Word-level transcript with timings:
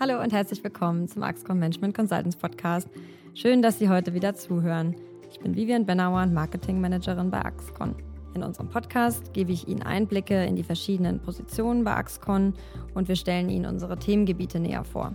Hallo 0.00 0.20
und 0.20 0.32
herzlich 0.32 0.62
willkommen 0.64 1.06
zum 1.06 1.22
Axcon 1.22 1.60
Management 1.60 1.94
Consultants 1.94 2.34
Podcast. 2.34 2.88
Schön, 3.32 3.62
dass 3.62 3.78
Sie 3.78 3.88
heute 3.88 4.12
wieder 4.12 4.34
zuhören. 4.34 4.96
Ich 5.30 5.38
bin 5.38 5.54
Vivian 5.54 5.86
Benauer, 5.86 6.26
Marketing 6.26 6.80
Managerin 6.80 7.30
bei 7.30 7.38
Axcon. 7.38 7.94
In 8.34 8.42
unserem 8.42 8.68
Podcast 8.68 9.32
gebe 9.32 9.52
ich 9.52 9.68
Ihnen 9.68 9.84
Einblicke 9.84 10.44
in 10.46 10.56
die 10.56 10.64
verschiedenen 10.64 11.20
Positionen 11.20 11.84
bei 11.84 11.94
Axcon 11.94 12.54
und 12.94 13.06
wir 13.06 13.14
stellen 13.14 13.48
Ihnen 13.48 13.66
unsere 13.66 13.96
Themengebiete 13.96 14.58
näher 14.58 14.82
vor. 14.82 15.14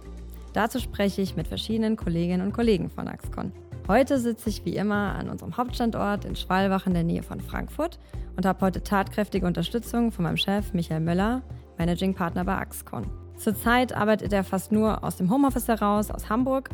Dazu 0.53 0.79
spreche 0.79 1.21
ich 1.21 1.35
mit 1.35 1.49
verschiedenen 1.49 1.97
Kolleginnen 1.97 2.47
und 2.47 2.53
Kollegen 2.53 2.89
von 2.89 3.09
Axcon. 3.09 3.51
Heute 3.89 4.17
sitze 4.17 4.47
ich 4.47 4.63
wie 4.63 4.77
immer 4.77 5.13
an 5.15 5.29
unserem 5.29 5.57
Hauptstandort 5.57 6.23
in 6.23 6.37
Schwalbach 6.37 6.87
in 6.87 6.93
der 6.93 7.03
Nähe 7.03 7.21
von 7.21 7.41
Frankfurt 7.41 7.99
und 8.37 8.45
habe 8.45 8.65
heute 8.65 8.81
tatkräftige 8.81 9.45
Unterstützung 9.45 10.13
von 10.13 10.23
meinem 10.23 10.37
Chef 10.37 10.73
Michael 10.73 11.01
Möller, 11.01 11.41
Managing 11.77 12.13
Partner 12.13 12.45
bei 12.45 12.55
Axcon. 12.55 13.28
Zurzeit 13.39 13.95
arbeitet 13.95 14.33
er 14.33 14.43
fast 14.43 14.73
nur 14.73 15.01
aus 15.01 15.15
dem 15.15 15.31
Homeoffice 15.31 15.69
heraus, 15.69 16.11
aus 16.11 16.29
Hamburg, 16.29 16.69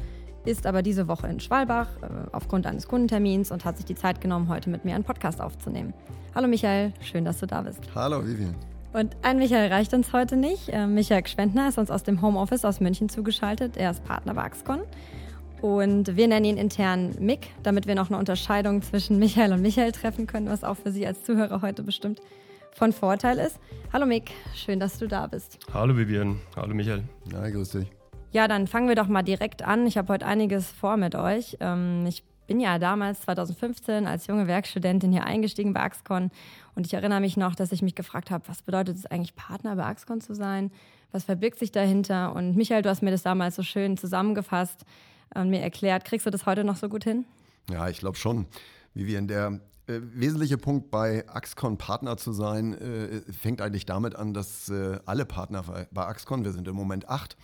ist 0.46 0.66
aber 0.66 0.82
diese 0.82 1.08
Woche 1.08 1.28
in 1.28 1.40
Schwalbach 1.40 1.90
äh, 2.02 2.08
aufgrund 2.32 2.66
eines 2.66 2.88
Kundentermins 2.88 3.52
und 3.52 3.66
hat 3.66 3.78
sich 3.78 3.86
die 3.86 3.94
Zeit 3.94 4.20
genommen, 4.20 4.50
heute 4.50 4.72
mit 4.72 4.84
mir 4.84 4.96
einen 4.96 5.04
Podcast 5.04 5.42
aufzunehmen. 5.42 5.94
Hallo 6.34 6.48
Michael, 6.48 6.92
schön, 7.02 7.24
dass 7.24 7.40
du 7.40 7.46
da 7.46 7.62
bist. 7.62 7.82
Hallo 7.94 8.26
Vivian. 8.26 8.56
Und 8.94 9.16
ein 9.22 9.38
Michael 9.38 9.72
reicht 9.72 9.94
uns 9.94 10.12
heute 10.12 10.38
nicht. 10.38 10.70
Äh, 10.70 10.88
Michael 10.88 11.22
Gschwendner 11.22 11.70
ist 11.70 11.78
uns 11.78 11.92
aus 11.92 12.02
dem 12.02 12.24
Homeoffice 12.24 12.66
aus 12.66 12.80
München 12.80 13.10
zugeschaltet. 13.10 13.78
Er 13.78 13.92
ist 13.92 14.04
Partner 14.04 14.34
bei 14.34 14.42
Axcon. 14.42 14.80
Und 15.62 16.18
wir 16.18 16.28
nennen 16.28 16.46
ihn 16.46 16.58
intern 16.58 17.14
Mick, 17.20 17.50
damit 17.62 17.86
wir 17.86 17.94
noch 17.94 18.10
eine 18.10 18.18
Unterscheidung 18.18 18.82
zwischen 18.82 19.20
Michael 19.20 19.54
und 19.54 19.62
Michael 19.62 19.92
treffen 19.92 20.26
können, 20.26 20.50
was 20.50 20.64
auch 20.64 20.78
für 20.78 20.92
Sie 20.92 21.06
als 21.06 21.24
Zuhörer 21.24 21.62
heute 21.62 21.84
bestimmt 21.84 22.22
von 22.76 22.92
Vorteil 22.92 23.40
ist. 23.40 23.58
Hallo 23.94 24.06
Mick, 24.06 24.32
schön, 24.54 24.80
dass 24.80 25.00
du 25.00 25.08
da 25.08 25.28
bist. 25.28 25.58
Hallo 25.74 25.96
Vivian, 25.96 26.42
hallo 26.58 26.76
Michael. 26.76 27.04
Ja, 27.32 27.50
grüß 27.50 27.70
dich. 27.70 27.88
Ja, 28.32 28.50
dann 28.50 28.68
fangen 28.68 28.90
wir 28.90 28.96
doch 28.96 29.08
mal 29.08 29.24
direkt 29.24 29.64
an. 29.64 29.88
Ich 29.88 29.98
habe 29.98 30.12
heute 30.12 30.26
einiges 30.26 30.70
vor 30.70 30.98
mit 30.98 31.16
euch. 31.16 31.56
Ähm, 31.62 32.06
ich 32.06 32.24
bin 32.48 32.60
ja 32.60 32.78
damals 32.78 33.22
2015 33.22 34.06
als 34.06 34.28
junge 34.28 34.48
Werkstudentin 34.48 35.12
hier 35.14 35.24
eingestiegen 35.24 35.74
bei 35.74 35.80
Axcon 35.80 36.32
und 36.76 36.86
ich 36.86 36.94
erinnere 36.94 37.22
mich 37.22 37.38
noch, 37.38 37.56
dass 37.56 37.72
ich 37.72 37.82
mich 37.82 37.96
gefragt 37.96 38.30
habe, 38.30 38.48
was 38.48 38.62
bedeutet 38.62 38.98
es 38.98 39.06
eigentlich 39.06 39.36
Partner 39.36 39.78
bei 39.78 39.86
Axcon 39.86 40.20
zu 40.20 40.36
sein? 40.36 40.70
Was 41.14 41.24
verbirgt 41.24 41.60
sich 41.60 41.72
dahinter? 41.72 42.36
Und 42.36 42.58
Michael, 42.58 42.82
du 42.82 42.90
hast 42.90 43.02
mir 43.02 43.12
das 43.12 43.24
damals 43.24 43.56
so 43.56 43.64
schön 43.64 43.96
zusammengefasst 43.96 44.86
und 45.34 45.50
mir 45.50 45.62
erklärt. 45.62 46.04
Kriegst 46.04 46.26
du 46.26 46.30
das 46.30 46.46
heute 46.46 46.66
noch 46.66 46.76
so 46.76 46.90
gut 46.90 47.06
hin? 47.06 47.24
Ja, 47.72 47.88
ich 47.88 48.00
glaube 48.00 48.18
schon. 48.18 48.48
Vivian, 48.94 49.28
der 49.28 49.62
äh, 49.88 50.00
wesentliche 50.02 50.58
Punkt 50.58 50.90
bei 50.90 51.28
Axcon 51.28 51.78
Partner 51.78 52.18
zu 52.18 52.32
sein, 52.32 52.74
äh, 52.74 53.22
fängt 53.32 53.62
eigentlich 53.62 53.86
damit 53.86 54.16
an, 54.16 54.34
dass 54.34 54.70
äh, 54.70 55.00
alle 55.06 55.26
Partner 55.26 55.88
bei 55.92 56.06
Axcon, 56.06 56.44
wir 56.44 56.52
sind 56.52 56.68
im 56.68 56.76
Moment 56.76 57.08
acht, 57.08 57.38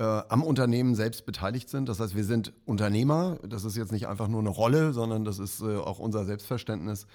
äh, 0.00 0.02
am 0.02 0.42
Unternehmen 0.42 0.94
selbst 0.94 1.26
beteiligt 1.26 1.68
sind. 1.68 1.88
Das 1.88 2.00
heißt, 2.00 2.16
wir 2.16 2.24
sind 2.24 2.52
Unternehmer. 2.64 3.38
Das 3.46 3.64
ist 3.64 3.76
jetzt 3.76 3.92
nicht 3.92 4.08
einfach 4.08 4.28
nur 4.28 4.40
eine 4.40 4.48
Rolle, 4.48 4.92
sondern 4.92 5.24
das 5.24 5.38
ist 5.38 5.60
äh, 5.60 5.76
auch 5.76 5.98
unser 5.98 6.24
Selbstverständnis, 6.24 7.06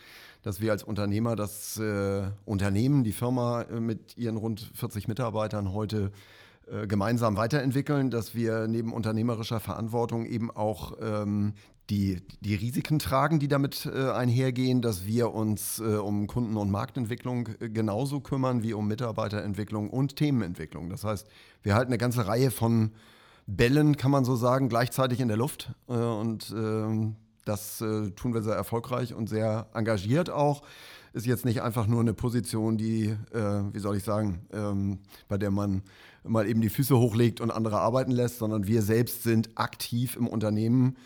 dass 0.44 0.62
wir 0.62 0.72
als 0.72 0.84
Unternehmer 0.84 1.36
das 1.36 1.80
äh, 1.80 2.24
Unternehmen, 2.46 3.04
die 3.04 3.12
Firma 3.12 3.66
mit 3.80 4.18
ihren 4.18 4.38
rund 4.38 4.62
40 4.74 5.08
Mitarbeitern 5.08 5.74
heute 5.74 6.12
gemeinsam 6.88 7.38
weiterentwickeln, 7.38 8.10
dass 8.10 8.34
wir 8.34 8.68
neben 8.68 8.92
unternehmerischer 8.92 9.60
Verantwortung 9.60 10.26
eben 10.26 10.50
auch 10.50 10.98
ähm, 11.00 11.54
die, 11.90 12.22
die 12.42 12.56
Risiken 12.56 13.00
tragen, 13.00 13.40
die 13.40 13.48
damit 13.48 13.86
äh, 13.86 14.10
einhergehen, 14.10 14.82
dass 14.82 15.06
wir 15.06 15.34
uns 15.34 15.80
äh, 15.80 15.84
um 15.84 16.28
Kunden- 16.28 16.58
und 16.58 16.72
Marktentwicklung 16.72 17.50
äh, 17.60 17.70
genauso 17.70 18.22
kümmern 18.22 18.64
wie 18.64 18.74
um 18.74 18.88
Mitarbeiterentwicklung 18.88 19.90
und 19.90 20.16
Themenentwicklung. 20.16 20.90
Das 20.90 21.04
heißt, 21.04 21.28
wir 21.62 21.76
halten 21.76 21.92
eine 21.92 21.98
ganze 21.98 22.28
Reihe 22.28 22.50
von 22.50 22.92
Bällen, 23.48 23.98
kann 23.98 24.10
man 24.10 24.26
so 24.26 24.36
sagen, 24.36 24.70
gleichzeitig 24.70 25.20
in 25.20 25.28
der 25.28 25.38
Luft. 25.38 25.72
Äh, 25.88 25.94
und 25.94 26.54
ähm, 26.58 27.16
das 27.46 27.82
äh, 27.82 28.10
tun 28.12 28.34
wir 28.34 28.42
sehr 28.42 28.56
erfolgreich 28.56 29.14
und 29.14 29.30
sehr 29.30 29.68
engagiert 29.74 30.32
auch. 30.32 30.64
Ist 31.14 31.28
jetzt 31.28 31.46
nicht 31.46 31.62
einfach 31.62 31.88
nur 31.88 32.02
eine 32.02 32.14
Position, 32.14 32.78
die, 32.78 33.16
äh, 33.32 33.62
wie 33.72 33.80
soll 33.80 33.96
ich 33.96 34.04
sagen, 34.04 34.46
ähm, 34.52 35.00
bei 35.30 35.38
der 35.38 35.52
man 35.52 35.84
mal 36.24 36.48
eben 36.48 36.62
die 36.62 36.70
Füße 36.70 36.98
hochlegt 36.98 37.40
und 37.40 37.52
andere 37.52 37.80
arbeiten 37.80 38.12
lässt, 38.12 38.40
sondern 38.40 38.66
wir 38.66 38.82
selbst 38.82 39.24
sind 39.24 39.52
aktiv 39.56 40.16
im 40.18 40.28
Unternehmen 40.28 40.98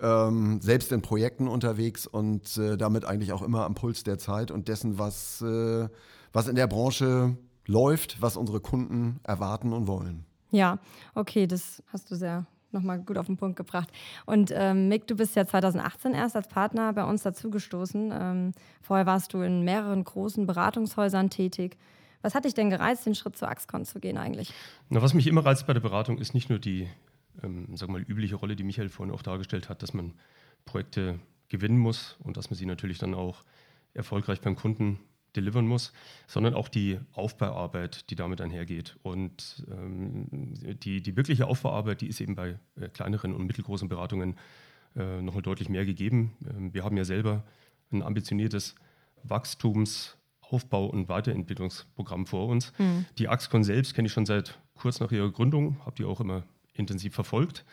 ähm, 0.00 0.60
selbst 0.60 0.92
in 0.92 1.02
Projekten 1.02 1.48
unterwegs 1.48 2.06
und 2.06 2.56
äh, 2.56 2.76
damit 2.76 3.04
eigentlich 3.04 3.32
auch 3.32 3.42
immer 3.42 3.64
am 3.64 3.74
Puls 3.74 4.04
der 4.04 4.18
Zeit 4.18 4.50
und 4.50 4.68
dessen, 4.68 4.98
was, 4.98 5.42
äh, 5.42 5.88
was 6.32 6.48
in 6.48 6.56
der 6.56 6.66
Branche 6.66 7.36
läuft, 7.66 8.20
was 8.20 8.36
unsere 8.36 8.60
Kunden 8.60 9.20
erwarten 9.24 9.72
und 9.72 9.86
wollen. 9.86 10.24
Ja, 10.50 10.78
okay, 11.14 11.46
das 11.46 11.82
hast 11.92 12.10
du 12.10 12.14
sehr 12.14 12.46
nochmal 12.70 12.98
gut 12.98 13.18
auf 13.18 13.26
den 13.26 13.36
Punkt 13.36 13.56
gebracht. 13.56 13.90
Und 14.26 14.52
ähm, 14.54 14.88
Mick, 14.88 15.06
du 15.06 15.16
bist 15.16 15.36
ja 15.36 15.46
2018 15.46 16.12
erst 16.14 16.36
als 16.36 16.48
Partner 16.48 16.92
bei 16.92 17.04
uns 17.04 17.22
dazugestoßen. 17.22 18.12
Ähm, 18.12 18.52
vorher 18.82 19.06
warst 19.06 19.32
du 19.32 19.40
in 19.40 19.62
mehreren 19.62 20.04
großen 20.04 20.46
Beratungshäusern 20.46 21.30
tätig. 21.30 21.76
Was 22.20 22.34
hat 22.34 22.44
dich 22.44 22.54
denn 22.54 22.68
gereizt, 22.68 23.06
den 23.06 23.14
Schritt 23.14 23.36
zur 23.36 23.48
Axcon 23.48 23.84
zu 23.84 24.00
gehen 24.00 24.18
eigentlich? 24.18 24.52
Na, 24.88 25.00
was 25.00 25.14
mich 25.14 25.26
immer 25.26 25.44
reizt 25.46 25.66
bei 25.66 25.72
der 25.72 25.80
Beratung, 25.80 26.18
ist 26.18 26.34
nicht 26.34 26.50
nur 26.50 26.58
die 26.58 26.88
ähm, 27.42 27.76
sag 27.76 27.88
mal, 27.88 28.02
übliche 28.02 28.36
Rolle, 28.36 28.56
die 28.56 28.64
Michael 28.64 28.88
vorhin 28.88 29.14
auch 29.14 29.22
dargestellt 29.22 29.68
hat, 29.68 29.82
dass 29.82 29.94
man 29.94 30.14
Projekte 30.64 31.18
gewinnen 31.48 31.78
muss 31.78 32.16
und 32.20 32.36
dass 32.36 32.50
man 32.50 32.56
sie 32.56 32.66
natürlich 32.66 32.98
dann 32.98 33.14
auch 33.14 33.42
erfolgreich 33.94 34.40
beim 34.40 34.56
Kunden 34.56 35.00
delivern 35.36 35.66
muss, 35.66 35.92
sondern 36.26 36.54
auch 36.54 36.68
die 36.68 36.98
Aufbauarbeit, 37.12 38.10
die 38.10 38.16
damit 38.16 38.40
einhergeht. 38.40 38.96
Und 39.02 39.66
ähm, 39.70 40.26
die, 40.82 41.02
die 41.02 41.16
wirkliche 41.16 41.46
Aufbauarbeit, 41.46 42.00
die 42.00 42.08
ist 42.08 42.20
eben 42.20 42.34
bei 42.34 42.58
äh, 42.76 42.88
kleineren 42.88 43.34
und 43.34 43.46
mittelgroßen 43.46 43.88
Beratungen 43.88 44.36
äh, 44.96 45.20
nochmal 45.20 45.42
deutlich 45.42 45.68
mehr 45.68 45.84
gegeben. 45.84 46.36
Ähm, 46.48 46.74
wir 46.74 46.84
haben 46.84 46.96
ja 46.96 47.04
selber 47.04 47.44
ein 47.90 48.02
ambitioniertes 48.02 48.74
Wachstums- 49.22 50.18
Aufbau- 50.50 50.86
und 50.86 51.08
Weiterentwicklungsprogramm 51.08 52.26
vor 52.26 52.48
uns. 52.48 52.72
Mhm. 52.78 53.04
Die 53.18 53.28
Axcon 53.28 53.64
selbst 53.64 53.94
kenne 53.94 54.06
ich 54.06 54.12
schon 54.12 54.26
seit 54.26 54.58
kurz 54.74 55.00
nach 55.00 55.12
ihrer 55.12 55.30
Gründung, 55.30 55.78
habe 55.84 55.96
die 55.96 56.04
auch 56.04 56.20
immer 56.20 56.44
intensiv 56.78 57.14
verfolgt. 57.14 57.64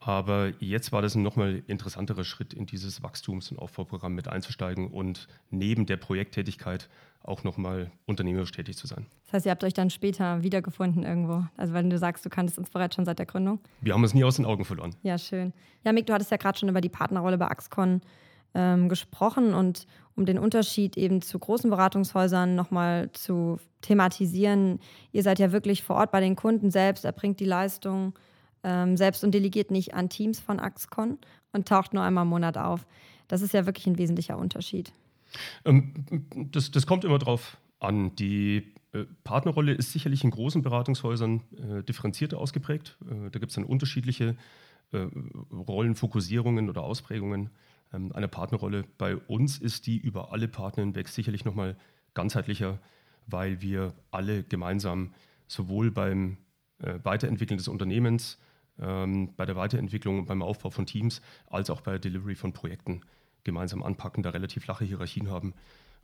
Aber 0.00 0.52
jetzt 0.58 0.92
war 0.92 1.00
das 1.00 1.14
ein 1.14 1.22
nochmal 1.22 1.62
interessanterer 1.66 2.24
Schritt, 2.24 2.52
in 2.52 2.66
dieses 2.66 3.02
Wachstums- 3.02 3.50
und 3.50 3.58
Aufbauprogramm 3.58 4.14
mit 4.14 4.28
einzusteigen 4.28 4.88
und 4.88 5.28
neben 5.50 5.86
der 5.86 5.96
Projekttätigkeit 5.96 6.90
auch 7.22 7.42
nochmal 7.42 7.90
unternehmerisch 8.04 8.52
tätig 8.52 8.76
zu 8.76 8.86
sein. 8.86 9.06
Das 9.24 9.32
heißt, 9.32 9.46
ihr 9.46 9.52
habt 9.52 9.64
euch 9.64 9.72
dann 9.72 9.88
später 9.88 10.42
wiedergefunden 10.42 11.04
irgendwo. 11.04 11.46
Also 11.56 11.72
wenn 11.72 11.88
du 11.88 11.96
sagst, 11.96 12.24
du 12.24 12.28
kanntest 12.28 12.58
uns 12.58 12.68
bereits 12.68 12.96
schon 12.96 13.06
seit 13.06 13.18
der 13.18 13.24
Gründung. 13.24 13.60
Wir 13.80 13.94
haben 13.94 14.02
uns 14.02 14.12
nie 14.12 14.24
aus 14.24 14.36
den 14.36 14.44
Augen 14.44 14.66
verloren. 14.66 14.94
Ja, 15.02 15.16
schön. 15.16 15.54
Ja, 15.84 15.92
Mick, 15.92 16.06
du 16.06 16.12
hattest 16.12 16.30
ja 16.30 16.36
gerade 16.36 16.58
schon 16.58 16.68
über 16.68 16.82
die 16.82 16.90
Partnerrolle 16.90 17.38
bei 17.38 17.46
Axcon 17.46 18.02
ähm, 18.52 18.90
gesprochen 18.90 19.54
und 19.54 19.86
um 20.16 20.26
den 20.26 20.38
Unterschied 20.38 20.98
eben 20.98 21.22
zu 21.22 21.38
großen 21.38 21.70
Beratungshäusern 21.70 22.54
nochmal 22.54 23.10
zu 23.12 23.58
thematisieren. 23.80 24.80
Ihr 25.12 25.22
seid 25.22 25.38
ja 25.38 25.50
wirklich 25.50 25.82
vor 25.82 25.96
Ort 25.96 26.12
bei 26.12 26.20
den 26.20 26.36
Kunden 26.36 26.70
selbst, 26.70 27.06
erbringt 27.06 27.40
die 27.40 27.46
Leistung 27.46 28.12
ähm, 28.64 28.96
selbst 28.96 29.22
und 29.22 29.32
delegiert 29.32 29.70
nicht 29.70 29.94
an 29.94 30.08
Teams 30.08 30.40
von 30.40 30.58
Axcon 30.58 31.18
und 31.52 31.68
taucht 31.68 31.94
nur 31.94 32.02
einmal 32.02 32.24
im 32.24 32.30
Monat 32.30 32.58
auf. 32.58 32.86
Das 33.28 33.42
ist 33.42 33.54
ja 33.54 33.66
wirklich 33.66 33.86
ein 33.86 33.98
wesentlicher 33.98 34.36
Unterschied. 34.38 34.92
Ähm, 35.64 35.92
das, 36.50 36.70
das 36.70 36.86
kommt 36.86 37.04
immer 37.04 37.18
drauf 37.18 37.58
an. 37.80 38.14
Die 38.16 38.74
äh, 38.92 39.04
Partnerrolle 39.24 39.72
ist 39.72 39.92
sicherlich 39.92 40.24
in 40.24 40.30
großen 40.30 40.62
Beratungshäusern 40.62 41.42
äh, 41.56 41.82
differenzierter 41.82 42.38
ausgeprägt. 42.38 42.96
Äh, 43.08 43.30
da 43.30 43.38
gibt 43.38 43.50
es 43.50 43.54
dann 43.54 43.64
unterschiedliche 43.64 44.36
äh, 44.92 45.06
Rollenfokussierungen 45.52 46.68
oder 46.68 46.82
Ausprägungen 46.82 47.50
ähm, 47.92 48.12
einer 48.12 48.28
Partnerrolle. 48.28 48.84
Bei 48.98 49.16
uns 49.16 49.58
ist 49.58 49.86
die 49.86 49.98
über 49.98 50.32
alle 50.32 50.48
Partner 50.48 50.84
hinweg 50.84 51.08
sicherlich 51.08 51.44
nochmal 51.44 51.76
ganzheitlicher, 52.14 52.78
weil 53.26 53.60
wir 53.60 53.94
alle 54.10 54.44
gemeinsam 54.44 55.12
sowohl 55.46 55.90
beim 55.90 56.38
äh, 56.78 56.98
Weiterentwickeln 57.02 57.58
des 57.58 57.68
Unternehmens 57.68 58.38
ähm, 58.80 59.34
bei 59.36 59.46
der 59.46 59.56
Weiterentwicklung 59.56 60.20
und 60.20 60.26
beim 60.26 60.42
Aufbau 60.42 60.70
von 60.70 60.86
Teams 60.86 61.20
als 61.46 61.70
auch 61.70 61.80
bei 61.80 61.92
der 61.92 62.00
Delivery 62.00 62.34
von 62.34 62.52
Projekten 62.52 63.02
gemeinsam 63.44 63.82
anpacken, 63.82 64.22
da 64.22 64.30
relativ 64.30 64.64
flache 64.64 64.84
Hierarchien 64.84 65.30
haben 65.30 65.54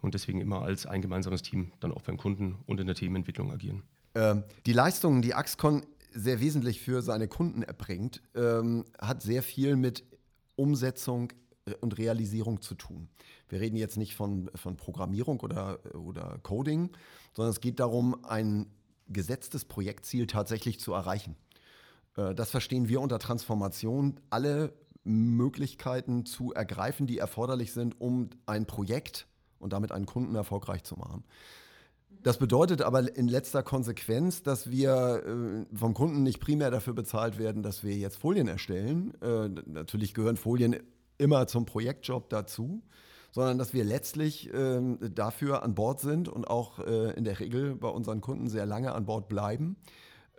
und 0.00 0.14
deswegen 0.14 0.40
immer 0.40 0.62
als 0.62 0.86
ein 0.86 1.02
gemeinsames 1.02 1.42
Team 1.42 1.72
dann 1.80 1.92
auch 1.92 2.02
beim 2.02 2.16
Kunden 2.16 2.58
und 2.66 2.80
in 2.80 2.86
der 2.86 2.96
Themenentwicklung 2.96 3.50
agieren. 3.50 3.82
Ähm, 4.14 4.44
die 4.66 4.72
Leistungen, 4.72 5.22
die 5.22 5.34
Axcon 5.34 5.82
sehr 6.12 6.40
wesentlich 6.40 6.80
für 6.80 7.02
seine 7.02 7.28
Kunden 7.28 7.62
erbringt, 7.62 8.22
ähm, 8.34 8.84
hat 9.00 9.22
sehr 9.22 9.42
viel 9.42 9.76
mit 9.76 10.04
Umsetzung 10.56 11.32
äh, 11.66 11.74
und 11.80 11.98
Realisierung 11.98 12.60
zu 12.60 12.74
tun. 12.74 13.08
Wir 13.48 13.60
reden 13.60 13.76
jetzt 13.76 13.96
nicht 13.96 14.14
von, 14.14 14.50
von 14.54 14.76
Programmierung 14.76 15.40
oder, 15.40 15.80
oder 15.94 16.38
Coding, 16.42 16.90
sondern 17.34 17.50
es 17.50 17.60
geht 17.60 17.80
darum, 17.80 18.24
ein 18.24 18.66
gesetztes 19.08 19.64
Projektziel 19.64 20.26
tatsächlich 20.26 20.78
zu 20.78 20.92
erreichen. 20.92 21.36
Äh, 22.16 22.34
das 22.34 22.50
verstehen 22.50 22.88
wir 22.88 23.00
unter 23.00 23.18
Transformation, 23.18 24.20
alle 24.30 24.72
Möglichkeiten 25.04 26.26
zu 26.26 26.52
ergreifen, 26.52 27.06
die 27.06 27.18
erforderlich 27.18 27.72
sind, 27.72 28.00
um 28.00 28.30
ein 28.46 28.66
Projekt 28.66 29.26
und 29.58 29.72
damit 29.72 29.92
einen 29.92 30.06
Kunden 30.06 30.34
erfolgreich 30.34 30.84
zu 30.84 30.96
machen. 30.96 31.24
Das 32.22 32.38
bedeutet 32.38 32.82
aber 32.82 33.16
in 33.16 33.28
letzter 33.28 33.62
Konsequenz, 33.62 34.42
dass 34.42 34.70
wir 34.70 35.22
äh, 35.72 35.76
vom 35.76 35.94
Kunden 35.94 36.22
nicht 36.22 36.38
primär 36.38 36.70
dafür 36.70 36.92
bezahlt 36.92 37.38
werden, 37.38 37.62
dass 37.62 37.82
wir 37.82 37.96
jetzt 37.96 38.16
Folien 38.16 38.46
erstellen. 38.46 39.14
Äh, 39.22 39.48
natürlich 39.66 40.12
gehören 40.12 40.36
Folien 40.36 40.76
immer 41.16 41.46
zum 41.46 41.64
Projektjob 41.64 42.28
dazu, 42.28 42.82
sondern 43.30 43.56
dass 43.56 43.72
wir 43.72 43.84
letztlich 43.84 44.52
äh, 44.52 44.80
dafür 45.14 45.62
an 45.62 45.74
Bord 45.74 46.00
sind 46.00 46.28
und 46.28 46.46
auch 46.46 46.78
in 46.78 47.24
der 47.24 47.38
Regel 47.40 47.74
bei 47.76 47.88
unseren 47.88 48.20
Kunden 48.20 48.48
sehr 48.48 48.66
lange 48.66 48.92
an 48.92 49.06
Bord 49.06 49.28
bleiben, 49.28 49.76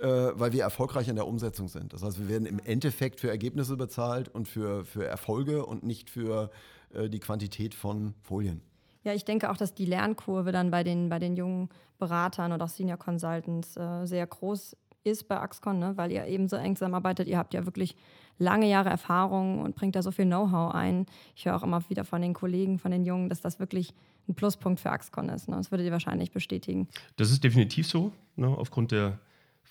weil 0.08 0.52
wir 0.52 0.64
erfolgreich 0.64 1.08
in 1.08 1.16
der 1.16 1.28
Umsetzung 1.28 1.68
sind. 1.68 1.94
Das 1.94 2.04
heißt, 2.04 2.20
wir 2.20 2.28
werden 2.28 2.46
im 2.46 2.60
Endeffekt 2.60 3.20
für 3.20 3.30
Ergebnisse 3.30 3.78
bezahlt 3.78 4.30
und 4.30 4.48
für, 4.48 4.84
für 4.86 5.06
Erfolge 5.06 5.66
und 5.66 5.84
nicht 5.84 6.10
für 6.10 6.50
äh, 6.94 7.10
die 7.10 7.20
Quantität 7.20 7.74
von 7.74 8.14
Folien. 8.22 8.62
Ja, 9.04 9.14
ich 9.14 9.26
denke 9.26 9.50
auch, 9.50 9.58
dass 9.58 9.74
die 9.74 9.86
Lernkurve 9.86 10.52
dann 10.52 10.70
bei 10.70 10.84
den, 10.84 11.10
bei 11.10 11.20
den 11.20 11.36
jungen 11.36 11.70
Beratern 11.98 12.52
oder 12.52 12.66
auch 12.66 12.70
Senior 12.70 12.98
Consultants 12.98 13.76
äh, 13.78 14.06
sehr 14.06 14.28
groß 14.28 14.76
ist 15.04 15.28
bei 15.28 15.40
Axcon, 15.40 15.80
ne? 15.80 15.94
weil 15.98 16.12
ihr 16.12 16.28
eben 16.28 16.48
so 16.48 16.56
eng 16.56 16.76
zusammenarbeitet. 16.76 17.28
Ihr 17.28 17.40
habt 17.40 17.56
ja 17.56 17.66
wirklich 17.66 17.96
lange 18.38 18.70
Jahre 18.70 18.90
Erfahrung 18.90 19.62
und 19.62 19.76
bringt 19.76 19.96
da 19.96 20.04
so 20.04 20.12
viel 20.12 20.26
Know-how 20.26 20.74
ein. 20.74 21.08
Ich 21.36 21.46
höre 21.46 21.56
auch 21.56 21.64
immer 21.64 21.88
wieder 21.90 22.04
von 22.04 22.22
den 22.22 22.34
Kollegen, 22.34 22.78
von 22.78 22.92
den 22.92 23.04
Jungen, 23.04 23.30
dass 23.30 23.42
das 23.42 23.60
wirklich 23.60 23.94
ein 24.28 24.36
Pluspunkt 24.36 24.80
für 24.80 24.92
Axcon 24.92 25.30
ist. 25.30 25.50
Ne? 25.50 25.56
Das 25.56 25.72
würdet 25.72 25.88
ihr 25.88 25.92
wahrscheinlich 25.92 26.32
bestätigen. 26.32 26.88
Das 27.16 27.32
ist 27.32 27.44
definitiv 27.44 27.88
so, 27.88 28.12
ne? 28.36 28.48
aufgrund 28.48 28.92
der 28.92 29.20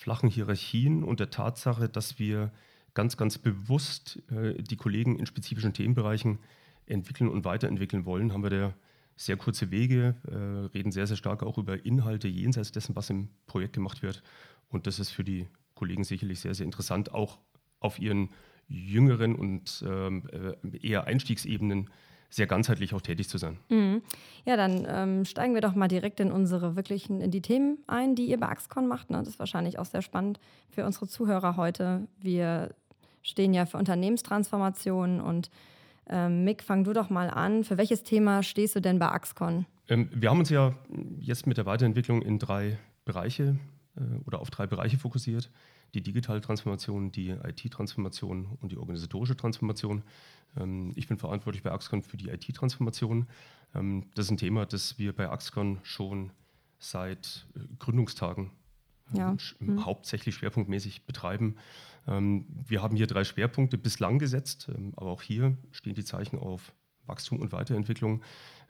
flachen 0.00 0.30
Hierarchien 0.30 1.04
und 1.04 1.20
der 1.20 1.28
Tatsache, 1.28 1.86
dass 1.90 2.18
wir 2.18 2.50
ganz, 2.94 3.18
ganz 3.18 3.36
bewusst 3.36 4.22
äh, 4.30 4.54
die 4.62 4.76
Kollegen 4.76 5.18
in 5.18 5.26
spezifischen 5.26 5.74
Themenbereichen 5.74 6.38
entwickeln 6.86 7.28
und 7.28 7.44
weiterentwickeln 7.44 8.06
wollen, 8.06 8.32
haben 8.32 8.42
wir 8.42 8.50
der 8.50 8.74
sehr 9.16 9.36
kurze 9.36 9.70
Wege, 9.70 10.14
äh, 10.26 10.74
reden 10.74 10.90
sehr, 10.90 11.06
sehr 11.06 11.18
stark 11.18 11.42
auch 11.42 11.58
über 11.58 11.84
Inhalte 11.84 12.28
jenseits 12.28 12.72
dessen, 12.72 12.96
was 12.96 13.10
im 13.10 13.28
Projekt 13.46 13.74
gemacht 13.74 14.02
wird. 14.02 14.22
Und 14.70 14.86
das 14.86 14.98
ist 14.98 15.10
für 15.10 15.22
die 15.22 15.46
Kollegen 15.74 16.04
sicherlich 16.04 16.40
sehr, 16.40 16.54
sehr 16.54 16.64
interessant, 16.64 17.12
auch 17.12 17.38
auf 17.78 17.98
ihren 17.98 18.30
jüngeren 18.68 19.34
und 19.34 19.84
ähm, 19.86 20.26
äh, 20.32 20.78
eher 20.78 21.04
Einstiegsebenen 21.04 21.90
sehr 22.30 22.46
ganzheitlich 22.46 22.94
auch 22.94 23.00
tätig 23.00 23.28
zu 23.28 23.38
sein. 23.38 23.58
Mhm. 23.68 24.02
Ja, 24.44 24.56
dann 24.56 24.86
ähm, 24.88 25.24
steigen 25.24 25.54
wir 25.54 25.60
doch 25.60 25.74
mal 25.74 25.88
direkt 25.88 26.20
in 26.20 26.30
unsere 26.30 26.76
wirklichen, 26.76 27.20
in 27.20 27.30
die 27.30 27.42
Themen 27.42 27.78
ein, 27.86 28.14
die 28.14 28.26
ihr 28.26 28.38
bei 28.38 28.48
Axcon 28.48 28.86
macht. 28.86 29.10
Ne? 29.10 29.18
Das 29.18 29.28
ist 29.28 29.38
wahrscheinlich 29.38 29.78
auch 29.78 29.84
sehr 29.84 30.02
spannend 30.02 30.38
für 30.70 30.86
unsere 30.86 31.08
Zuhörer 31.08 31.56
heute. 31.56 32.06
Wir 32.20 32.74
stehen 33.22 33.52
ja 33.52 33.66
für 33.66 33.78
Unternehmenstransformation 33.78 35.20
und 35.20 35.50
ähm, 36.08 36.44
Mick, 36.44 36.62
fang 36.62 36.84
du 36.84 36.92
doch 36.92 37.10
mal 37.10 37.30
an. 37.30 37.64
Für 37.64 37.76
welches 37.76 38.02
Thema 38.02 38.42
stehst 38.42 38.76
du 38.76 38.80
denn 38.80 38.98
bei 38.98 39.08
Axcon? 39.08 39.66
Ähm, 39.88 40.08
wir 40.12 40.30
haben 40.30 40.38
uns 40.38 40.50
ja 40.50 40.74
jetzt 41.18 41.46
mit 41.46 41.56
der 41.56 41.66
Weiterentwicklung 41.66 42.22
in 42.22 42.38
drei 42.38 42.78
Bereiche 43.04 43.56
äh, 43.96 44.00
oder 44.26 44.40
auf 44.40 44.50
drei 44.50 44.66
Bereiche 44.66 44.98
fokussiert. 44.98 45.50
Die 45.94 46.02
digitale 46.02 46.40
Transformation, 46.40 47.10
die 47.10 47.30
IT-Transformation 47.30 48.58
und 48.60 48.72
die 48.72 48.78
organisatorische 48.78 49.36
Transformation. 49.36 50.02
Ähm, 50.56 50.92
ich 50.96 51.08
bin 51.08 51.18
verantwortlich 51.18 51.62
bei 51.62 51.72
Axcon 51.72 52.02
für 52.02 52.16
die 52.16 52.28
IT-Transformation. 52.28 53.26
Ähm, 53.74 54.06
das 54.14 54.26
ist 54.26 54.30
ein 54.30 54.36
Thema, 54.36 54.66
das 54.66 54.98
wir 54.98 55.14
bei 55.14 55.28
Axcon 55.28 55.78
schon 55.82 56.30
seit 56.78 57.46
äh, 57.54 57.60
Gründungstagen 57.78 58.50
ja. 59.12 59.36
mhm. 59.58 59.84
hauptsächlich 59.84 60.34
schwerpunktmäßig 60.36 61.04
betreiben. 61.04 61.56
Ähm, 62.06 62.46
wir 62.48 62.82
haben 62.82 62.96
hier 62.96 63.06
drei 63.06 63.24
Schwerpunkte 63.24 63.78
bislang 63.78 64.18
gesetzt, 64.18 64.70
aber 64.96 65.10
auch 65.10 65.22
hier 65.22 65.56
stehen 65.72 65.94
die 65.94 66.04
Zeichen 66.04 66.38
auf 66.38 66.72
Wachstum 67.06 67.40
und 67.40 67.52
Weiterentwicklung. 67.52 68.22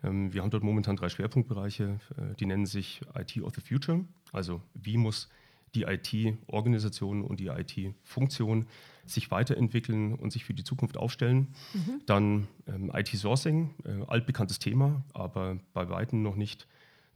Wir 0.02 0.40
haben 0.40 0.48
dort 0.48 0.62
momentan 0.62 0.96
drei 0.96 1.10
Schwerpunktbereiche, 1.10 2.00
äh, 2.16 2.34
die 2.36 2.46
nennen 2.46 2.64
sich 2.64 3.02
IT 3.14 3.38
of 3.42 3.54
the 3.54 3.60
Future, 3.60 4.02
also 4.32 4.62
wie 4.72 4.96
muss 4.96 5.28
die 5.74 5.82
IT-Organisation 5.82 7.22
und 7.22 7.40
die 7.40 7.46
IT-Funktion 7.46 8.66
sich 9.06 9.30
weiterentwickeln 9.30 10.14
und 10.14 10.32
sich 10.32 10.44
für 10.44 10.54
die 10.54 10.64
Zukunft 10.64 10.96
aufstellen. 10.96 11.48
Mhm. 11.74 12.02
Dann 12.06 12.48
ähm, 12.66 12.90
IT-Sourcing, 12.94 13.70
äh, 13.84 14.04
altbekanntes 14.06 14.58
Thema, 14.58 15.04
aber 15.12 15.58
bei 15.72 15.88
weitem 15.88 16.22
noch 16.22 16.36
nicht 16.36 16.66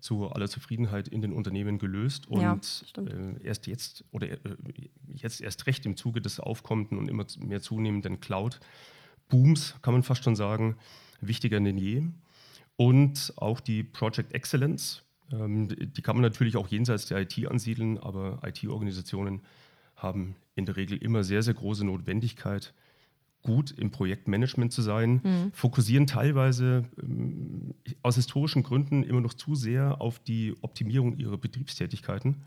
zu 0.01 0.31
aller 0.31 0.49
Zufriedenheit 0.49 1.09
in 1.09 1.23
den 1.23 1.33
Unternehmen 1.33 1.79
gelöst 1.79 2.29
und 2.29 2.43
ja, 2.43 2.61
äh, 3.03 3.43
erst 3.43 3.67
jetzt 3.67 4.05
oder 4.11 4.31
äh, 4.31 4.39
jetzt 5.15 5.41
erst 5.41 5.67
recht 5.67 5.87
im 5.87 5.97
Zuge 5.97 6.21
des 6.21 6.41
aufkommenden 6.41 6.99
und 6.99 7.09
immer 7.09 7.25
mehr 7.39 7.63
zunehmenden 7.63 8.21
Cloud-Booms, 8.21 9.77
kann 9.81 9.95
man 9.95 10.03
fast 10.03 10.23
schon 10.23 10.37
sagen, 10.37 10.77
wichtiger 11.23 11.59
denn 11.59 11.79
je. 11.79 12.03
Und 12.77 13.33
auch 13.37 13.61
die 13.61 13.83
Project 13.83 14.35
Excellence, 14.35 15.04
die 15.31 16.03
kann 16.03 16.17
man 16.17 16.23
natürlich 16.23 16.57
auch 16.57 16.69
jenseits 16.69 17.07
der 17.07 17.21
IT 17.21 17.47
ansiedeln, 17.49 17.99
aber 17.99 18.41
IT-Organisationen 18.45 19.41
haben 19.97 20.37
in 20.55 20.67
der 20.67 20.77
Regel 20.77 20.99
immer 20.99 21.25
sehr, 21.25 21.43
sehr 21.43 21.55
große 21.55 21.85
Notwendigkeit, 21.85 22.75
gut 23.43 23.71
im 23.73 23.91
Projektmanagement 23.91 24.73
zu 24.73 24.83
sein, 24.83 25.21
mhm. 25.23 25.53
fokussieren 25.53 26.07
teilweise 26.07 26.85
ähm, 27.01 27.75
aus 28.03 28.17
historischen 28.17 28.63
Gründen 28.63 29.03
immer 29.03 29.21
noch 29.21 29.35
zu 29.35 29.55
sehr 29.55 30.01
auf 30.01 30.19
die 30.19 30.55
Optimierung 30.63 31.17
ihrer 31.19 31.37
Betriebstätigkeiten. 31.37 32.43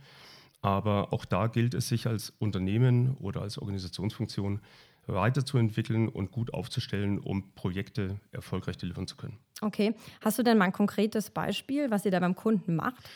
Aber 0.62 1.14
auch 1.14 1.26
da 1.26 1.48
gilt 1.48 1.76
es, 1.76 1.88
sich 1.88 2.08
als 2.08 2.34
Unternehmen 2.40 3.16
oder 3.18 3.42
als 3.42 3.60
Organisationsfunktion 3.60 4.60
weiterzuentwickeln 5.06 6.10
und 6.10 6.32
gut 6.32 6.54
aufzustellen, 6.54 7.20
um 7.20 7.54
Projekte 7.54 8.20
erfolgreich 8.32 8.78
delivern 8.78 9.08
zu 9.08 9.16
können. 9.16 9.38
Okay. 9.62 9.96
Hast 10.22 10.38
du 10.38 10.44
denn 10.44 10.58
mal 10.58 10.66
ein 10.66 10.72
konkretes 10.72 11.30
Beispiel, 11.30 11.90
was 11.90 12.06
ihr 12.06 12.12
da 12.12 12.20
beim 12.20 12.36
Kunden 12.36 12.76
macht? 12.76 13.10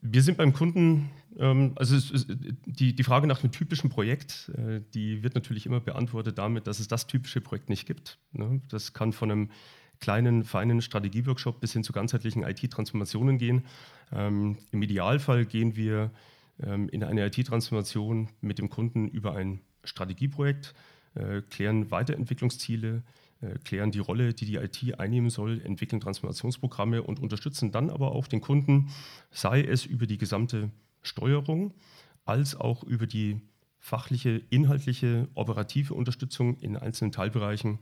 Wir 0.00 0.22
sind 0.22 0.36
beim 0.36 0.52
Kunden, 0.52 1.10
ähm, 1.38 1.72
also 1.76 1.96
die, 2.66 2.94
die 2.94 3.04
Frage 3.04 3.26
nach 3.26 3.42
einem 3.42 3.52
typischen 3.52 3.90
Projekt, 3.90 4.50
äh, 4.56 4.80
die 4.94 5.22
wird 5.22 5.34
natürlich 5.34 5.66
immer 5.66 5.80
beantwortet 5.80 6.38
damit, 6.38 6.66
dass 6.66 6.80
es 6.80 6.88
das 6.88 7.06
typische 7.06 7.40
Projekt 7.40 7.68
nicht 7.68 7.86
gibt. 7.86 8.18
Ne? 8.32 8.60
Das 8.68 8.92
kann 8.92 9.12
von 9.12 9.30
einem 9.30 9.50
kleinen, 10.00 10.44
feinen 10.44 10.82
Strategieworkshop 10.82 11.60
bis 11.60 11.72
hin 11.72 11.82
zu 11.82 11.92
ganzheitlichen 11.92 12.42
IT-Transformationen 12.42 13.38
gehen. 13.38 13.64
Ähm, 14.12 14.58
Im 14.72 14.82
Idealfall 14.82 15.46
gehen 15.46 15.76
wir 15.76 16.10
ähm, 16.62 16.88
in 16.88 17.02
eine 17.04 17.26
IT-Transformation 17.26 18.28
mit 18.40 18.58
dem 18.58 18.68
Kunden 18.68 19.08
über 19.08 19.34
ein 19.34 19.60
Strategieprojekt, 19.84 20.74
äh, 21.14 21.42
klären 21.42 21.90
Weiterentwicklungsziele, 21.90 23.02
klären 23.64 23.90
die 23.90 23.98
Rolle, 23.98 24.34
die 24.34 24.46
die 24.46 24.56
IT 24.56 24.98
einnehmen 24.98 25.30
soll, 25.30 25.60
entwickeln 25.62 26.00
Transformationsprogramme 26.00 27.02
und 27.02 27.20
unterstützen 27.20 27.70
dann 27.70 27.90
aber 27.90 28.12
auch 28.12 28.26
den 28.26 28.40
Kunden, 28.40 28.90
sei 29.30 29.62
es 29.62 29.84
über 29.84 30.06
die 30.06 30.18
gesamte 30.18 30.70
Steuerung 31.02 31.74
als 32.24 32.56
auch 32.56 32.82
über 32.82 33.06
die 33.06 33.40
fachliche, 33.78 34.42
inhaltliche, 34.50 35.28
operative 35.34 35.94
Unterstützung 35.94 36.58
in 36.58 36.76
einzelnen 36.76 37.12
Teilbereichen 37.12 37.78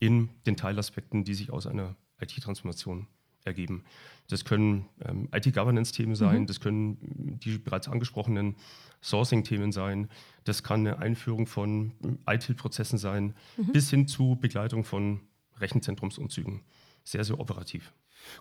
in 0.00 0.28
den 0.44 0.56
Teilaspekten, 0.56 1.24
die 1.24 1.34
sich 1.34 1.50
aus 1.50 1.66
einer 1.66 1.96
IT-Transformation 2.20 3.06
ergeben. 3.46 3.84
Das 4.28 4.44
können 4.44 4.86
ähm, 5.04 5.28
IT-Governance-Themen 5.32 6.16
sein, 6.16 6.42
mhm. 6.42 6.46
das 6.46 6.60
können 6.60 7.38
die 7.42 7.58
bereits 7.58 7.88
angesprochenen 7.88 8.56
Sourcing-Themen 9.02 9.72
sein, 9.72 10.08
das 10.44 10.62
kann 10.62 10.80
eine 10.80 10.98
Einführung 10.98 11.46
von 11.46 11.92
ITIL-Prozessen 12.28 12.98
sein, 12.98 13.34
mhm. 13.56 13.72
bis 13.72 13.90
hin 13.90 14.08
zu 14.08 14.36
Begleitung 14.40 14.84
von 14.84 15.20
Rechenzentrumsumzügen. 15.60 16.62
Sehr, 17.04 17.24
sehr 17.24 17.38
operativ. 17.38 17.92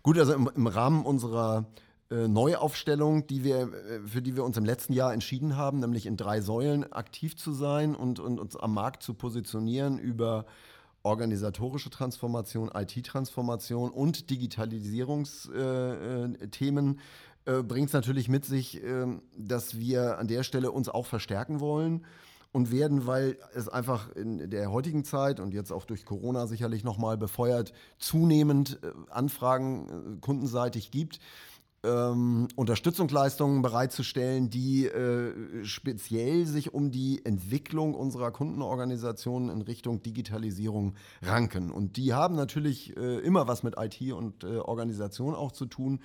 Gut, 0.02 0.18
also 0.18 0.34
im, 0.34 0.50
im 0.56 0.68
Rahmen 0.68 1.06
unserer 1.06 1.68
äh, 2.10 2.28
Neuaufstellung, 2.28 3.28
die 3.28 3.44
wir, 3.44 3.74
äh, 3.74 4.00
für 4.06 4.22
die 4.22 4.36
wir 4.36 4.44
uns 4.44 4.58
im 4.58 4.66
letzten 4.66 4.94
Jahr 4.94 5.14
entschieden 5.14 5.56
haben, 5.56 5.80
nämlich 5.80 6.06
in 6.06 6.18
drei 6.18 6.42
Säulen 6.42 6.92
aktiv 6.92 7.36
zu 7.36 7.52
sein 7.52 7.96
und, 7.96 8.20
und 8.20 8.40
uns 8.40 8.56
am 8.56 8.74
Markt 8.74 9.04
zu 9.04 9.14
positionieren 9.14 9.98
über 9.98 10.46
organisatorische 11.06 11.90
Transformation, 11.90 12.70
IT-Transformation 12.74 13.92
und 13.92 14.30
Digitalisierungsthemen, 14.32 17.00
äh, 17.46 17.60
äh, 17.60 17.64
bringt 17.64 17.88
es 17.88 17.94
natürlich 17.94 18.28
mit 18.28 18.44
sich, 18.44 18.84
äh, 18.84 19.06
dass 19.38 19.78
wir 19.78 20.18
an 20.18 20.28
der 20.28 20.44
Stelle 20.44 20.72
uns 20.72 20.90
auch 20.90 21.06
verstärken 21.06 21.60
wollen 21.60 22.04
und 22.52 22.72
werden, 22.72 23.06
weil 23.06 23.38
es 23.54 23.70
einfach 23.70 24.10
in 24.16 24.50
der 24.50 24.72
heutigen 24.72 25.04
Zeit 25.04 25.40
und 25.40 25.54
jetzt 25.54 25.72
auch 25.72 25.86
durch 25.86 26.06
Corona 26.06 26.48
sicherlich 26.48 26.84
nochmal 26.84 27.18
befeuert, 27.18 27.72
zunehmend 28.00 28.80
äh, 28.82 28.92
Anfragen 29.12 30.18
äh, 30.18 30.22
kundenseitig 30.22 30.90
gibt 30.90 31.20
ähm, 31.86 32.48
Unterstützungsleistungen 32.56 33.62
bereitzustellen, 33.62 34.50
die 34.50 34.86
äh, 34.86 35.64
speziell 35.64 36.46
sich 36.46 36.74
um 36.74 36.92
die 36.92 37.22
Entwicklung 37.24 37.94
unserer 37.94 38.32
Kundenorganisationen 38.32 39.50
in 39.50 39.62
Richtung 39.62 40.02
Digitalisierung 40.02 40.96
ranken. 41.22 41.72
Und 41.72 41.98
die 41.98 42.14
haben 42.14 42.36
natürlich 42.36 42.96
äh, 42.98 43.20
immer 43.20 43.48
was 43.48 43.64
mit 43.64 43.76
IT 43.78 44.14
und 44.14 44.44
äh, 44.44 44.58
Organisation 44.58 45.36
auch 45.36 45.52
zu 45.52 45.66
tun 45.66 46.00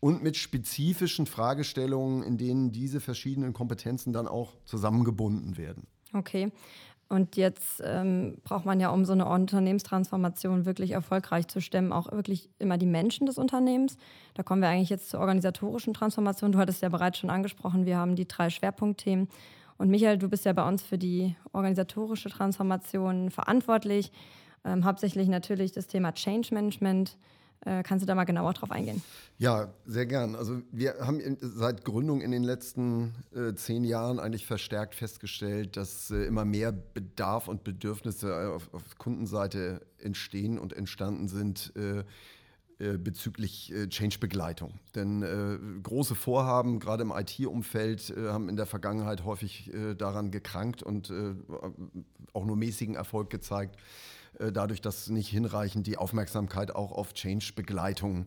und 0.00 0.22
mit 0.22 0.36
spezifischen 0.36 1.26
Fragestellungen, 1.26 2.22
in 2.22 2.38
denen 2.38 2.72
diese 2.72 3.00
verschiedenen 3.00 3.52
Kompetenzen 3.52 4.12
dann 4.12 4.28
auch 4.28 4.54
zusammengebunden 4.64 5.56
werden. 5.56 5.86
Okay. 6.12 6.50
Und 7.08 7.36
jetzt 7.36 7.80
ähm, 7.84 8.38
braucht 8.42 8.64
man 8.64 8.80
ja, 8.80 8.90
um 8.90 9.04
so 9.04 9.12
eine 9.12 9.26
Unternehmenstransformation 9.26 10.64
wirklich 10.64 10.90
erfolgreich 10.90 11.46
zu 11.46 11.60
stemmen, 11.60 11.92
auch 11.92 12.10
wirklich 12.10 12.50
immer 12.58 12.78
die 12.78 12.86
Menschen 12.86 13.26
des 13.26 13.38
Unternehmens. 13.38 13.96
Da 14.34 14.42
kommen 14.42 14.60
wir 14.60 14.68
eigentlich 14.68 14.90
jetzt 14.90 15.10
zur 15.10 15.20
organisatorischen 15.20 15.94
Transformation. 15.94 16.50
Du 16.50 16.58
hattest 16.58 16.82
ja 16.82 16.88
bereits 16.88 17.18
schon 17.18 17.30
angesprochen, 17.30 17.86
wir 17.86 17.96
haben 17.96 18.16
die 18.16 18.26
drei 18.26 18.50
Schwerpunktthemen. 18.50 19.28
Und 19.78 19.88
Michael, 19.88 20.18
du 20.18 20.28
bist 20.28 20.44
ja 20.46 20.52
bei 20.52 20.66
uns 20.66 20.82
für 20.82 20.98
die 20.98 21.36
organisatorische 21.52 22.28
Transformation 22.28 23.30
verantwortlich. 23.30 24.10
Ähm, 24.64 24.84
hauptsächlich 24.84 25.28
natürlich 25.28 25.70
das 25.70 25.86
Thema 25.86 26.12
Change 26.12 26.52
Management. 26.52 27.16
Äh, 27.64 27.82
kannst 27.82 28.02
du 28.02 28.06
da 28.06 28.14
mal 28.14 28.24
genauer 28.24 28.52
drauf 28.52 28.70
eingehen? 28.70 29.02
Ja, 29.38 29.72
sehr 29.84 30.06
gern. 30.06 30.34
Also 30.36 30.62
wir 30.70 30.94
haben 31.00 31.20
seit 31.40 31.84
Gründung 31.84 32.20
in 32.20 32.30
den 32.30 32.44
letzten 32.44 33.14
äh, 33.34 33.54
zehn 33.54 33.84
Jahren 33.84 34.20
eigentlich 34.20 34.46
verstärkt 34.46 34.94
festgestellt, 34.94 35.76
dass 35.76 36.10
äh, 36.10 36.24
immer 36.24 36.44
mehr 36.44 36.72
Bedarf 36.72 37.48
und 37.48 37.64
Bedürfnisse 37.64 38.30
äh, 38.30 38.46
auf, 38.54 38.72
auf, 38.72 38.82
Kundenseite 38.98 39.80
entstehen 39.98 40.58
und 40.58 40.74
entstanden 40.74 41.28
sind 41.28 41.72
äh, 41.76 42.04
äh, 42.78 42.98
bezüglich 42.98 43.72
Change-Begleitung. 43.88 44.74
Denn 44.94 45.80
große 45.82 46.14
Vorhaben, 46.14 46.78
gerade 46.78 47.02
im 47.02 47.10
IT-Umfeld, 47.10 48.14
haben 48.16 48.48
in 48.50 48.56
der 48.56 48.66
Vergangenheit 48.66 49.24
häufig 49.24 49.72
daran 49.96 50.30
gekrankt 50.30 50.82
und 50.82 51.10
auch 52.34 52.44
nur 52.44 52.56
mäßigen 52.56 52.94
Erfolg 52.94 53.30
gezeigt 53.30 53.76
äh, 53.76 54.15
dadurch, 54.38 54.80
dass 54.80 55.08
nicht 55.08 55.28
hinreichend 55.28 55.86
die 55.86 55.96
Aufmerksamkeit 55.96 56.74
auch 56.74 56.92
auf 56.92 57.14
Change-Begleitung 57.14 58.26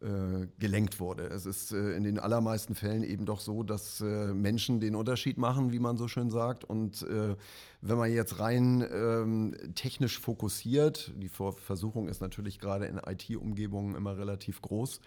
äh, 0.00 0.46
gelenkt 0.58 1.00
wurde. 1.00 1.26
Es 1.26 1.46
ist 1.46 1.72
äh, 1.72 1.92
in 1.92 2.02
den 2.02 2.18
allermeisten 2.18 2.74
Fällen 2.74 3.02
eben 3.04 3.26
doch 3.26 3.40
so, 3.40 3.62
dass 3.62 4.00
Menschen 4.00 4.80
den 4.80 4.96
Unterschied 4.96 5.38
machen, 5.38 5.72
wie 5.72 5.78
man 5.78 5.96
so 5.96 6.08
schön 6.08 6.30
sagt. 6.30 6.64
Und 6.64 7.06
wenn 7.80 7.98
man 7.98 8.12
jetzt 8.12 8.40
rein 8.40 8.86
ähm, 8.92 9.56
technisch 9.74 10.18
fokussiert, 10.18 11.12
die 11.16 11.28
Versuchung 11.28 12.08
ist 12.08 12.20
natürlich 12.20 12.58
gerade 12.58 12.86
in 12.86 12.98
IT-Umgebungen 12.98 13.94
immer 13.94 14.16
relativ 14.16 14.62
groß, 14.62 15.00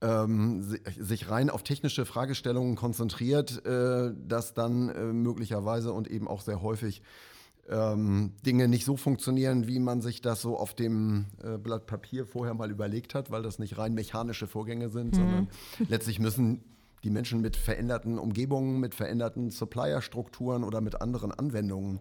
ähm, 0.00 0.62
sich 0.62 1.28
rein 1.28 1.50
auf 1.50 1.62
technische 1.62 2.04
Fragestellungen 2.04 2.76
konzentriert, 2.76 3.64
äh, 3.66 4.12
dass 4.26 4.54
dann 4.54 4.88
äh, 4.90 5.04
möglicherweise 5.12 5.92
und 5.92 6.08
eben 6.08 6.28
auch 6.28 6.40
sehr 6.40 6.62
häufig 6.62 7.02
ähm, 7.70 8.32
Dinge 8.46 8.68
nicht 8.68 8.84
so 8.84 8.96
funktionieren, 8.96 9.66
wie 9.66 9.78
man 9.78 10.00
sich 10.00 10.20
das 10.20 10.40
so 10.40 10.56
auf 10.56 10.74
dem 10.74 11.26
äh, 11.42 11.58
Blatt 11.58 11.86
Papier 11.86 12.26
vorher 12.26 12.54
mal 12.54 12.70
überlegt 12.70 13.14
hat, 13.14 13.30
weil 13.30 13.42
das 13.42 13.58
nicht 13.58 13.78
rein 13.78 13.94
mechanische 13.94 14.46
Vorgänge 14.46 14.88
sind, 14.88 15.12
mhm. 15.12 15.16
sondern 15.16 15.48
letztlich 15.88 16.18
müssen 16.18 16.62
die 17.04 17.10
Menschen 17.10 17.40
mit 17.40 17.56
veränderten 17.56 18.18
Umgebungen, 18.18 18.80
mit 18.80 18.94
veränderten 18.94 19.50
Supplier-Strukturen 19.50 20.64
oder 20.64 20.80
mit 20.80 21.00
anderen 21.00 21.30
Anwendungen 21.30 22.00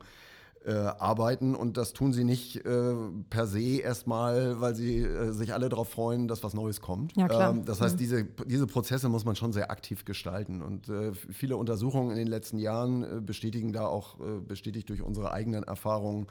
äh, 0.65 0.71
arbeiten. 0.73 1.55
Und 1.55 1.77
das 1.77 1.93
tun 1.93 2.13
sie 2.13 2.23
nicht 2.23 2.65
äh, 2.65 2.93
per 3.29 3.47
se 3.47 3.79
erstmal, 3.79 4.59
weil 4.59 4.75
sie 4.75 4.99
äh, 4.99 5.31
sich 5.31 5.53
alle 5.53 5.69
darauf 5.69 5.89
freuen, 5.89 6.27
dass 6.27 6.43
was 6.43 6.53
Neues 6.53 6.81
kommt. 6.81 7.15
Ja, 7.15 7.27
klar. 7.27 7.51
Ähm, 7.51 7.65
das 7.65 7.81
heißt, 7.81 7.95
mhm. 7.95 7.99
diese, 7.99 8.23
diese 8.45 8.67
Prozesse 8.67 9.09
muss 9.09 9.25
man 9.25 9.35
schon 9.35 9.53
sehr 9.53 9.71
aktiv 9.71 10.05
gestalten. 10.05 10.61
Und 10.61 10.89
äh, 10.89 11.13
viele 11.13 11.57
Untersuchungen 11.57 12.11
in 12.11 12.17
den 12.17 12.27
letzten 12.27 12.59
Jahren 12.59 13.03
äh, 13.03 13.21
bestätigen 13.21 13.71
da 13.71 13.85
auch, 13.87 14.19
äh, 14.19 14.39
bestätigt 14.39 14.89
durch 14.89 15.01
unsere 15.01 15.31
eigenen 15.31 15.63
Erfahrungen, 15.63 16.27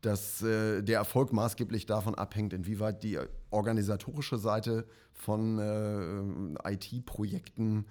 dass 0.00 0.40
der 0.40 0.96
Erfolg 0.96 1.32
maßgeblich 1.32 1.86
davon 1.86 2.16
abhängt, 2.16 2.52
inwieweit 2.52 3.04
die 3.04 3.20
organisatorische 3.50 4.36
Seite 4.36 4.84
von 5.12 6.56
IT-Projekten 6.64 7.84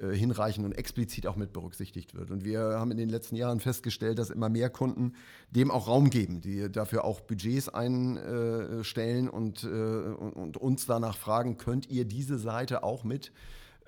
hinreichend 0.00 0.64
und 0.64 0.72
explizit 0.72 1.26
auch 1.26 1.36
mit 1.36 1.52
berücksichtigt 1.52 2.14
wird. 2.14 2.30
Und 2.30 2.44
wir 2.44 2.60
haben 2.60 2.90
in 2.90 2.98
den 2.98 3.08
letzten 3.08 3.36
Jahren 3.36 3.60
festgestellt, 3.60 4.18
dass 4.18 4.30
immer 4.30 4.48
mehr 4.48 4.70
Kunden 4.70 5.14
dem 5.50 5.70
auch 5.70 5.88
Raum 5.88 6.10
geben, 6.10 6.40
die 6.40 6.70
dafür 6.70 7.04
auch 7.04 7.20
Budgets 7.20 7.68
einstellen 7.68 9.28
und, 9.28 9.64
äh, 9.64 9.66
und 9.68 10.56
uns 10.56 10.86
danach 10.86 11.16
fragen, 11.16 11.56
könnt 11.56 11.90
ihr 11.90 12.04
diese 12.04 12.38
Seite 12.38 12.82
auch 12.82 13.02
mit 13.02 13.32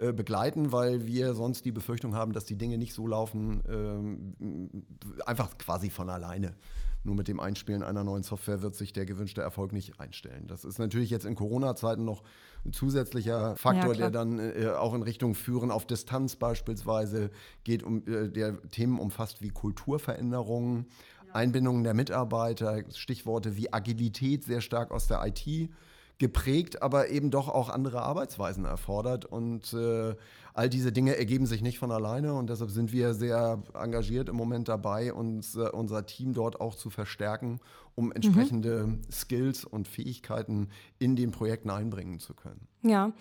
äh, 0.01 0.15
begleiten, 0.15 0.73
weil 0.73 1.07
wir 1.07 1.35
sonst 1.35 1.67
die 1.67 1.73
Befürchtung 1.73 2.15
haben, 2.15 2.33
dass 2.33 2.47
die 2.47 2.57
Dinge 2.57 2.79
nicht 2.79 2.95
so 2.95 3.07
laufen, 3.07 3.63
ähm, 3.69 4.87
einfach 5.27 5.59
quasi 5.59 5.91
von 5.91 6.09
alleine. 6.09 6.55
Nur 7.03 7.15
mit 7.15 7.29
dem 7.29 7.41
Einspielen 7.41 7.83
einer 7.83 8.05
neuen 8.05 8.23
Software 8.23 8.61
wird 8.61 8.75
sich 8.75 8.93
der 8.93 9.07
gewünschte 9.07 9.41
Erfolg 9.41 9.73
nicht 9.73 9.99
einstellen. 10.01 10.47
Das 10.47 10.65
ist 10.65 10.79
natürlich 10.79 11.09
jetzt 11.09 11.25
in 11.25 11.35
Corona-Zeiten 11.35 12.05
noch 12.05 12.23
ein 12.65 12.75
zusätzlicher 12.75 13.57
Faktor, 13.57 13.95
ja, 13.95 13.99
der 13.99 14.11
dann 14.11 14.39
äh, 14.39 14.69
auch 14.69 14.93
in 14.93 15.03
Richtung 15.03 15.35
Führen 15.35 15.71
auf 15.71 15.87
Distanz 15.87 16.37
beispielsweise 16.37 17.31
geht, 17.65 17.83
um 17.83 18.07
äh, 18.07 18.29
der 18.29 18.61
Themen 18.71 18.99
umfasst 18.99 19.41
wie 19.41 19.49
Kulturveränderungen, 19.49 20.87
ja. 21.27 21.35
Einbindung 21.35 21.85
der 21.85 21.95
Mitarbeiter, 21.95 22.83
Stichworte 22.95 23.57
wie 23.57 23.73
Agilität 23.73 24.45
sehr 24.45 24.61
stark 24.61 24.91
aus 24.91 25.07
der 25.07 25.25
IT 25.27 25.71
geprägt, 26.21 26.83
aber 26.83 27.09
eben 27.09 27.31
doch 27.31 27.49
auch 27.49 27.71
andere 27.71 28.03
Arbeitsweisen 28.03 28.67
erfordert. 28.67 29.25
Und 29.25 29.73
äh, 29.73 30.15
all 30.53 30.69
diese 30.69 30.93
Dinge 30.93 31.17
ergeben 31.17 31.47
sich 31.47 31.63
nicht 31.63 31.79
von 31.79 31.91
alleine 31.91 32.35
und 32.35 32.51
deshalb 32.51 32.71
sind 32.71 32.93
wir 32.93 33.15
sehr 33.15 33.63
engagiert 33.75 34.29
im 34.29 34.37
Moment 34.37 34.69
dabei, 34.69 35.13
uns, 35.13 35.57
äh, 35.57 35.71
unser 35.71 36.05
Team 36.07 36.35
dort 36.35 36.61
auch 36.61 36.75
zu 36.75 36.91
verstärken, 36.91 37.59
um 37.95 38.07
mhm. 38.07 38.13
entsprechende 38.13 38.87
mhm. 38.87 39.01
Skills 39.11 39.65
und 39.65 39.89
Fähigkeiten 39.89 40.69
in 40.99 41.17
den 41.17 41.31
Projekten 41.33 41.71
einbringen 41.71 42.21
zu 42.21 42.35
können. 42.35 42.69
Ja, 42.83 43.13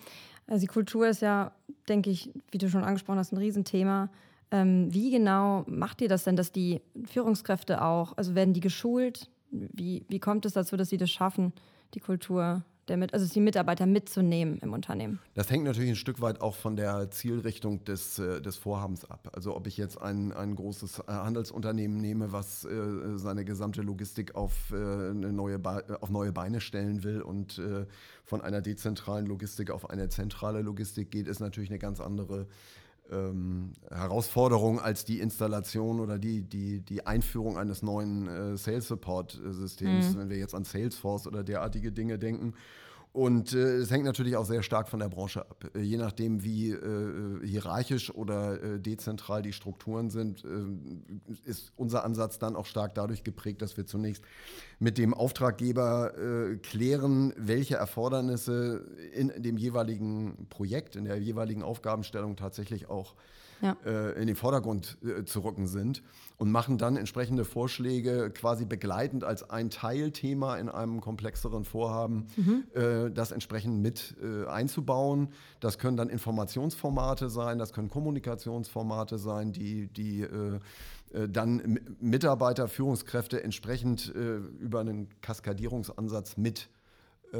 also 0.46 0.60
die 0.60 0.66
Kultur 0.66 1.08
ist 1.08 1.22
ja, 1.22 1.52
denke 1.88 2.10
ich, 2.10 2.30
wie 2.50 2.58
du 2.58 2.68
schon 2.68 2.84
angesprochen 2.84 3.18
hast, 3.18 3.32
ein 3.32 3.38
Riesenthema. 3.38 4.10
Ähm, 4.50 4.92
wie 4.92 5.10
genau 5.10 5.64
macht 5.66 6.02
ihr 6.02 6.08
das 6.08 6.24
denn, 6.24 6.36
dass 6.36 6.52
die 6.52 6.82
Führungskräfte 7.06 7.82
auch, 7.82 8.18
also 8.18 8.34
werden 8.34 8.52
die 8.52 8.60
geschult? 8.60 9.30
Wie, 9.50 10.04
wie 10.08 10.20
kommt 10.20 10.44
es 10.44 10.52
dazu, 10.52 10.76
dass 10.76 10.90
sie 10.90 10.98
das 10.98 11.10
schaffen, 11.10 11.54
die 11.94 12.00
Kultur 12.00 12.62
der 12.90 12.96
mit, 12.96 13.14
also 13.14 13.26
die 13.26 13.40
Mitarbeiter 13.40 13.86
mitzunehmen 13.86 14.58
im 14.58 14.72
Unternehmen. 14.72 15.20
Das 15.34 15.50
hängt 15.50 15.64
natürlich 15.64 15.90
ein 15.90 15.96
Stück 15.96 16.20
weit 16.20 16.40
auch 16.40 16.56
von 16.56 16.76
der 16.76 17.10
Zielrichtung 17.10 17.84
des, 17.84 18.18
äh, 18.18 18.42
des 18.42 18.56
Vorhabens 18.56 19.08
ab. 19.10 19.30
Also 19.32 19.56
ob 19.56 19.66
ich 19.66 19.76
jetzt 19.76 20.00
ein, 20.00 20.32
ein 20.32 20.56
großes 20.56 20.98
äh, 20.98 21.02
Handelsunternehmen 21.08 21.98
nehme, 21.98 22.32
was 22.32 22.64
äh, 22.64 23.16
seine 23.16 23.44
gesamte 23.44 23.80
Logistik 23.82 24.34
auf, 24.34 24.72
äh, 24.72 24.76
neue 25.14 25.60
auf 26.00 26.10
neue 26.10 26.32
Beine 26.32 26.60
stellen 26.60 27.04
will 27.04 27.22
und 27.22 27.60
von 28.24 28.40
einer 28.40 28.60
dezentralen 28.60 29.26
Logistik 29.26 29.70
auf 29.70 29.88
eine 29.88 30.08
zentrale 30.08 30.62
Logistik 30.62 31.10
geht, 31.10 31.28
ist 31.28 31.40
natürlich 31.40 31.70
eine 31.70 31.78
ganz 31.78 32.00
andere 32.00 32.46
ähm, 33.10 33.72
Herausforderung 33.90 34.80
als 34.80 35.04
die 35.04 35.20
Installation 35.20 36.00
oder 36.00 36.18
die, 36.18 36.42
die, 36.42 36.80
die 36.80 37.06
Einführung 37.06 37.58
eines 37.58 37.82
neuen 37.82 38.28
äh, 38.28 38.56
Sales 38.56 38.88
Support 38.88 39.40
Systems, 39.44 40.14
mhm. 40.14 40.18
wenn 40.18 40.30
wir 40.30 40.38
jetzt 40.38 40.54
an 40.54 40.64
Salesforce 40.64 41.26
oder 41.26 41.42
derartige 41.42 41.92
Dinge 41.92 42.18
denken. 42.18 42.54
Und 43.12 43.54
äh, 43.54 43.78
es 43.78 43.90
hängt 43.90 44.04
natürlich 44.04 44.36
auch 44.36 44.44
sehr 44.44 44.62
stark 44.62 44.88
von 44.88 45.00
der 45.00 45.08
Branche 45.08 45.40
ab. 45.40 45.64
Äh, 45.74 45.80
je 45.80 45.96
nachdem, 45.96 46.44
wie 46.44 46.70
äh, 46.70 47.44
hierarchisch 47.44 48.14
oder 48.14 48.62
äh, 48.62 48.80
dezentral 48.80 49.42
die 49.42 49.52
Strukturen 49.52 50.10
sind, 50.10 50.44
äh, 50.44 51.40
ist 51.44 51.72
unser 51.76 52.04
Ansatz 52.04 52.38
dann 52.38 52.54
auch 52.54 52.66
stark 52.66 52.94
dadurch 52.94 53.24
geprägt, 53.24 53.62
dass 53.62 53.76
wir 53.76 53.84
zunächst 53.84 54.22
mit 54.78 54.96
dem 54.96 55.12
Auftraggeber 55.12 56.16
äh, 56.16 56.56
klären, 56.58 57.32
welche 57.36 57.74
Erfordernisse 57.74 58.86
in 59.12 59.32
dem 59.42 59.56
jeweiligen 59.56 60.46
Projekt, 60.48 60.94
in 60.94 61.04
der 61.04 61.18
jeweiligen 61.18 61.64
Aufgabenstellung 61.64 62.36
tatsächlich 62.36 62.88
auch 62.88 63.16
ja. 63.60 63.72
in 64.12 64.26
den 64.26 64.36
Vordergrund 64.36 64.98
zu 65.24 65.40
rücken 65.40 65.66
sind 65.66 66.02
und 66.40 66.50
machen 66.50 66.78
dann 66.78 66.96
entsprechende 66.96 67.44
Vorschläge 67.44 68.30
quasi 68.30 68.64
begleitend 68.64 69.24
als 69.24 69.50
ein 69.50 69.68
Teilthema 69.68 70.56
in 70.56 70.70
einem 70.70 71.02
komplexeren 71.02 71.66
Vorhaben, 71.66 72.28
mhm. 72.34 72.64
äh, 72.72 73.10
das 73.10 73.30
entsprechend 73.30 73.82
mit 73.82 74.16
äh, 74.22 74.46
einzubauen. 74.46 75.28
Das 75.60 75.78
können 75.78 75.98
dann 75.98 76.08
Informationsformate 76.08 77.28
sein, 77.28 77.58
das 77.58 77.74
können 77.74 77.90
Kommunikationsformate 77.90 79.18
sein, 79.18 79.52
die, 79.52 79.88
die 79.88 80.22
äh, 80.22 80.60
äh 81.12 81.28
dann 81.28 81.78
Mitarbeiter, 82.00 82.68
Führungskräfte 82.68 83.44
entsprechend 83.44 84.10
äh, 84.14 84.36
über 84.36 84.80
einen 84.80 85.08
Kaskadierungsansatz 85.20 86.38
mit 86.38 86.70
äh, 87.34 87.38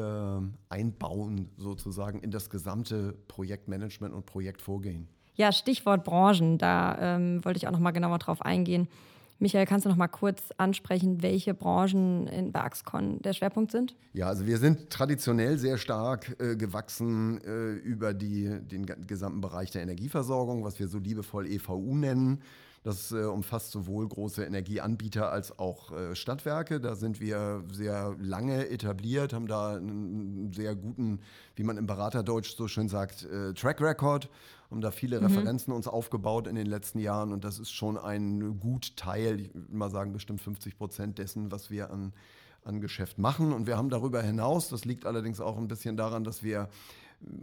einbauen, 0.68 1.48
sozusagen 1.56 2.20
in 2.20 2.30
das 2.30 2.50
gesamte 2.50 3.14
Projektmanagement 3.28 4.12
und 4.12 4.26
Projektvorgehen. 4.26 5.08
Ja, 5.34 5.52
Stichwort 5.52 6.04
Branchen, 6.04 6.58
da 6.58 7.16
ähm, 7.16 7.44
wollte 7.44 7.58
ich 7.58 7.66
auch 7.66 7.72
noch 7.72 7.78
mal 7.78 7.92
genauer 7.92 8.18
drauf 8.18 8.42
eingehen. 8.42 8.88
Michael, 9.42 9.64
kannst 9.64 9.87
du 9.87 9.88
noch 9.88 9.96
mal 9.96 10.06
kurz 10.06 10.50
ansprechen, 10.58 11.22
welche 11.22 11.54
Branchen 11.54 12.26
in, 12.26 12.52
bei 12.52 12.68
der 13.22 13.32
Schwerpunkt 13.32 13.72
sind? 13.72 13.96
Ja, 14.12 14.26
also 14.26 14.46
wir 14.46 14.58
sind 14.58 14.90
traditionell 14.90 15.56
sehr 15.56 15.78
stark 15.78 16.37
äh, 16.38 16.56
gewachsen 16.56 17.40
äh, 17.42 17.72
über 17.72 18.12
die, 18.12 18.60
den 18.60 18.84
gesamten 19.06 19.40
Bereich 19.40 19.70
der 19.70 19.80
Energieversorgung, 19.80 20.62
was 20.62 20.78
wir 20.78 20.88
so 20.88 20.99
liebevoll 20.99 21.46
EVU 21.46 21.94
nennen. 21.94 22.42
Das 22.82 23.12
äh, 23.12 23.25
umfasst 23.25 23.72
sowohl 23.72 24.08
große 24.08 24.42
Energieanbieter 24.42 25.30
als 25.30 25.58
auch 25.58 25.92
äh, 25.92 26.14
Stadtwerke. 26.16 26.80
Da 26.80 26.94
sind 26.94 27.20
wir 27.20 27.62
sehr 27.70 28.16
lange 28.18 28.68
etabliert, 28.70 29.34
haben 29.34 29.46
da 29.46 29.76
einen 29.76 30.50
sehr 30.54 30.75
guten, 30.75 31.20
wie 31.56 31.62
man 31.62 31.76
im 31.76 31.87
Beraterdeutsch 31.87 32.56
so 32.56 32.68
schön 32.68 32.88
sagt, 32.88 33.25
äh, 33.25 33.52
Track 33.52 33.82
Record, 33.82 34.30
haben 34.70 34.80
da 34.80 34.90
viele 34.92 35.20
mhm. 35.20 35.26
Referenzen 35.26 35.75
uns 35.75 35.88
aufgebaut 35.88 36.46
in 36.46 36.54
den 36.54 36.66
letzten 36.66 37.00
Jahren 37.00 37.32
und 37.32 37.44
das 37.44 37.58
ist 37.58 37.70
schon 37.70 37.99
ein 37.99 38.58
gut 38.60 38.96
Teil, 38.96 39.40
ich 39.40 39.54
würde 39.54 39.76
mal 39.76 39.90
sagen 39.90 40.12
bestimmt 40.14 40.40
50 40.40 40.78
Prozent 40.78 41.18
dessen, 41.18 41.52
was 41.52 41.70
wir 41.70 41.90
an, 41.90 42.14
an 42.64 42.80
Geschäft 42.80 43.18
machen. 43.18 43.52
Und 43.52 43.66
wir 43.66 43.76
haben 43.76 43.90
darüber 43.90 44.22
hinaus, 44.22 44.70
das 44.70 44.87
liegt 44.87 45.04
allerdings 45.04 45.40
auch 45.40 45.58
ein 45.58 45.68
bisschen 45.68 45.99
daran, 45.99 46.25
dass 46.25 46.42
wir 46.42 46.70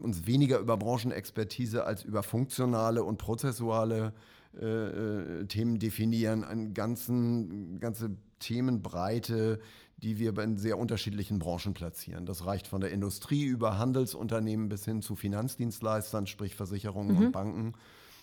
uns 0.01 0.25
weniger 0.25 0.57
über 0.57 0.77
Branchenexpertise 0.77 1.83
als 1.83 2.03
über 2.03 2.23
funktionale 2.23 3.03
und 3.03 3.17
prozessuale 3.17 4.13
äh, 4.59 5.41
äh, 5.41 5.45
Themen 5.45 5.79
definieren, 5.79 6.43
eine 6.43 6.71
ganzen, 6.71 7.79
ganze 7.79 8.17
Themenbreite, 8.39 9.59
die 9.97 10.19
wir 10.19 10.37
in 10.37 10.57
sehr 10.57 10.77
unterschiedlichen 10.77 11.39
Branchen 11.39 11.73
platzieren. 11.73 12.25
Das 12.25 12.45
reicht 12.45 12.67
von 12.67 12.81
der 12.81 12.91
Industrie 12.91 13.45
über 13.45 13.79
Handelsunternehmen 13.79 14.69
bis 14.69 14.85
hin 14.85 15.01
zu 15.01 15.15
Finanzdienstleistern, 15.15 16.27
sprich 16.27 16.55
Versicherungen 16.55 17.15
mhm. 17.15 17.25
und 17.25 17.31
Banken, 17.31 17.73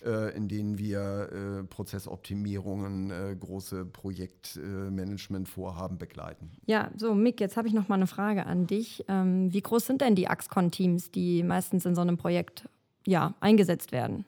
äh, 0.05 0.33
in 0.35 0.47
denen 0.47 0.77
wir 0.77 1.29
äh, 1.31 1.63
Prozessoptimierungen, 1.63 3.11
äh, 3.11 3.35
große 3.37 3.85
Projektmanagementvorhaben 3.85 5.97
begleiten. 5.97 6.51
Ja, 6.65 6.91
so 6.95 7.13
Mick, 7.13 7.41
jetzt 7.41 7.57
habe 7.57 7.67
ich 7.67 7.73
noch 7.73 7.89
mal 7.89 7.95
eine 7.95 8.07
Frage 8.07 8.45
an 8.45 8.67
dich. 8.67 9.03
Ähm, 9.07 9.51
wie 9.53 9.61
groß 9.61 9.85
sind 9.85 10.01
denn 10.01 10.15
die 10.15 10.27
Axcon-Teams, 10.27 11.11
die 11.11 11.43
meistens 11.43 11.85
in 11.85 11.95
so 11.95 12.01
einem 12.01 12.17
Projekt 12.17 12.67
ja, 13.05 13.35
eingesetzt 13.39 13.91
werden? 13.91 14.25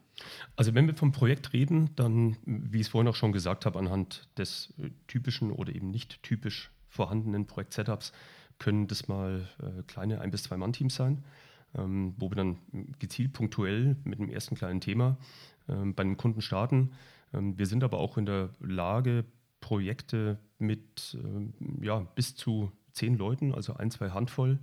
Also 0.55 0.73
wenn 0.73 0.87
wir 0.87 0.95
vom 0.95 1.11
Projekt 1.11 1.53
reden, 1.53 1.91
dann, 1.95 2.37
wie 2.45 2.79
ich 2.79 2.87
es 2.87 2.89
vorhin 2.89 3.07
auch 3.07 3.15
schon 3.15 3.31
gesagt 3.31 3.65
habe, 3.65 3.77
anhand 3.79 4.27
des 4.37 4.73
äh, 4.79 4.89
typischen 5.07 5.51
oder 5.51 5.73
eben 5.73 5.91
nicht 5.91 6.21
typisch 6.23 6.71
vorhandenen 6.89 7.45
Projekt-Setups 7.45 8.11
können 8.59 8.87
das 8.87 9.07
mal 9.07 9.47
äh, 9.61 9.83
kleine 9.83 10.21
ein 10.21 10.31
bis 10.31 10.43
zwei 10.43 10.57
Mann-Teams 10.57 10.95
sein, 10.95 11.23
ähm, 11.75 12.15
wo 12.17 12.31
wir 12.31 12.35
dann 12.35 12.57
gezielt 12.99 13.33
punktuell 13.33 13.97
mit 14.03 14.19
einem 14.19 14.29
ersten 14.29 14.55
kleinen 14.55 14.81
Thema 14.81 15.17
ähm, 15.69 15.93
bei 15.93 16.01
einem 16.01 16.17
Kunden 16.17 16.41
starten. 16.41 16.91
Ähm, 17.33 17.57
wir 17.57 17.67
sind 17.67 17.83
aber 17.83 17.99
auch 17.99 18.17
in 18.17 18.25
der 18.25 18.49
Lage, 18.59 19.25
Projekte 19.59 20.39
mit 20.59 21.17
ähm, 21.23 21.53
ja, 21.81 21.99
bis 22.15 22.35
zu 22.35 22.71
zehn 22.91 23.17
Leuten, 23.17 23.53
also 23.53 23.75
ein, 23.75 23.91
zwei 23.91 24.11
Handvoll, 24.11 24.59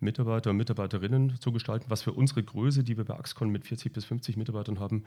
Mitarbeiter 0.00 0.50
und 0.50 0.56
Mitarbeiterinnen 0.56 1.40
zu 1.40 1.52
gestalten, 1.52 1.86
was 1.88 2.02
für 2.02 2.12
unsere 2.12 2.42
Größe, 2.42 2.84
die 2.84 2.96
wir 2.96 3.04
bei 3.04 3.14
Axcon 3.14 3.50
mit 3.50 3.64
40 3.64 3.92
bis 3.92 4.04
50 4.04 4.36
Mitarbeitern 4.36 4.78
haben, 4.78 5.04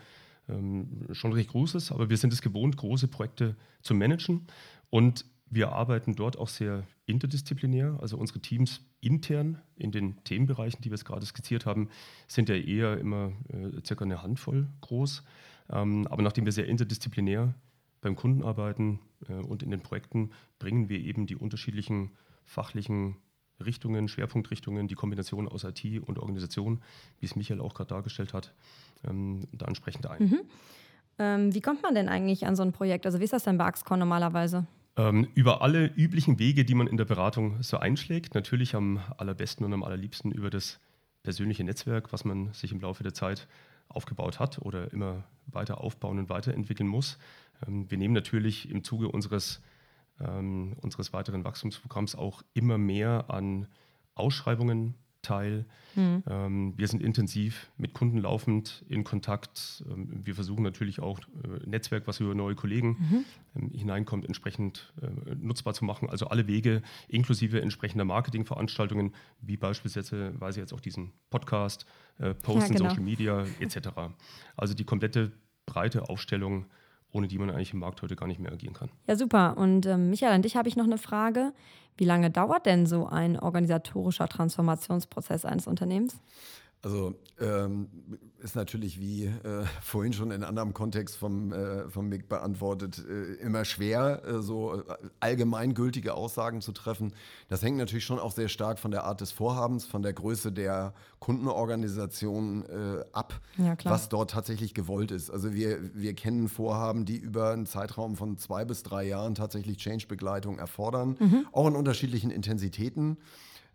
ähm, 0.50 1.07
schon 1.12 1.33
recht 1.33 1.50
groß 1.50 1.75
ist. 1.75 1.91
Aber 1.91 2.10
wir 2.10 2.17
sind 2.17 2.33
es 2.33 2.41
gewohnt, 2.41 2.77
große 2.77 3.07
Projekte 3.07 3.55
zu 3.81 3.93
managen. 3.93 4.48
Und 4.89 5.25
wir 5.50 5.74
arbeiten 5.74 6.15
dort 6.15 6.38
auch 6.38 6.48
sehr 6.48 6.88
interdisziplinär. 7.05 7.98
Also 8.01 8.17
unsere 8.17 8.39
Teams 8.39 8.81
intern 9.01 9.62
in 9.75 9.91
den 9.91 10.24
Themenbereichen, 10.24 10.81
die 10.81 10.89
wir 10.89 10.95
es 10.95 11.05
gerade 11.05 11.25
skizziert 11.25 11.65
haben, 11.65 11.89
sind 12.27 12.48
ja 12.50 12.55
eher 12.55 12.98
immer 12.98 13.33
äh, 13.50 13.86
circa 13.86 14.05
eine 14.05 14.24
Handvoll 14.24 14.67
groß. 14.79 15.24
Ähm, 15.69 16.07
aber 16.07 16.21
nachdem 16.21 16.45
wir 16.45 16.53
sehr 16.53 16.67
interdisziplinär 16.67 17.53
beim 18.00 18.15
Kunden 18.15 18.43
arbeiten 18.43 19.00
äh, 19.27 19.33
und 19.33 19.62
in 19.62 19.71
den 19.71 19.81
Projekten, 19.81 20.31
bringen 20.57 20.89
wir 20.89 21.00
eben 21.00 21.27
die 21.27 21.36
unterschiedlichen 21.36 22.12
fachlichen 22.45 23.17
Richtungen, 23.65 24.08
Schwerpunktrichtungen, 24.08 24.88
die 24.88 24.96
Kombination 24.96 25.48
aus 25.48 25.63
IT 25.63 25.84
und 26.06 26.20
Organisation, 26.20 26.82
wie 27.20 27.25
es 27.25 27.36
Michael 27.36 27.62
auch 27.62 27.74
gerade 27.74 27.89
dargestellt 27.89 28.34
hat, 28.34 28.53
ähm, 29.08 29.48
da 29.51 29.65
entsprechend 29.68 30.08
ein. 30.08 30.24
Mhm. 30.24 30.39
Ähm, 31.20 31.53
wie 31.53 31.62
kommt 31.62 31.84
man 31.84 31.96
denn 31.96 32.10
eigentlich 32.10 32.46
an 32.46 32.56
so 32.56 32.63
ein 32.63 32.72
Projekt? 32.72 33.06
Also 33.06 33.20
wie 33.20 33.24
ist 33.24 33.34
das 33.34 33.44
denn 33.44 33.58
bei 33.58 33.65
Axcon 33.65 34.00
normalerweise? 34.00 34.65
Ähm, 34.98 35.27
über 35.36 35.62
alle 35.62 35.86
üblichen 35.86 36.39
Wege, 36.39 36.65
die 36.65 36.75
man 36.75 36.88
in 36.88 36.98
der 36.98 37.06
Beratung 37.06 37.62
so 37.63 37.77
einschlägt. 37.77 38.36
Natürlich 38.36 38.75
am 38.75 39.00
allerbesten 39.18 39.65
und 39.65 39.74
am 39.74 39.84
allerliebsten 39.84 40.32
über 40.32 40.50
das 40.50 40.80
persönliche 41.24 41.63
Netzwerk, 41.63 42.12
was 42.12 42.25
man 42.25 42.51
sich 42.53 42.72
im 42.72 42.82
Laufe 42.82 43.03
der 43.03 43.13
Zeit 43.13 43.48
aufgebaut 43.88 44.39
hat 44.39 44.60
oder 44.60 44.91
immer 44.91 45.24
weiter 45.48 45.82
aufbauen 45.82 46.20
und 46.20 46.30
weiterentwickeln 46.30 46.89
muss. 46.89 47.18
Ähm, 47.65 47.89
wir 47.89 47.98
nehmen 47.98 48.13
natürlich 48.13 48.70
im 48.70 48.84
Zuge 48.84 49.08
unseres 49.08 49.62
ähm, 50.20 50.75
unseres 50.82 51.13
weiteren 51.13 51.44
Wachstumsprogramms 51.44 52.15
auch 52.15 52.44
immer 52.53 52.77
mehr 52.77 53.25
an 53.30 53.68
Ausschreibungen 54.15 54.96
teil. 55.22 55.65
Mhm. 55.96 56.24
Ähm, 56.27 56.74
wir 56.77 56.88
sind 56.88 57.01
intensiv 57.01 57.72
mit 57.77 57.94
Kunden 57.94 58.18
laufend 58.18 58.84
in 58.88 59.03
Kontakt. 59.03 59.84
Ähm, 59.89 60.25
wir 60.25 60.36
versuchen 60.36 60.63
natürlich 60.63 61.00
auch 61.00 61.20
äh, 61.20 61.68
Netzwerk, 61.68 62.08
was 62.08 62.20
über 62.20 62.34
neue 62.34 62.56
Kollegen 62.56 62.89
mhm. 62.89 63.25
ähm, 63.56 63.70
hineinkommt, 63.72 64.25
entsprechend 64.25 64.94
äh, 65.01 65.36
nutzbar 65.36 65.74
zu 65.74 65.86
machen. 65.86 66.10
Also 66.10 66.27
alle 66.27 66.48
Wege 66.48 66.82
inklusive 67.08 67.62
entsprechender 67.62 68.06
Marketingveranstaltungen, 68.06 69.13
wie 69.41 69.58
beispielsweise 69.58 70.60
jetzt 70.60 70.74
auch 70.74 70.82
diesen 70.82 71.12
Podcast, 71.30 71.86
äh, 72.17 72.34
Posts 72.34 72.69
ja, 72.69 72.78
genau. 72.78 72.89
Social 72.89 73.04
Media 73.04 73.45
etc. 73.60 73.89
Also 74.56 74.74
die 74.74 74.86
komplette 74.86 75.32
breite 75.65 76.10
Aufstellung 76.10 76.65
ohne 77.13 77.28
die 77.28 77.38
man 77.38 77.50
eigentlich 77.50 77.74
im 77.74 77.80
Markt 77.80 78.02
heute 78.02 78.15
gar 78.15 78.28
nicht 78.28 78.39
mehr 78.39 78.52
agieren 78.52 78.74
kann. 78.74 78.89
Ja, 79.08 79.15
super. 79.15 79.58
Und 79.58 79.86
ähm, 79.86 80.10
Michael, 80.10 80.34
an 80.34 80.41
dich 80.41 80.56
habe 80.56 80.69
ich 80.69 80.76
noch 80.76 80.86
eine 80.86 80.97
Frage. 80.97 81.54
Wie 81.97 82.06
lange 82.06 82.32
dauert 82.32 82.65
denn 82.65 82.86
so 82.86 83.08
ein 83.08 83.38
organisatorischer 83.38 84.28
Transformationsprozess 84.28 85.45
eines 85.45 85.67
Unternehmens? 85.67 86.19
Also 86.84 87.13
ähm, 87.39 87.89
ist 88.39 88.56
natürlich 88.56 89.00
wie 89.00 89.26
äh, 89.26 89.65
vorhin 89.82 90.13
schon 90.13 90.32
in 90.32 90.44
anderem 90.44 90.74
Kontext 90.74 91.15
vom, 91.15 91.54
äh, 91.54 91.88
vom 91.89 92.10
Mick 92.10 92.28
beantwortet, 92.28 93.04
äh, 93.08 93.34
immer 93.36 93.65
schwer, 93.65 94.24
äh, 94.26 94.41
so 94.41 94.80
äh, 94.80 94.84
allgemeingültige 95.20 96.15
Aussagen 96.15 96.62
zu 96.62 96.72
treffen. 96.72 97.13
Das 97.50 97.62
hängt 97.62 97.78
natürlich 97.78 98.06
schon 98.06 98.20
auch 98.20 98.32
sehr 98.32 98.48
stark 98.48 98.80
von 98.80 98.89
der 98.89 99.04
Art 99.04 99.22
des 99.22 99.32
Vorhabens, 99.32 99.86
von 99.86 100.02
der 100.02 100.13
Größe 100.13 100.52
der 100.52 100.94
Kundenorganisation 101.20 102.63
äh, 102.63 103.04
ab, 103.13 103.39
ja, 103.58 103.76
was 103.84 104.10
dort 104.10 104.32
tatsächlich 104.32 104.74
gewollt 104.74 105.12
ist. 105.12 105.30
Also 105.30 105.54
wir, 105.54 105.80
wir 105.94 106.15
kennen 106.15 106.48
Vorhaben, 106.48 107.06
die 107.06 107.17
über 107.17 107.52
einen 107.52 107.67
Zeitraum 107.67 108.15
von 108.15 108.38
zwei 108.38 108.65
bis 108.65 108.82
drei 108.82 109.04
Jahren 109.04 109.36
tatsächlich 109.36 109.78
Change-Begleitung 109.78 110.58
erfordern, 110.58 111.15
mhm. 111.20 111.46
auch 111.52 111.67
in 111.67 111.76
unterschiedlichen 111.76 112.32
Intensitäten. 112.32 113.17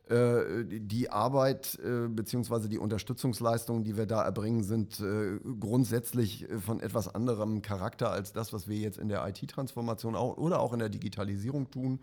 Äh, 0.09 0.65
die 0.65 1.11
Arbeit 1.11 1.81
äh, 1.85 2.07
bzw. 2.07 2.69
die 2.69 2.79
Unterstützungsleistungen, 2.79 3.83
die 3.83 3.97
wir 3.97 4.07
da 4.07 4.23
erbringen, 4.23 4.63
sind 4.63 5.01
äh, 5.01 5.41
grundsätzlich 5.59 6.47
von 6.65 6.79
etwas 6.79 7.13
anderem 7.13 7.61
Charakter 7.61 8.13
als 8.13 8.33
das, 8.33 8.53
was 8.53 8.69
wir 8.69 8.77
jetzt 8.77 8.99
in 8.99 9.09
der 9.09 9.27
IT-Transformation 9.27 10.15
oder 10.15 10.61
auch 10.61 10.73
in 10.73 10.79
der 10.79 10.91
Digitalisierung 10.91 11.73
tun, 11.73 11.99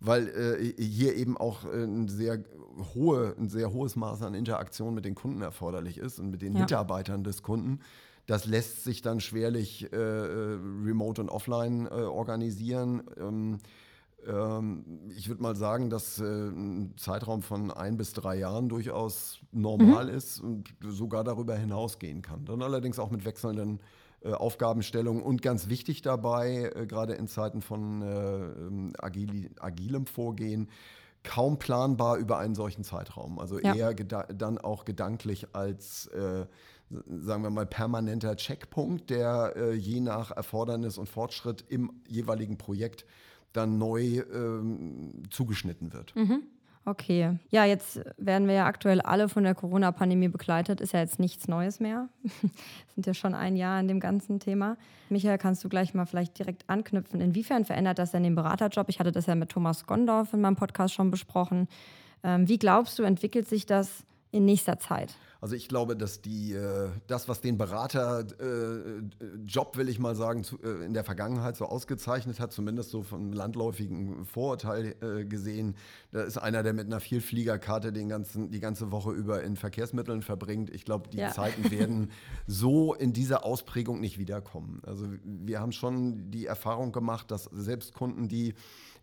weil 0.00 0.74
hier 0.78 1.14
eben 1.14 1.36
auch 1.36 1.64
ein 1.64 2.08
sehr, 2.08 2.42
hohe, 2.94 3.34
ein 3.38 3.48
sehr 3.48 3.72
hohes 3.72 3.96
Maß 3.96 4.22
an 4.22 4.34
Interaktion 4.34 4.94
mit 4.94 5.04
den 5.04 5.14
Kunden 5.14 5.42
erforderlich 5.42 5.98
ist 5.98 6.18
und 6.18 6.30
mit 6.30 6.40
den 6.40 6.54
ja. 6.54 6.60
Mitarbeitern 6.60 7.22
des 7.22 7.42
Kunden. 7.42 7.80
Das 8.26 8.46
lässt 8.46 8.84
sich 8.84 9.02
dann 9.02 9.20
schwerlich 9.20 9.88
remote 9.92 11.22
und 11.22 11.30
offline 11.30 11.88
organisieren. 11.88 13.04
Ähm, 14.26 14.84
ich 15.16 15.28
würde 15.28 15.42
mal 15.42 15.56
sagen, 15.56 15.90
dass 15.90 16.18
äh, 16.18 16.24
ein 16.24 16.94
Zeitraum 16.96 17.42
von 17.42 17.70
ein 17.70 17.96
bis 17.96 18.12
drei 18.12 18.36
Jahren 18.36 18.68
durchaus 18.68 19.40
normal 19.52 20.06
mhm. 20.06 20.14
ist 20.14 20.40
und 20.40 20.74
sogar 20.88 21.24
darüber 21.24 21.56
hinausgehen 21.56 22.22
kann. 22.22 22.44
Dann 22.44 22.62
allerdings 22.62 22.98
auch 22.98 23.10
mit 23.10 23.24
wechselnden 23.24 23.80
äh, 24.22 24.32
Aufgabenstellungen 24.32 25.22
und 25.22 25.42
ganz 25.42 25.68
wichtig 25.68 26.02
dabei, 26.02 26.72
äh, 26.74 26.86
gerade 26.86 27.14
in 27.14 27.28
Zeiten 27.28 27.62
von 27.62 28.02
ähm, 28.02 28.92
agil, 28.98 29.50
agilem 29.60 30.06
Vorgehen, 30.06 30.68
kaum 31.22 31.58
planbar 31.58 32.16
über 32.16 32.38
einen 32.38 32.54
solchen 32.54 32.84
Zeitraum. 32.84 33.38
Also 33.38 33.58
ja. 33.58 33.74
eher 33.74 33.94
dann 33.94 34.58
auch 34.58 34.84
gedanklich 34.84 35.54
als 35.54 36.06
äh, 36.08 36.46
sagen 36.90 37.42
wir 37.42 37.50
mal, 37.50 37.66
permanenter 37.66 38.36
Checkpunkt, 38.36 39.10
der 39.10 39.54
äh, 39.56 39.72
je 39.72 40.00
nach 40.00 40.30
Erfordernis 40.30 40.98
und 40.98 41.08
Fortschritt 41.08 41.64
im 41.68 41.90
jeweiligen 42.06 42.58
Projekt 42.58 43.04
dann 43.56 43.78
neu 43.78 44.22
ähm, 44.32 45.22
zugeschnitten 45.30 45.92
wird. 45.92 46.14
Mhm. 46.16 46.42
Okay. 46.88 47.36
Ja, 47.50 47.64
jetzt 47.64 48.00
werden 48.16 48.46
wir 48.46 48.54
ja 48.54 48.66
aktuell 48.66 49.00
alle 49.00 49.28
von 49.28 49.42
der 49.42 49.56
Corona-Pandemie 49.56 50.28
begleitet. 50.28 50.80
Ist 50.80 50.92
ja 50.92 51.00
jetzt 51.00 51.18
nichts 51.18 51.48
Neues 51.48 51.80
mehr. 51.80 52.08
sind 52.94 53.06
ja 53.06 53.12
schon 53.12 53.34
ein 53.34 53.56
Jahr 53.56 53.80
in 53.80 53.88
dem 53.88 53.98
ganzen 53.98 54.38
Thema. 54.38 54.76
Michael, 55.08 55.36
kannst 55.38 55.64
du 55.64 55.68
gleich 55.68 55.94
mal 55.94 56.06
vielleicht 56.06 56.38
direkt 56.38 56.70
anknüpfen? 56.70 57.20
Inwiefern 57.20 57.64
verändert 57.64 57.98
das 57.98 58.12
denn 58.12 58.22
den 58.22 58.36
Beraterjob? 58.36 58.88
Ich 58.88 59.00
hatte 59.00 59.10
das 59.10 59.26
ja 59.26 59.34
mit 59.34 59.48
Thomas 59.48 59.86
Gondorf 59.86 60.32
in 60.32 60.40
meinem 60.40 60.54
Podcast 60.54 60.94
schon 60.94 61.10
besprochen. 61.10 61.66
Ähm, 62.22 62.48
wie 62.48 62.58
glaubst 62.58 63.00
du, 63.00 63.02
entwickelt 63.02 63.48
sich 63.48 63.66
das 63.66 64.04
in 64.30 64.44
nächster 64.44 64.78
Zeit? 64.78 65.16
Also 65.40 65.54
ich 65.54 65.68
glaube, 65.68 65.96
dass 65.96 66.22
die, 66.22 66.52
äh, 66.52 66.88
das, 67.06 67.28
was 67.28 67.40
den 67.40 67.58
Beraterjob, 67.58 68.36
äh, 68.40 69.78
will 69.78 69.88
ich 69.88 69.98
mal 69.98 70.14
sagen, 70.14 70.44
zu, 70.44 70.58
äh, 70.62 70.84
in 70.84 70.94
der 70.94 71.04
Vergangenheit 71.04 71.56
so 71.56 71.66
ausgezeichnet 71.66 72.40
hat, 72.40 72.52
zumindest 72.52 72.90
so 72.90 73.02
vom 73.02 73.32
landläufigen 73.32 74.24
Vorurteil 74.24 74.94
äh, 75.00 75.24
gesehen, 75.24 75.76
da 76.12 76.22
ist 76.22 76.38
einer, 76.38 76.62
der 76.62 76.72
mit 76.72 76.86
einer 76.86 77.00
Vielfliegerkarte 77.00 77.92
den 77.92 78.08
ganzen, 78.08 78.50
die 78.50 78.60
ganze 78.60 78.90
Woche 78.90 79.12
über 79.12 79.42
in 79.42 79.56
Verkehrsmitteln 79.56 80.22
verbringt. 80.22 80.70
Ich 80.70 80.84
glaube, 80.84 81.08
die 81.10 81.18
ja. 81.18 81.30
Zeiten 81.30 81.70
werden 81.70 82.10
so 82.46 82.94
in 82.94 83.12
dieser 83.12 83.44
Ausprägung 83.44 84.00
nicht 84.00 84.18
wiederkommen. 84.18 84.80
Also 84.86 85.06
wir 85.24 85.60
haben 85.60 85.72
schon 85.72 86.30
die 86.30 86.46
Erfahrung 86.46 86.92
gemacht, 86.92 87.30
dass 87.30 87.44
selbst 87.44 87.92
Kunden, 87.94 88.28
die 88.28 88.54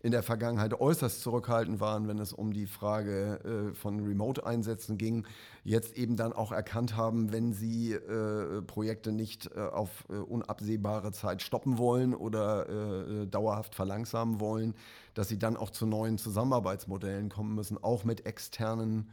in 0.04 0.10
der 0.10 0.22
Vergangenheit 0.22 0.78
äußerst 0.78 1.22
zurückhaltend 1.22 1.80
waren, 1.80 2.08
wenn 2.08 2.18
es 2.18 2.34
um 2.34 2.52
die 2.52 2.66
Frage 2.66 3.70
äh, 3.72 3.74
von 3.74 4.00
Remote-Einsätzen 4.00 4.98
ging, 4.98 5.26
jetzt 5.64 5.96
eben 5.96 6.16
dann 6.16 6.32
auch 6.32 6.52
erkannt 6.52 6.96
haben, 6.96 7.32
wenn 7.32 7.52
sie 7.54 7.92
äh, 7.92 8.62
Projekte 8.62 9.12
nicht 9.12 9.50
äh, 9.56 9.60
auf 9.60 10.04
äh, 10.10 10.12
unabsehbare 10.14 11.10
Zeit 11.12 11.42
stoppen 11.42 11.78
wollen 11.78 12.14
oder 12.14 12.68
äh, 12.68 13.26
dauerhaft 13.26 13.74
verlangsamen 13.74 14.40
wollen, 14.40 14.74
dass 15.14 15.28
sie 15.28 15.38
dann 15.38 15.56
auch 15.56 15.70
zu 15.70 15.86
neuen 15.86 16.18
Zusammenarbeitsmodellen 16.18 17.30
kommen 17.30 17.54
müssen, 17.54 17.82
auch 17.82 18.04
mit 18.04 18.26
externen 18.26 19.08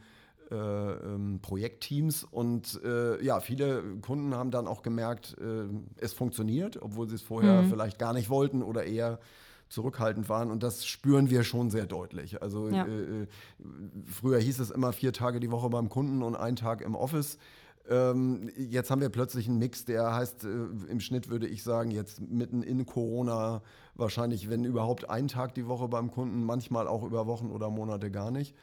äh, 0.50 0.54
ähm, 0.54 1.40
Projektteams. 1.40 2.24
Und 2.24 2.78
äh, 2.84 3.24
ja, 3.24 3.40
viele 3.40 3.82
Kunden 4.02 4.34
haben 4.34 4.50
dann 4.50 4.66
auch 4.68 4.82
gemerkt, 4.82 5.34
äh, 5.40 5.64
es 5.96 6.12
funktioniert, 6.12 6.80
obwohl 6.82 7.08
sie 7.08 7.14
es 7.14 7.22
vorher 7.22 7.62
mhm. 7.62 7.70
vielleicht 7.70 7.98
gar 7.98 8.12
nicht 8.12 8.28
wollten 8.28 8.62
oder 8.62 8.84
eher 8.84 9.18
zurückhaltend 9.72 10.28
waren. 10.28 10.50
Und 10.50 10.62
das 10.62 10.86
spüren 10.86 11.30
wir 11.30 11.42
schon 11.42 11.70
sehr 11.70 11.86
deutlich. 11.86 12.42
Also 12.42 12.68
ja. 12.68 12.84
äh, 12.86 13.22
äh 13.22 13.26
früher 14.06 14.38
hieß 14.38 14.60
es 14.60 14.70
immer 14.70 14.92
vier 14.92 15.12
Tage 15.12 15.40
die 15.40 15.50
Woche 15.50 15.70
beim 15.70 15.88
Kunden 15.88 16.22
und 16.22 16.36
ein 16.36 16.56
Tag 16.56 16.82
im 16.82 16.94
Office. 16.94 17.38
Ähm, 17.88 18.50
jetzt 18.56 18.90
haben 18.90 19.00
wir 19.00 19.08
plötzlich 19.08 19.48
einen 19.48 19.58
Mix, 19.58 19.84
der 19.84 20.14
heißt, 20.14 20.44
äh, 20.44 20.48
im 20.88 21.00
Schnitt 21.00 21.28
würde 21.28 21.48
ich 21.48 21.64
sagen, 21.64 21.90
jetzt 21.90 22.20
mitten 22.20 22.62
in 22.62 22.86
Corona 22.86 23.62
wahrscheinlich, 23.94 24.48
wenn 24.48 24.64
überhaupt 24.64 25.10
ein 25.10 25.26
Tag 25.26 25.54
die 25.54 25.66
Woche 25.66 25.88
beim 25.88 26.12
Kunden, 26.12 26.44
manchmal 26.44 26.86
auch 26.86 27.02
über 27.02 27.26
Wochen 27.26 27.50
oder 27.50 27.70
Monate 27.70 28.10
gar 28.10 28.30
nicht. 28.30 28.54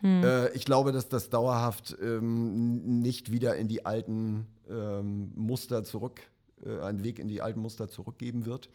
Hm. 0.00 0.24
Äh, 0.24 0.48
ich 0.50 0.64
glaube, 0.64 0.90
dass 0.90 1.08
das 1.08 1.30
dauerhaft 1.30 1.96
ähm, 2.02 3.00
nicht 3.00 3.30
wieder 3.30 3.54
in 3.54 3.68
die 3.68 3.86
alten 3.86 4.48
ähm, 4.68 5.30
Muster 5.36 5.84
zurück, 5.84 6.20
äh, 6.66 6.80
einen 6.80 7.04
Weg 7.04 7.20
in 7.20 7.28
die 7.28 7.42
alten 7.42 7.60
Muster 7.60 7.88
zurückgeben 7.88 8.44
wird 8.44 8.70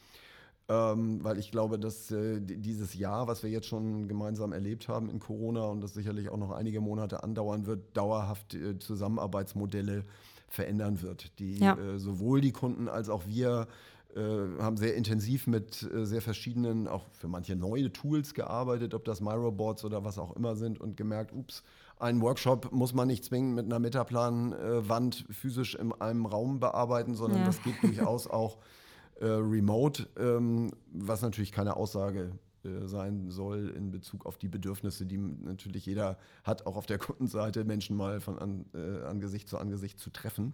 ähm, 0.70 1.24
weil 1.24 1.40
ich 1.40 1.52
glaube, 1.52 1.80
dass 1.80 2.12
äh, 2.12 2.40
dieses 2.40 2.94
Jahr, 2.94 3.28
was 3.28 3.42
wir 3.42 3.50
jetzt 3.50 3.66
schon 3.66 4.08
gemeinsam 4.08 4.54
erlebt 4.54 4.88
haben 4.88 5.10
in 5.10 5.20
Corona 5.20 5.64
und 5.66 5.82
das 5.82 5.96
sicherlich 5.96 6.30
auch 6.30 6.38
noch 6.38 6.52
einige 6.52 6.80
Monate 6.80 7.24
andauern 7.24 7.66
wird, 7.66 7.98
dauerhaft 7.98 8.54
äh, 8.54 8.78
Zusammenarbeitsmodelle 8.78 10.04
verändern 10.48 11.02
wird, 11.02 11.40
die 11.40 11.58
ja. 11.58 11.76
äh, 11.76 11.98
sowohl 11.98 12.42
die 12.42 12.52
Kunden 12.52 12.88
als 12.88 13.10
auch 13.10 13.26
wir 13.26 13.68
äh, 14.16 14.20
haben 14.60 14.78
sehr 14.78 14.96
intensiv 14.96 15.48
mit 15.48 15.84
äh, 15.92 16.06
sehr 16.06 16.22
verschiedenen, 16.22 16.88
auch 16.88 17.06
für 17.14 17.28
manche 17.28 17.56
neue 17.56 17.92
Tools 17.92 18.36
gearbeitet, 18.36 18.94
ob 18.94 19.06
das 19.06 19.22
Myroboards 19.22 19.86
oder 19.86 20.04
was 20.04 20.20
auch 20.20 20.36
immer 20.36 20.56
sind 20.56 20.80
und 20.80 20.98
gemerkt, 20.98 21.34
ups, 21.34 21.64
einen 21.98 22.22
Workshop 22.22 22.72
muss 22.72 22.94
man 22.94 23.08
nicht 23.08 23.26
zwingend 23.26 23.56
mit 23.56 23.66
einer 23.66 23.80
Metaplanwand 23.80 25.26
physisch 25.30 25.76
in 25.76 25.92
einem 25.94 26.26
Raum 26.26 26.60
bearbeiten, 26.60 27.16
sondern 27.16 27.42
ja. 27.42 27.46
das 27.46 27.62
geht 27.62 27.82
durchaus 27.84 28.28
auch 28.30 28.58
äh, 29.20 29.26
remote, 29.26 30.08
ähm, 30.18 30.72
was 30.92 31.22
natürlich 31.22 31.52
keine 31.52 31.76
Aussage 31.76 32.32
äh, 32.64 32.88
sein 32.88 33.30
soll 33.30 33.70
in 33.70 33.92
Bezug 33.92 34.26
auf 34.26 34.38
die 34.38 34.48
Bedürfnisse, 34.48 35.06
die 35.06 35.18
natürlich 35.18 35.86
jeder 35.86 36.18
hat, 36.44 36.66
auch 36.66 36.76
auf 36.76 36.86
der 36.86 36.98
Kundenseite, 37.00 37.64
Menschen 37.64 37.96
mal 37.96 38.20
von 38.20 38.40
an, 38.40 38.66
äh, 38.74 39.06
Angesicht 39.06 39.48
zu 39.48 39.58
Angesicht 39.58 40.00
zu 40.00 40.10
treffen. 40.10 40.54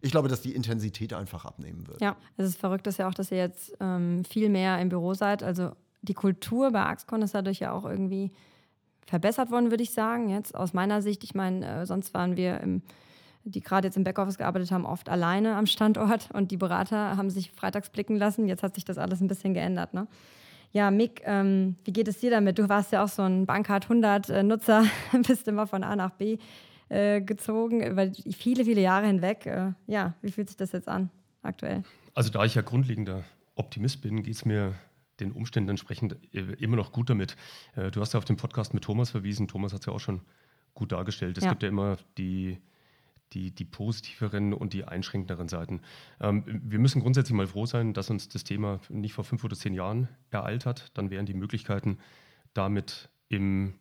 Ich 0.00 0.12
glaube, 0.12 0.28
dass 0.28 0.40
die 0.40 0.54
Intensität 0.54 1.12
einfach 1.12 1.44
abnehmen 1.44 1.86
wird. 1.86 2.00
Ja, 2.00 2.16
es 2.36 2.48
ist 2.48 2.58
verrückt, 2.58 2.86
dass 2.86 2.96
ja 2.96 3.08
auch, 3.08 3.14
dass 3.14 3.30
ihr 3.30 3.38
jetzt 3.38 3.76
ähm, 3.80 4.24
viel 4.24 4.48
mehr 4.48 4.80
im 4.80 4.88
Büro 4.88 5.14
seid. 5.14 5.42
Also 5.42 5.72
die 6.02 6.14
Kultur 6.14 6.70
bei 6.70 6.84
Axcon 6.84 7.22
ist 7.22 7.34
dadurch 7.34 7.58
ja 7.58 7.72
auch 7.72 7.84
irgendwie 7.84 8.30
verbessert 9.06 9.50
worden, 9.50 9.70
würde 9.70 9.82
ich 9.82 9.92
sagen. 9.92 10.30
Jetzt 10.30 10.54
aus 10.54 10.72
meiner 10.72 11.02
Sicht, 11.02 11.24
ich 11.24 11.34
meine, 11.34 11.82
äh, 11.82 11.86
sonst 11.86 12.14
waren 12.14 12.36
wir 12.36 12.60
im 12.60 12.82
die 13.44 13.60
gerade 13.60 13.88
jetzt 13.88 13.96
im 13.96 14.04
Backoffice 14.04 14.38
gearbeitet 14.38 14.70
haben, 14.70 14.84
oft 14.84 15.08
alleine 15.08 15.56
am 15.56 15.66
Standort 15.66 16.28
und 16.32 16.50
die 16.50 16.56
Berater 16.56 17.16
haben 17.16 17.30
sich 17.30 17.52
freitags 17.52 17.90
blicken 17.90 18.16
lassen. 18.16 18.46
Jetzt 18.46 18.62
hat 18.62 18.74
sich 18.74 18.84
das 18.84 18.98
alles 18.98 19.20
ein 19.20 19.28
bisschen 19.28 19.54
geändert. 19.54 19.94
Ne? 19.94 20.06
Ja, 20.72 20.90
Mick, 20.90 21.22
ähm, 21.24 21.76
wie 21.84 21.92
geht 21.92 22.08
es 22.08 22.18
dir 22.18 22.30
damit? 22.30 22.58
Du 22.58 22.68
warst 22.68 22.92
ja 22.92 23.02
auch 23.02 23.08
so 23.08 23.22
ein 23.22 23.46
Bankcard 23.46 23.86
100-Nutzer, 23.86 24.84
äh, 25.12 25.18
bist 25.26 25.48
immer 25.48 25.66
von 25.66 25.82
A 25.82 25.96
nach 25.96 26.10
B 26.10 26.38
äh, 26.88 27.20
gezogen, 27.20 27.82
über 27.84 28.10
viele, 28.30 28.64
viele 28.64 28.80
Jahre 28.80 29.06
hinweg. 29.06 29.46
Äh, 29.46 29.72
ja, 29.86 30.14
wie 30.22 30.30
fühlt 30.30 30.48
sich 30.48 30.56
das 30.56 30.72
jetzt 30.72 30.88
an 30.88 31.10
aktuell? 31.42 31.82
Also 32.14 32.30
da 32.30 32.44
ich 32.44 32.54
ja 32.54 32.62
grundlegender 32.62 33.24
Optimist 33.54 34.02
bin, 34.02 34.22
geht 34.22 34.34
es 34.34 34.44
mir 34.44 34.74
den 35.18 35.32
Umständen 35.32 35.70
entsprechend 35.70 36.16
äh, 36.32 36.40
immer 36.58 36.76
noch 36.76 36.92
gut 36.92 37.10
damit. 37.10 37.36
Äh, 37.74 37.90
du 37.90 38.00
hast 38.00 38.14
ja 38.14 38.18
auf 38.18 38.24
den 38.24 38.36
Podcast 38.36 38.74
mit 38.74 38.84
Thomas 38.84 39.10
verwiesen. 39.10 39.48
Thomas 39.48 39.72
hat 39.72 39.80
es 39.80 39.86
ja 39.86 39.92
auch 39.92 40.00
schon 40.00 40.20
gut 40.74 40.92
dargestellt. 40.92 41.36
Es 41.36 41.44
ja. 41.44 41.50
gibt 41.50 41.62
ja 41.62 41.68
immer 41.68 41.96
die 42.16 42.58
die, 43.32 43.52
die 43.52 43.64
positiveren 43.64 44.52
und 44.52 44.72
die 44.72 44.84
einschränkenderen 44.84 45.48
Seiten. 45.48 45.80
Ähm, 46.20 46.44
wir 46.46 46.78
müssen 46.78 47.00
grundsätzlich 47.00 47.36
mal 47.36 47.46
froh 47.46 47.66
sein, 47.66 47.94
dass 47.94 48.10
uns 48.10 48.28
das 48.28 48.44
Thema 48.44 48.80
nicht 48.88 49.12
vor 49.12 49.24
fünf 49.24 49.44
oder 49.44 49.56
zehn 49.56 49.74
Jahren 49.74 50.08
ereilt 50.30 50.66
hat. 50.66 50.90
Dann 50.94 51.10
wären 51.10 51.26
die 51.26 51.34
Möglichkeiten, 51.34 51.98
damit 52.54 53.08
im 53.28 53.74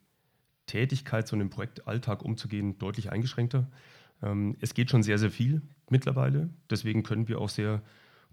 Tätigkeits- 0.68 1.34
und 1.34 1.42
im 1.42 1.50
Projektalltag 1.50 2.24
umzugehen, 2.24 2.78
deutlich 2.78 3.12
eingeschränkter. 3.12 3.68
Ähm, 4.22 4.56
es 4.60 4.74
geht 4.74 4.92
schon 4.92 5.04
sehr, 5.04 5.18
sehr 5.18 5.32
viel 5.32 5.62
mittlerweile. 5.90 6.50
Deswegen 6.70 7.04
können 7.04 7.28
wir 7.28 7.42
auch 7.42 7.50
sehr 7.50 7.82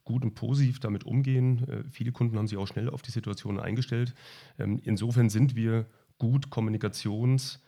gut 0.04 0.22
und 0.22 0.34
positiv 0.34 0.80
damit 0.80 1.04
umgehen. 1.04 1.68
Äh, 1.68 1.84
viele 1.90 2.12
Kunden 2.12 2.36
haben 2.36 2.46
sich 2.46 2.58
auch 2.58 2.66
schnell 2.68 2.90
auf 2.90 3.02
die 3.02 3.10
Situation 3.10 3.58
eingestellt. 3.58 4.14
Ähm, 4.58 4.80
insofern 4.84 5.30
sind 5.30 5.56
wir 5.56 5.86
gut 6.18 6.48
kommunikations- 6.48 7.60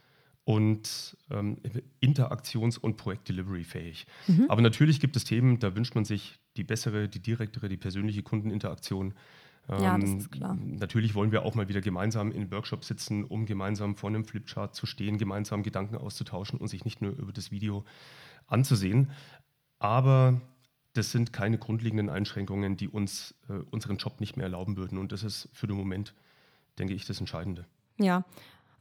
und 0.49 1.15
ähm, 1.31 1.59
Interaktions- 2.01 2.79
und 2.79 2.97
Projektdelivery 2.97 3.65
fähig. 3.65 4.07
Mhm. 4.29 4.47
Aber 4.49 4.63
natürlich 4.63 4.99
gibt 4.99 5.15
es 5.15 5.25
Themen, 5.25 5.59
da 5.59 5.77
wünscht 5.77 5.95
man 5.95 6.07
sich 6.07 6.39
die 6.57 6.65
bessere, 6.65 7.07
die 7.07 7.21
direktere, 7.21 7.69
die 7.69 7.77
persönliche 7.77 8.23
Kundeninteraktion. 8.23 9.13
Ähm, 9.69 9.83
ja, 9.83 9.99
das 9.99 10.09
ist 10.09 10.33
klar. 10.33 10.57
Natürlich 10.59 11.15
wollen 11.15 11.33
wir 11.33 11.43
auch 11.43 11.55
mal 11.55 11.69
wieder 11.69 11.83
gemeinsam 11.83 12.33
in 12.33 12.51
Workshops 12.51 12.89
sitzen, 12.89 13.25
um 13.25 13.45
gemeinsam 13.45 13.95
vor 13.95 14.09
einem 14.09 14.25
Flipchart 14.25 14.75
zu 14.75 14.87
stehen, 14.87 15.19
gemeinsam 15.19 15.63
Gedanken 15.63 15.97
auszutauschen 15.97 16.59
und 16.59 16.69
sich 16.69 16.87
nicht 16.87 17.03
nur 17.03 17.11
über 17.11 17.35
das 17.35 17.51
Video 17.51 17.85
anzusehen. 18.47 19.11
Aber 19.79 20.41
das 20.95 21.13
sind 21.13 21.31
keine 21.31 21.59
grundlegenden 21.59 22.09
Einschränkungen, 22.09 22.79
die 22.79 22.89
uns 22.89 23.35
äh, 23.51 23.53
unseren 23.71 23.99
Job 23.99 24.19
nicht 24.19 24.39
mehr 24.39 24.45
erlauben 24.45 24.79
würden. 24.79 24.97
Und 24.97 25.13
das 25.13 25.25
ist 25.25 25.51
für 25.53 25.67
den 25.67 25.77
Moment, 25.77 26.15
denke 26.79 26.95
ich, 26.95 27.05
das 27.05 27.21
Entscheidende. 27.21 27.67
Ja, 27.99 28.25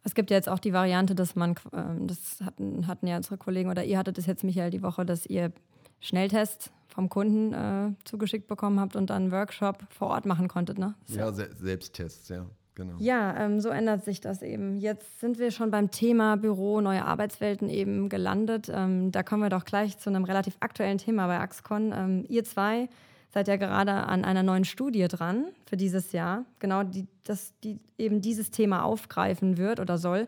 es 0.07 0.15
gibt 0.15 0.31
ja 0.31 0.37
jetzt 0.37 0.47
auch 0.47 0.59
die 0.59 0.71
Variante, 0.71 1.15
dass 1.15 1.35
man, 1.35 1.55
ähm, 1.73 2.07
das 2.07 2.39
hatten, 2.43 2.87
hatten 2.87 3.07
ja 3.07 3.17
unsere 3.17 3.37
Kollegen 3.37 3.69
oder 3.69 3.83
ihr 3.83 3.97
hattet 3.97 4.17
es 4.17 4.25
jetzt, 4.25 4.43
Michael, 4.43 4.71
die 4.71 4.81
Woche, 4.81 5.05
dass 5.05 5.25
ihr 5.25 5.51
Schnelltests 5.99 6.71
vom 6.87 7.09
Kunden 7.09 7.53
äh, 7.53 7.93
zugeschickt 8.05 8.47
bekommen 8.47 8.79
habt 8.79 8.95
und 8.95 9.09
dann 9.09 9.23
einen 9.23 9.31
Workshop 9.33 9.83
vor 9.89 10.07
Ort 10.07 10.25
machen 10.25 10.47
konntet, 10.47 10.79
ne? 10.79 10.95
So. 11.05 11.19
Ja, 11.19 11.33
Se 11.33 11.49
Selbsttests, 11.59 12.29
ja. 12.29 12.45
Genau. 12.75 12.93
Ja, 12.99 13.35
ähm, 13.37 13.59
so 13.59 13.69
ändert 13.69 14.05
sich 14.05 14.21
das 14.21 14.41
eben. 14.43 14.77
Jetzt 14.77 15.19
sind 15.19 15.39
wir 15.39 15.51
schon 15.51 15.71
beim 15.71 15.91
Thema 15.91 16.37
Büro, 16.37 16.79
neue 16.79 17.03
Arbeitswelten 17.03 17.69
eben 17.69 18.07
gelandet. 18.07 18.71
Ähm, 18.71 19.11
da 19.11 19.23
kommen 19.23 19.41
wir 19.41 19.49
doch 19.49 19.65
gleich 19.65 19.97
zu 19.97 20.09
einem 20.09 20.23
relativ 20.23 20.55
aktuellen 20.59 20.99
Thema 20.99 21.25
bei 21.25 21.39
Axcon. 21.39 21.91
Ähm, 21.91 22.25
ihr 22.29 22.43
zwei 22.43 22.87
seid 23.37 23.47
ja 23.47 23.55
gerade 23.57 23.91
an 23.91 24.25
einer 24.25 24.41
neuen 24.41 24.65
Studie 24.65 25.07
dran 25.07 25.45
für 25.67 25.77
dieses 25.77 26.11
Jahr, 26.11 26.45
genau, 26.57 26.81
die, 26.81 27.05
das, 27.23 27.53
die 27.63 27.79
eben 27.99 28.19
dieses 28.19 28.49
Thema 28.49 28.83
aufgreifen 28.83 29.57
wird 29.59 29.79
oder 29.79 29.99
soll. 29.99 30.27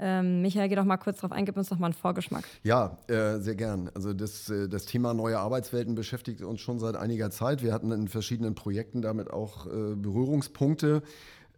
Ähm, 0.00 0.42
Michael, 0.42 0.68
geh 0.68 0.74
doch 0.74 0.84
mal 0.84 0.96
kurz 0.96 1.20
drauf 1.20 1.30
ein, 1.30 1.44
gib 1.44 1.56
uns 1.56 1.68
doch 1.68 1.78
mal 1.78 1.86
einen 1.86 1.94
Vorgeschmack. 1.94 2.44
Ja, 2.64 2.98
äh, 3.06 3.38
sehr 3.38 3.54
gern. 3.54 3.90
Also 3.94 4.12
das, 4.12 4.50
äh, 4.50 4.68
das 4.68 4.86
Thema 4.86 5.14
neue 5.14 5.38
Arbeitswelten 5.38 5.94
beschäftigt 5.94 6.42
uns 6.42 6.60
schon 6.60 6.80
seit 6.80 6.96
einiger 6.96 7.30
Zeit. 7.30 7.62
Wir 7.62 7.72
hatten 7.72 7.92
in 7.92 8.08
verschiedenen 8.08 8.56
Projekten 8.56 9.02
damit 9.02 9.30
auch 9.30 9.66
äh, 9.66 9.94
Berührungspunkte. 9.94 11.02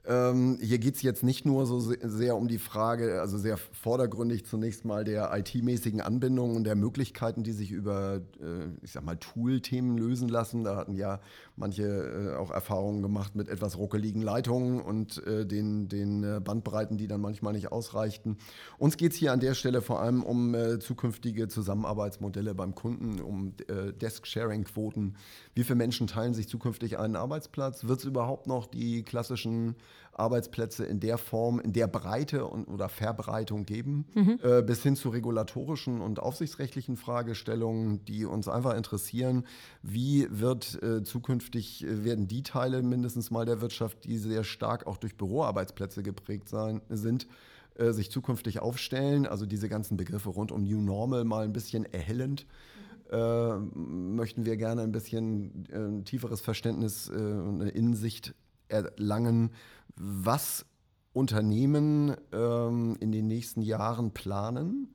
Ähm, 0.06 0.58
hier 0.62 0.78
geht 0.78 0.96
es 0.96 1.02
jetzt 1.02 1.22
nicht 1.22 1.44
nur 1.44 1.66
so 1.66 1.78
sehr 1.78 2.36
um 2.36 2.48
die 2.48 2.58
Frage, 2.58 3.20
also 3.20 3.36
sehr 3.36 3.58
vordergründig 3.58 4.46
zunächst 4.46 4.86
mal 4.86 5.04
der 5.04 5.30
IT-mäßigen 5.36 6.00
Anbindung 6.00 6.56
und 6.56 6.64
der 6.64 6.74
Möglichkeiten, 6.74 7.42
die 7.42 7.52
sich 7.52 7.70
über, 7.70 8.22
äh, 8.40 8.68
ich 8.82 8.92
sag 8.92 9.04
mal, 9.04 9.16
Tool-Themen 9.18 9.98
lösen 9.98 10.30
lassen. 10.30 10.64
Da 10.64 10.76
hatten 10.76 10.94
ja 10.94 11.20
manche 11.56 11.84
äh, 11.84 12.36
auch 12.36 12.50
Erfahrungen 12.50 13.02
gemacht 13.02 13.36
mit 13.36 13.48
etwas 13.50 13.76
ruckeligen 13.76 14.22
Leitungen 14.22 14.80
und 14.80 15.24
äh, 15.26 15.44
den, 15.44 15.88
den 15.88 16.24
äh, 16.24 16.40
Bandbreiten, 16.40 16.96
die 16.96 17.06
dann 17.06 17.20
manchmal 17.20 17.52
nicht 17.52 17.70
ausreichten. 17.70 18.38
Uns 18.78 18.96
geht 18.96 19.12
es 19.12 19.18
hier 19.18 19.32
an 19.32 19.40
der 19.40 19.54
Stelle 19.54 19.82
vor 19.82 20.00
allem 20.00 20.22
um 20.22 20.54
äh, 20.54 20.78
zukünftige 20.78 21.48
Zusammenarbeitsmodelle 21.48 22.54
beim 22.54 22.74
Kunden, 22.74 23.20
um 23.20 23.52
äh, 23.68 23.92
Desk-Sharing-Quoten. 23.92 25.16
Wie 25.54 25.64
viele 25.64 25.76
Menschen 25.76 26.06
teilen 26.06 26.32
sich 26.32 26.48
zukünftig 26.48 26.98
einen 26.98 27.16
Arbeitsplatz? 27.16 27.84
Wird 27.84 27.98
es 27.98 28.06
überhaupt 28.06 28.46
noch 28.46 28.66
die 28.66 29.02
klassischen 29.02 29.76
Arbeitsplätze 30.12 30.84
in 30.84 31.00
der 31.00 31.18
Form, 31.18 31.60
in 31.60 31.72
der 31.72 31.86
Breite 31.86 32.46
und, 32.46 32.68
oder 32.68 32.88
Verbreitung 32.88 33.64
geben, 33.64 34.06
mhm. 34.14 34.38
äh, 34.42 34.62
bis 34.62 34.82
hin 34.82 34.96
zu 34.96 35.08
regulatorischen 35.08 36.00
und 36.00 36.20
aufsichtsrechtlichen 36.20 36.96
Fragestellungen, 36.96 38.04
die 38.04 38.24
uns 38.24 38.48
einfach 38.48 38.76
interessieren. 38.76 39.46
Wie 39.82 40.26
wird 40.30 40.80
äh, 40.82 41.02
zukünftig, 41.02 41.84
äh, 41.84 42.04
werden 42.04 42.28
die 42.28 42.42
Teile 42.42 42.82
mindestens 42.82 43.30
mal 43.30 43.46
der 43.46 43.60
Wirtschaft, 43.60 44.04
die 44.04 44.18
sehr 44.18 44.44
stark 44.44 44.86
auch 44.86 44.96
durch 44.96 45.16
Büroarbeitsplätze 45.16 46.02
geprägt 46.02 46.48
sein, 46.48 46.82
sind, 46.88 47.26
äh, 47.76 47.92
sich 47.92 48.10
zukünftig 48.10 48.60
aufstellen? 48.60 49.26
Also 49.26 49.46
diese 49.46 49.68
ganzen 49.68 49.96
Begriffe 49.96 50.28
rund 50.28 50.52
um 50.52 50.64
New 50.64 50.80
Normal 50.80 51.24
mal 51.24 51.44
ein 51.44 51.52
bisschen 51.52 51.84
erhellend. 51.84 52.46
Äh, 53.10 53.56
möchten 53.74 54.44
wir 54.44 54.56
gerne 54.56 54.82
ein 54.82 54.92
bisschen 54.92 55.64
äh, 55.70 56.04
tieferes 56.04 56.40
Verständnis 56.40 57.08
und 57.08 57.60
eine 57.60 57.70
Innensicht 57.70 58.34
erlangen, 58.70 59.50
was 59.96 60.66
Unternehmen 61.12 62.16
ähm, 62.32 62.96
in 63.00 63.12
den 63.12 63.26
nächsten 63.26 63.62
Jahren 63.62 64.12
planen, 64.12 64.94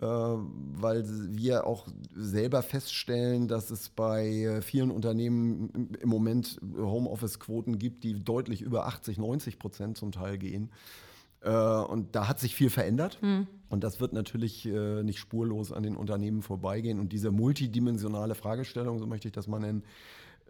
äh, 0.00 0.06
weil 0.06 1.04
wir 1.36 1.66
auch 1.66 1.86
selber 2.14 2.62
feststellen, 2.62 3.46
dass 3.46 3.70
es 3.70 3.90
bei 3.90 4.60
vielen 4.62 4.90
Unternehmen 4.90 5.94
im 6.00 6.08
Moment 6.08 6.58
Homeoffice-Quoten 6.76 7.78
gibt, 7.78 8.04
die 8.04 8.24
deutlich 8.24 8.62
über 8.62 8.86
80, 8.86 9.18
90 9.18 9.58
Prozent 9.58 9.96
zum 9.98 10.12
Teil 10.12 10.38
gehen. 10.38 10.70
Äh, 11.44 11.50
und 11.50 12.16
da 12.16 12.26
hat 12.26 12.40
sich 12.40 12.54
viel 12.54 12.70
verändert. 12.70 13.18
Mhm. 13.22 13.46
Und 13.68 13.84
das 13.84 14.00
wird 14.00 14.12
natürlich 14.12 14.66
äh, 14.66 15.02
nicht 15.02 15.18
spurlos 15.18 15.72
an 15.72 15.82
den 15.82 15.96
Unternehmen 15.96 16.42
vorbeigehen. 16.42 16.98
Und 16.98 17.12
diese 17.12 17.30
multidimensionale 17.30 18.34
Fragestellung, 18.34 18.98
so 18.98 19.06
möchte 19.06 19.28
ich 19.28 19.32
das 19.32 19.46
mal 19.46 19.60
nennen, 19.60 19.84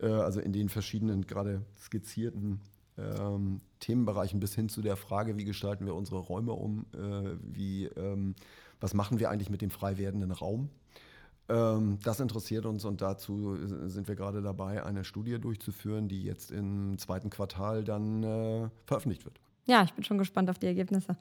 äh, 0.00 0.07
also 0.07 0.40
in 0.40 0.52
den 0.52 0.68
verschiedenen 0.68 1.26
gerade 1.26 1.62
skizzierten 1.78 2.61
ähm, 2.98 3.61
Themenbereichen 3.80 4.40
bis 4.40 4.54
hin 4.54 4.68
zu 4.68 4.83
der 4.83 4.96
Frage, 4.96 5.37
wie 5.37 5.44
gestalten 5.44 5.87
wir 5.87 5.94
unsere 5.94 6.18
Räume 6.18 6.52
um, 6.52 6.87
äh, 6.92 7.37
wie, 7.42 7.87
ähm, 7.87 8.35
was 8.80 8.94
machen 8.94 9.18
wir 9.18 9.30
eigentlich 9.30 9.50
mit 9.50 9.62
dem 9.62 9.70
frei 9.70 9.98
werdenden 9.98 10.30
Raum. 10.30 10.70
Ähm, 11.48 11.98
das 12.02 12.20
interessiert 12.20 12.66
uns 12.66 12.85
und 12.85 13.02
dazu 13.02 13.57
sind 13.88 14.09
wir 14.09 14.14
gerade 14.14 14.42
dabei, 14.42 14.85
eine 14.85 15.04
Studie 15.04 15.38
durchzuführen, 15.38 16.09
die 16.09 16.22
jetzt 16.22 16.50
im 16.50 16.96
zweiten 16.98 17.30
Quartal 17.30 17.85
dann 17.85 18.22
äh, 18.22 18.68
veröffentlicht 18.87 19.24
wird. 19.24 19.40
Ja, 19.66 19.83
ich 19.83 19.92
bin 19.92 20.04
schon 20.04 20.18
gespannt 20.18 20.48
auf 20.50 20.59
die 20.59 20.66
Ergebnisse. 20.66 21.16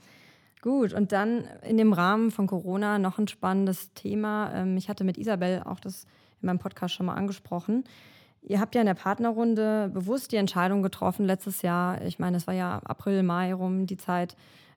Gut, 0.62 0.94
und 0.94 1.12
dann 1.12 1.44
in 1.68 1.76
dem 1.76 1.92
Rahmen 1.92 2.32
von 2.32 2.48
Corona 2.48 2.98
noch 2.98 3.20
ein 3.20 3.28
spannendes 3.28 3.94
Thema. 3.94 4.54
Ähm, 4.54 4.78
ich 4.78 4.88
hatte 4.88 5.04
mit 5.04 5.18
Isabel 5.18 5.64
auch 5.64 5.80
das 5.80 6.06
in 6.42 6.46
meinem 6.46 6.60
Podcast 6.60 6.94
schon 6.94 7.06
mal 7.06 7.16
angesprochen. 7.16 7.84
Ihr 8.46 8.60
habt 8.60 8.76
ja 8.76 8.82
in 8.82 8.88
der 8.88 8.94
Partnerrunde 8.94 9.90
bewusst 9.94 10.32
die 10.32 10.36
Entscheidung 10.36 10.84
getroffen 10.84 11.26
letztes 11.26 11.62
Jahr. 11.62 12.02
Ich 12.02 12.20
meine, 12.20 12.38
es 12.38 12.46
war 12.46 12.54
ja 12.54 12.80
April, 12.84 13.24
Mai 13.24 13.54
rum 13.54 13.86
die 13.86 13.98
Zeit, 13.98 14.36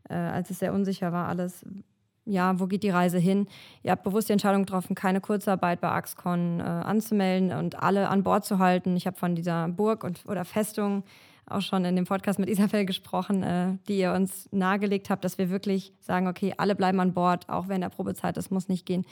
äh, 0.08 0.14
als 0.14 0.50
es 0.50 0.60
sehr 0.60 0.72
unsicher 0.72 1.12
war 1.12 1.26
alles. 1.26 1.64
Ja, 2.24 2.58
wo 2.58 2.66
geht 2.66 2.82
die 2.82 2.90
Reise 2.90 3.18
hin? 3.18 3.46
Ihr 3.82 3.90
habt 3.90 4.04
bewusst 4.04 4.28
die 4.28 4.32
Entscheidung 4.32 4.62
getroffen, 4.62 4.94
keine 4.94 5.20
Kurzarbeit 5.20 5.80
bei 5.80 5.90
Axcon 5.90 6.60
äh, 6.60 6.62
anzumelden 6.62 7.52
und 7.52 7.80
alle 7.82 8.08
an 8.08 8.22
Bord 8.22 8.44
zu 8.44 8.58
halten. 8.58 8.96
Ich 8.96 9.06
habe 9.06 9.16
von 9.16 9.34
dieser 9.34 9.68
Burg 9.68 10.04
und, 10.04 10.24
oder 10.26 10.44
Festung 10.44 11.02
auch 11.48 11.60
schon 11.60 11.84
in 11.84 11.96
dem 11.96 12.04
Podcast 12.04 12.38
mit 12.38 12.48
Isabel 12.50 12.84
gesprochen, 12.84 13.42
äh, 13.42 13.78
die 13.88 13.98
ihr 13.98 14.12
uns 14.12 14.48
nahegelegt 14.52 15.10
habt, 15.10 15.24
dass 15.24 15.38
wir 15.38 15.50
wirklich 15.50 15.92
sagen, 16.00 16.28
okay, 16.28 16.54
alle 16.56 16.76
bleiben 16.76 17.00
an 17.00 17.14
Bord, 17.14 17.48
auch 17.48 17.68
während 17.68 17.84
der 17.84 17.90
Probezeit, 17.90 18.36
das 18.36 18.50
muss 18.50 18.68
nicht 18.68 18.86
gehen. 18.86 19.04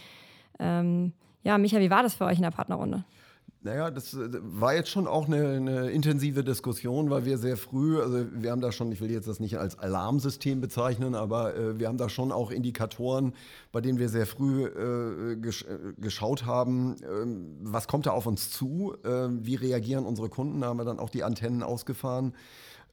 Ähm, 0.61 1.12
ja, 1.43 1.59
Micha, 1.59 1.79
wie 1.81 1.90
war 1.90 2.03
das 2.03 2.14
für 2.14 2.25
euch 2.25 2.37
in 2.37 2.43
der 2.43 2.51
Partnerrunde? 2.51 3.05
Naja, 3.64 3.90
das 3.90 4.12
äh, 4.12 4.29
war 4.42 4.74
jetzt 4.74 4.90
schon 4.90 5.07
auch 5.07 5.27
eine, 5.27 5.48
eine, 5.48 5.90
intensive 5.90 6.44
Diskussion, 6.44 7.09
weil 7.09 7.24
wir 7.24 7.38
sehr 7.38 7.57
früh, 7.57 7.98
also 7.98 8.27
wir 8.31 8.50
haben 8.50 8.61
da 8.61 8.72
schon, 8.72 8.92
ich 8.92 9.00
will 9.00 9.11
jetzt 9.11 9.27
das 9.27 9.40
nicht 9.40 9.57
als 9.59 9.79
Alarmsystem 9.79 10.61
bezeichnen, 10.61 11.14
aber 11.14 11.57
äh, 11.57 11.79
wir 11.79 11.88
haben 11.88 11.96
da 11.96 12.11
schon 12.11 12.31
auch 12.31 12.50
Indikatoren, 12.50 13.33
bei 13.72 13.81
denen 13.81 13.98
wir 13.98 14.11
sehr 14.11 14.27
früh 14.27 14.66
äh, 14.66 15.37
gesch 15.37 15.62
äh, 15.62 15.94
geschaut 15.98 16.44
haben, 16.44 16.96
äh, 16.96 17.07
was 17.62 17.88
kommt 17.88 18.05
da 18.05 18.11
auf 18.11 18.27
uns 18.27 18.50
zu, 18.50 18.96
äh, 19.03 19.29
wie 19.31 19.55
reagieren 19.55 20.05
unsere 20.05 20.29
Kunden, 20.29 20.61
da 20.61 20.66
haben 20.66 20.77
wir 20.77 20.85
dann 20.85 20.98
auch 20.98 21.11
die 21.11 21.24
Antennen 21.24 21.62
ausgefahren. 21.62 22.35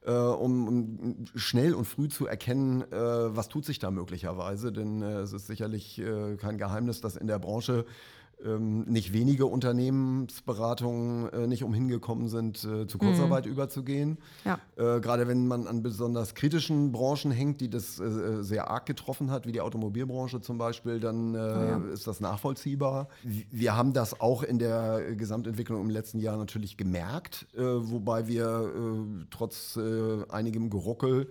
Um, 0.03 0.67
um, 0.67 1.25
schnell 1.36 1.75
und 1.75 1.86
früh 1.86 2.10
zu 2.10 2.25
erkennen, 2.25 2.84
was 2.89 3.49
tut 3.49 3.65
sich 3.65 3.77
da 3.77 3.91
möglicherweise. 3.91 4.71
Denn 4.71 5.03
es 5.03 5.31
ist 5.31 5.45
sicherlich 5.45 6.01
kein 6.39 6.57
Geheimnis, 6.57 7.01
dass 7.01 7.15
in 7.15 7.27
der 7.27 7.38
Branche 7.38 7.86
ähm, 8.45 8.84
nicht 8.84 9.13
wenige 9.13 9.45
Unternehmensberatungen 9.45 11.30
äh, 11.30 11.47
nicht 11.47 11.63
umhin 11.63 11.88
gekommen 11.88 12.27
sind, 12.27 12.63
äh, 12.63 12.88
zu 12.88 12.97
Kurzarbeit 12.97 13.45
mhm. 13.45 13.51
überzugehen. 13.51 14.17
Ja. 14.45 14.60
Äh, 14.75 14.99
gerade 14.99 15.27
wenn 15.27 15.47
man 15.47 15.67
an 15.67 15.84
besonders 15.84 16.36
kritischen 16.36 16.91
Branchen 16.91 17.32
hängt, 17.32 17.62
die 17.62 17.69
das 17.69 17.99
äh, 17.99 18.06
äh, 18.06 18.43
sehr 18.43 18.69
arg 18.69 18.86
getroffen 18.86 19.32
hat, 19.32 19.45
wie 19.45 19.51
die 19.51 19.62
Automobilbranche 19.62 20.41
zum 20.41 20.58
Beispiel, 20.58 20.99
dann 20.99 21.36
äh, 21.36 21.38
oh 21.38 21.41
ja. 21.41 21.77
ist 21.93 22.08
das 22.08 22.19
nachvollziehbar. 22.19 23.08
Wir 23.23 23.75
haben 23.75 23.93
das 23.93 24.19
auch 24.19 24.43
in 24.43 24.60
der 24.60 25.15
Gesamtentwicklung 25.15 25.82
im 25.82 25.89
letzten 25.89 26.19
Jahr 26.19 26.38
natürlich 26.38 26.77
gemerkt, 26.77 27.47
wobei 27.56 28.27
wir 28.27 28.71
trotz 29.30 29.77
einigem 30.30 30.69
Geruckel 30.69 31.27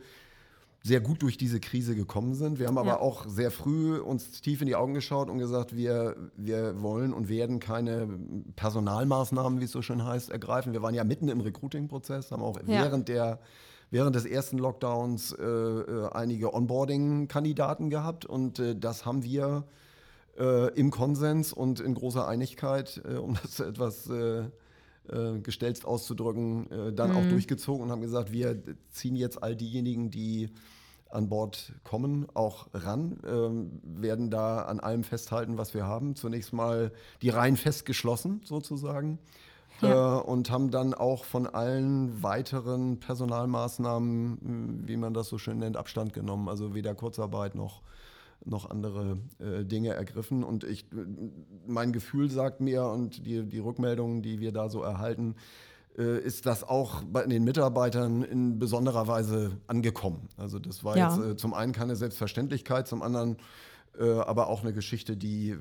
sehr 0.83 1.01
gut 1.01 1.23
durch 1.23 1.37
diese 1.37 1.61
Krise 1.61 1.95
gekommen 1.95 2.35
sind. 2.35 2.59
Wir 2.59 2.67
haben 2.67 2.79
aber 2.79 2.89
ja. 2.89 3.01
auch 3.01 3.27
sehr 3.27 3.51
früh 3.51 3.99
uns 3.99 4.41
tief 4.41 4.63
in 4.63 4.67
die 4.67 4.77
Augen 4.77 4.95
geschaut 4.95 5.29
und 5.29 5.39
gesagt, 5.39 5.77
wir, 5.77 6.17
wir 6.37 6.81
wollen 6.81 7.13
und 7.13 7.29
werden 7.29 7.61
keine 7.61 8.09
Personalmaßnahmen, 8.57 9.61
wie 9.61 9.65
es 9.65 9.73
so 9.73 9.83
schön 9.83 10.05
heißt, 10.05 10.31
ergreifen. 10.31 10.73
Wir 10.73 10.83
waren 10.83 10.95
ja 10.95 11.05
mitten 11.05 11.29
im 11.29 11.41
Recruiting-Prozess, 11.41 12.31
haben 12.31 12.43
auch 12.43 12.59
ja. 12.61 12.83
während 12.83 13.09
der 13.09 13.41
während 13.91 14.15
des 14.15 14.25
ersten 14.25 14.57
Lockdowns 14.59 15.33
äh, 15.33 15.45
äh, 15.45 16.09
einige 16.13 16.55
Onboarding-Kandidaten 16.55 17.91
gehabt 17.91 18.25
und 18.25 18.61
äh, 18.61 18.77
das 18.77 19.05
haben 19.05 19.25
wir 19.25 19.65
äh, 20.39 20.73
im 20.75 20.91
Konsens 20.93 21.53
und 21.53 21.81
in 21.81 21.95
großer 21.95 22.27
Einigkeit, 22.27 23.03
äh, 23.05 23.17
um 23.17 23.37
das 23.43 23.59
etwas 23.69 24.09
äh, 25.09 25.39
gestelzt 25.41 25.85
auszudrücken, 25.85 26.95
dann 26.95 27.11
mhm. 27.11 27.17
auch 27.17 27.29
durchgezogen 27.29 27.83
und 27.85 27.91
haben 27.91 28.03
gesagt, 28.03 28.33
wir 28.33 28.63
ziehen 28.91 29.17
jetzt 29.17 29.43
all 29.43 29.57
diejenigen, 29.57 30.11
die 30.11 30.51
an 31.11 31.29
Bord 31.29 31.73
kommen, 31.85 32.27
auch 32.35 32.69
ran, 32.73 33.19
ähm, 33.27 33.81
werden 33.83 34.31
da 34.31 34.63
an 34.63 34.81
allem 34.81 35.05
festhalten, 35.05 35.59
was 35.59 35.75
wir 35.75 35.87
haben. 35.87 36.15
Zunächst 36.15 36.53
mal 36.53 36.93
die 37.23 37.31
Reihen 37.31 37.57
festgeschlossen 37.57 38.41
sozusagen. 38.45 39.19
Ja. 39.81 40.19
Äh, 40.19 40.23
und 40.23 40.51
haben 40.51 40.71
dann 40.71 40.95
auch 40.95 41.25
von 41.25 41.47
allen 41.47 42.23
weiteren 42.23 43.01
Personalmaßnahmen, 43.01 44.87
wie 44.87 44.97
man 44.97 45.15
das 45.15 45.29
so 45.29 45.39
schön 45.39 45.59
nennt, 45.59 45.77
Abstand 45.77 46.13
genommen. 46.13 46.49
Also 46.49 46.75
weder 46.75 46.95
Kurzarbeit 46.95 47.55
noch, 47.55 47.83
noch 48.45 48.71
andere 48.71 49.19
äh, 49.39 49.65
Dinge 49.65 49.91
ergriffen. 49.91 50.45
Und 50.45 50.65
ich, 50.65 50.87
mein 51.67 51.93
Gefühl 51.93 52.31
sagt 52.31 52.61
mir 52.61 52.85
und 52.87 53.27
die, 53.27 53.45
die 53.45 53.59
Rückmeldungen, 53.59 54.23
die 54.23 54.41
wir 54.41 54.53
da 54.53 54.69
so 54.69 54.83
erhalten, 54.83 55.37
äh, 55.99 56.19
ist 56.21 56.47
das 56.47 56.65
auch 56.65 57.03
bei 57.03 57.25
den 57.27 57.45
Mitarbeitern 57.45 58.23
in 58.23 58.59
besonderer 58.59 59.07
Weise 59.07 59.59
angekommen. 59.67 60.29
Also 60.37 60.59
das 60.59 60.85
war 60.85 60.97
ja. 60.97 61.15
jetzt 61.15 61.25
äh, 61.25 61.37
zum 61.37 61.55
einen 61.55 61.73
keine 61.73 61.97
Selbstverständlichkeit, 61.97 62.89
zum 62.89 63.03
anderen 63.03 63.37
äh, 63.99 64.13
aber 64.13 64.49
auch 64.49 64.63
eine 64.63 64.73
Geschichte, 64.73 65.17
die 65.17 65.51
äh, 65.51 65.57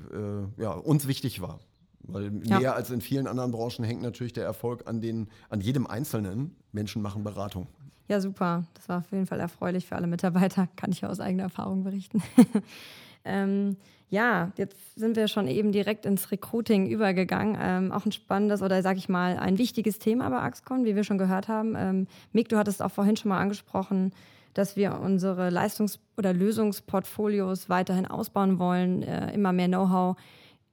ja, 0.56 0.72
uns 0.72 1.06
wichtig 1.06 1.40
war. 1.40 1.60
Weil 2.02 2.32
ja. 2.44 2.58
mehr 2.58 2.74
als 2.74 2.90
in 2.90 3.00
vielen 3.00 3.26
anderen 3.26 3.50
Branchen 3.50 3.84
hängt 3.84 4.02
natürlich 4.02 4.32
der 4.32 4.44
Erfolg 4.44 4.88
an, 4.88 5.00
den, 5.00 5.28
an 5.48 5.60
jedem 5.60 5.86
Einzelnen. 5.86 6.56
Menschen 6.72 7.02
machen 7.02 7.24
Beratung. 7.24 7.68
Ja, 8.10 8.20
super. 8.20 8.64
Das 8.74 8.88
war 8.88 8.98
auf 8.98 9.12
jeden 9.12 9.26
Fall 9.26 9.38
erfreulich 9.38 9.86
für 9.86 9.94
alle 9.94 10.08
Mitarbeiter. 10.08 10.66
Kann 10.76 10.90
ich 10.90 11.02
ja 11.02 11.08
aus 11.08 11.20
eigener 11.20 11.44
Erfahrung 11.44 11.84
berichten. 11.84 12.20
ähm, 13.24 13.76
ja, 14.08 14.50
jetzt 14.56 14.96
sind 14.96 15.14
wir 15.14 15.28
schon 15.28 15.46
eben 15.46 15.70
direkt 15.70 16.06
ins 16.06 16.32
Recruiting 16.32 16.88
übergegangen. 16.88 17.56
Ähm, 17.62 17.92
auch 17.92 18.04
ein 18.04 18.10
spannendes 18.10 18.62
oder 18.62 18.82
sage 18.82 18.98
ich 18.98 19.08
mal 19.08 19.38
ein 19.38 19.58
wichtiges 19.58 20.00
Thema 20.00 20.28
bei 20.28 20.40
Axcon, 20.40 20.84
wie 20.84 20.96
wir 20.96 21.04
schon 21.04 21.18
gehört 21.18 21.46
haben. 21.46 21.76
Ähm, 21.78 22.08
Mick, 22.32 22.48
du 22.48 22.56
hattest 22.56 22.82
auch 22.82 22.90
vorhin 22.90 23.16
schon 23.16 23.28
mal 23.28 23.38
angesprochen, 23.38 24.12
dass 24.54 24.74
wir 24.74 24.98
unsere 24.98 25.48
Leistungs- 25.48 26.00
oder 26.16 26.32
Lösungsportfolios 26.32 27.68
weiterhin 27.68 28.08
ausbauen 28.08 28.58
wollen, 28.58 29.04
äh, 29.04 29.32
immer 29.32 29.52
mehr 29.52 29.68
Know-how 29.68 30.16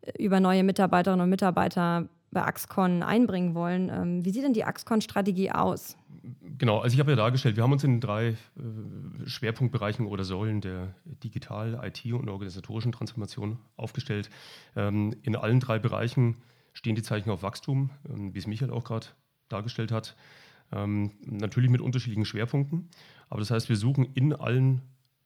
äh, 0.01 0.23
über 0.23 0.39
neue 0.39 0.63
Mitarbeiterinnen 0.63 1.23
und 1.23 1.29
Mitarbeiter 1.29 2.09
bei 2.31 2.41
Axcon 2.41 3.03
einbringen 3.03 3.53
wollen. 3.53 3.91
Ähm, 3.93 4.25
wie 4.25 4.31
sieht 4.31 4.43
denn 4.43 4.53
die 4.53 4.63
Axcon-Strategie 4.63 5.51
aus? 5.51 5.97
Genau, 6.57 6.79
also 6.79 6.93
ich 6.93 6.99
habe 6.99 7.11
ja 7.11 7.17
dargestellt, 7.17 7.55
wir 7.55 7.63
haben 7.63 7.71
uns 7.71 7.83
in 7.83 7.99
drei 8.01 8.29
äh, 8.29 8.35
Schwerpunktbereichen 9.25 10.05
oder 10.05 10.23
Säulen 10.23 10.61
der 10.61 10.95
Digital-, 11.23 11.79
IT- 11.83 12.13
und 12.13 12.29
organisatorischen 12.29 12.91
Transformation 12.91 13.59
aufgestellt. 13.75 14.29
Ähm, 14.75 15.15
in 15.23 15.35
allen 15.35 15.59
drei 15.59 15.79
Bereichen 15.79 16.37
stehen 16.73 16.95
die 16.95 17.03
Zeichen 17.03 17.29
auf 17.29 17.43
Wachstum, 17.43 17.91
ähm, 18.09 18.33
wie 18.33 18.39
es 18.39 18.47
Michael 18.47 18.71
auch 18.71 18.83
gerade 18.83 19.07
dargestellt 19.49 19.91
hat. 19.91 20.15
Ähm, 20.71 21.11
natürlich 21.21 21.69
mit 21.69 21.81
unterschiedlichen 21.81 22.25
Schwerpunkten, 22.25 22.89
aber 23.29 23.39
das 23.39 23.51
heißt, 23.51 23.69
wir 23.69 23.77
suchen 23.77 24.03
in 24.03 24.33
allen 24.33 24.81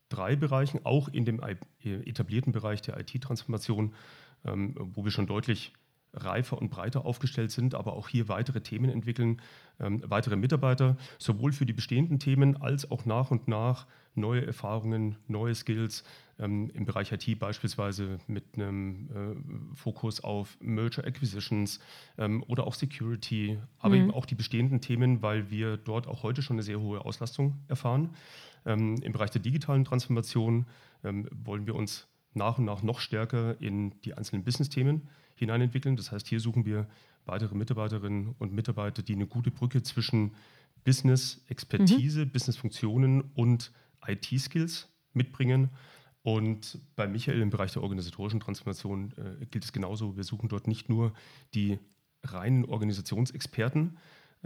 drei 0.09 0.35
Bereichen, 0.35 0.85
auch 0.85 1.07
in 1.07 1.25
dem 1.25 1.41
etablierten 1.83 2.51
Bereich 2.51 2.81
der 2.81 2.99
IT-Transformation, 2.99 3.93
ähm, 4.45 4.75
wo 4.77 5.03
wir 5.03 5.11
schon 5.11 5.25
deutlich 5.25 5.73
reifer 6.13 6.57
und 6.57 6.69
breiter 6.69 7.05
aufgestellt 7.05 7.51
sind, 7.51 7.75
aber 7.75 7.93
auch 7.93 8.09
hier 8.09 8.27
weitere 8.27 8.61
Themen 8.61 8.89
entwickeln, 8.89 9.41
ähm, 9.79 10.01
weitere 10.05 10.35
Mitarbeiter, 10.35 10.97
sowohl 11.17 11.53
für 11.53 11.65
die 11.65 11.73
bestehenden 11.73 12.19
Themen 12.19 12.57
als 12.57 12.89
auch 12.91 13.05
nach 13.05 13.31
und 13.31 13.47
nach 13.47 13.87
neue 14.13 14.45
Erfahrungen, 14.45 15.15
neue 15.27 15.55
Skills 15.55 16.03
ähm, 16.37 16.69
im 16.73 16.85
Bereich 16.85 17.11
IT 17.11 17.39
beispielsweise 17.39 18.17
mit 18.27 18.43
einem 18.55 19.09
äh, 19.73 19.75
Fokus 19.75 20.21
auf 20.21 20.57
Merger 20.59 21.05
Acquisitions 21.05 21.79
ähm, 22.17 22.43
oder 22.47 22.67
auch 22.67 22.73
Security, 22.73 23.59
aber 23.79 23.95
mhm. 23.95 24.01
eben 24.01 24.11
auch 24.11 24.25
die 24.25 24.35
bestehenden 24.35 24.81
Themen, 24.81 25.21
weil 25.21 25.49
wir 25.49 25.77
dort 25.77 26.07
auch 26.07 26.23
heute 26.23 26.41
schon 26.41 26.55
eine 26.55 26.63
sehr 26.63 26.79
hohe 26.81 27.05
Auslastung 27.05 27.59
erfahren. 27.67 28.09
Ähm, 28.65 28.97
Im 29.01 29.13
Bereich 29.13 29.31
der 29.31 29.41
digitalen 29.41 29.85
Transformation 29.85 30.65
ähm, 31.03 31.27
wollen 31.31 31.65
wir 31.65 31.75
uns 31.75 32.07
nach 32.33 32.57
und 32.57 32.65
nach 32.65 32.83
noch 32.83 32.99
stärker 32.99 33.59
in 33.61 33.99
die 34.01 34.13
einzelnen 34.13 34.43
Business-Themen 34.43 35.09
hineinentwickeln. 35.41 35.95
Das 35.95 36.11
heißt, 36.11 36.27
hier 36.27 36.39
suchen 36.39 36.65
wir 36.65 36.87
weitere 37.25 37.55
Mitarbeiterinnen 37.55 38.35
und 38.39 38.53
Mitarbeiter, 38.53 39.01
die 39.01 39.15
eine 39.15 39.27
gute 39.27 39.51
Brücke 39.51 39.83
zwischen 39.83 40.31
Business-Expertise, 40.83 42.25
mhm. 42.25 42.29
Business-Funktionen 42.29 43.21
und 43.33 43.71
IT-Skills 44.07 44.87
mitbringen. 45.13 45.69
Und 46.23 46.79
bei 46.95 47.07
Michael 47.07 47.41
im 47.41 47.49
Bereich 47.49 47.73
der 47.73 47.81
organisatorischen 47.81 48.39
Transformation 48.39 49.13
äh, 49.17 49.45
gilt 49.47 49.63
es 49.63 49.73
genauso. 49.73 50.15
Wir 50.15 50.23
suchen 50.23 50.49
dort 50.49 50.67
nicht 50.67 50.87
nur 50.87 51.13
die 51.53 51.79
reinen 52.23 52.65
Organisationsexperten, 52.65 53.97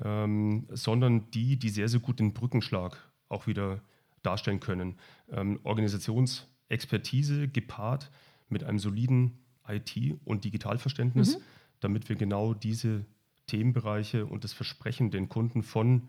ähm, 0.01 0.67
sondern 0.71 1.29
die, 1.31 1.57
die 1.57 1.69
sehr, 1.69 1.89
sehr 1.89 1.99
gut 1.99 2.19
den 2.19 2.33
Brückenschlag 2.33 2.97
auch 3.27 3.47
wieder 3.47 3.81
darstellen 4.21 4.61
können. 4.61 4.95
Ähm, 5.29 5.59
Organisationsexpertise 5.63 7.49
gepaart 7.49 8.09
mit 8.47 8.63
einem 8.63 8.79
soliden 8.79 9.44
IT- 9.67 10.17
und 10.25 10.43
Digitalverständnis, 10.43 11.37
mhm. 11.37 11.41
damit 11.79 12.09
wir 12.09 12.15
genau 12.15 12.53
diese 12.53 13.05
Themenbereiche 13.47 14.25
und 14.25 14.43
das 14.43 14.53
Versprechen 14.53 15.11
den 15.11 15.29
Kunden 15.29 15.63
von 15.63 16.03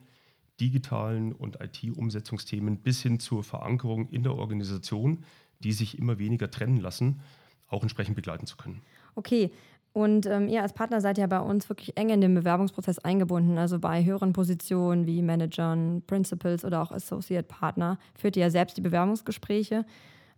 digitalen 0.60 1.32
und 1.32 1.58
IT-Umsetzungsthemen 1.60 2.78
bis 2.78 3.02
hin 3.02 3.20
zur 3.20 3.44
Verankerung 3.44 4.08
in 4.08 4.22
der 4.22 4.34
Organisation, 4.34 5.24
die 5.60 5.72
sich 5.72 5.98
immer 5.98 6.18
weniger 6.18 6.50
trennen 6.50 6.78
lassen, 6.78 7.20
auch 7.68 7.82
entsprechend 7.82 8.16
begleiten 8.16 8.46
zu 8.46 8.56
können. 8.56 8.82
Okay. 9.14 9.50
Und 9.92 10.26
ähm, 10.26 10.48
ihr 10.48 10.60
als 10.60 10.74
Partner 10.74 11.00
seid 11.00 11.16
ja 11.16 11.26
bei 11.26 11.40
uns 11.40 11.70
wirklich 11.70 11.96
eng 11.96 12.10
in 12.10 12.20
den 12.20 12.34
Bewerbungsprozess 12.34 12.98
eingebunden. 12.98 13.56
Also 13.56 13.78
bei 13.78 14.04
höheren 14.04 14.34
Positionen 14.34 15.06
wie 15.06 15.22
Managern, 15.22 16.02
Principals 16.06 16.66
oder 16.66 16.82
auch 16.82 16.92
Associate 16.92 17.42
Partner 17.42 17.98
führt 18.14 18.36
ihr 18.36 18.42
ja 18.42 18.50
selbst 18.50 18.76
die 18.76 18.82
Bewerbungsgespräche. 18.82 19.86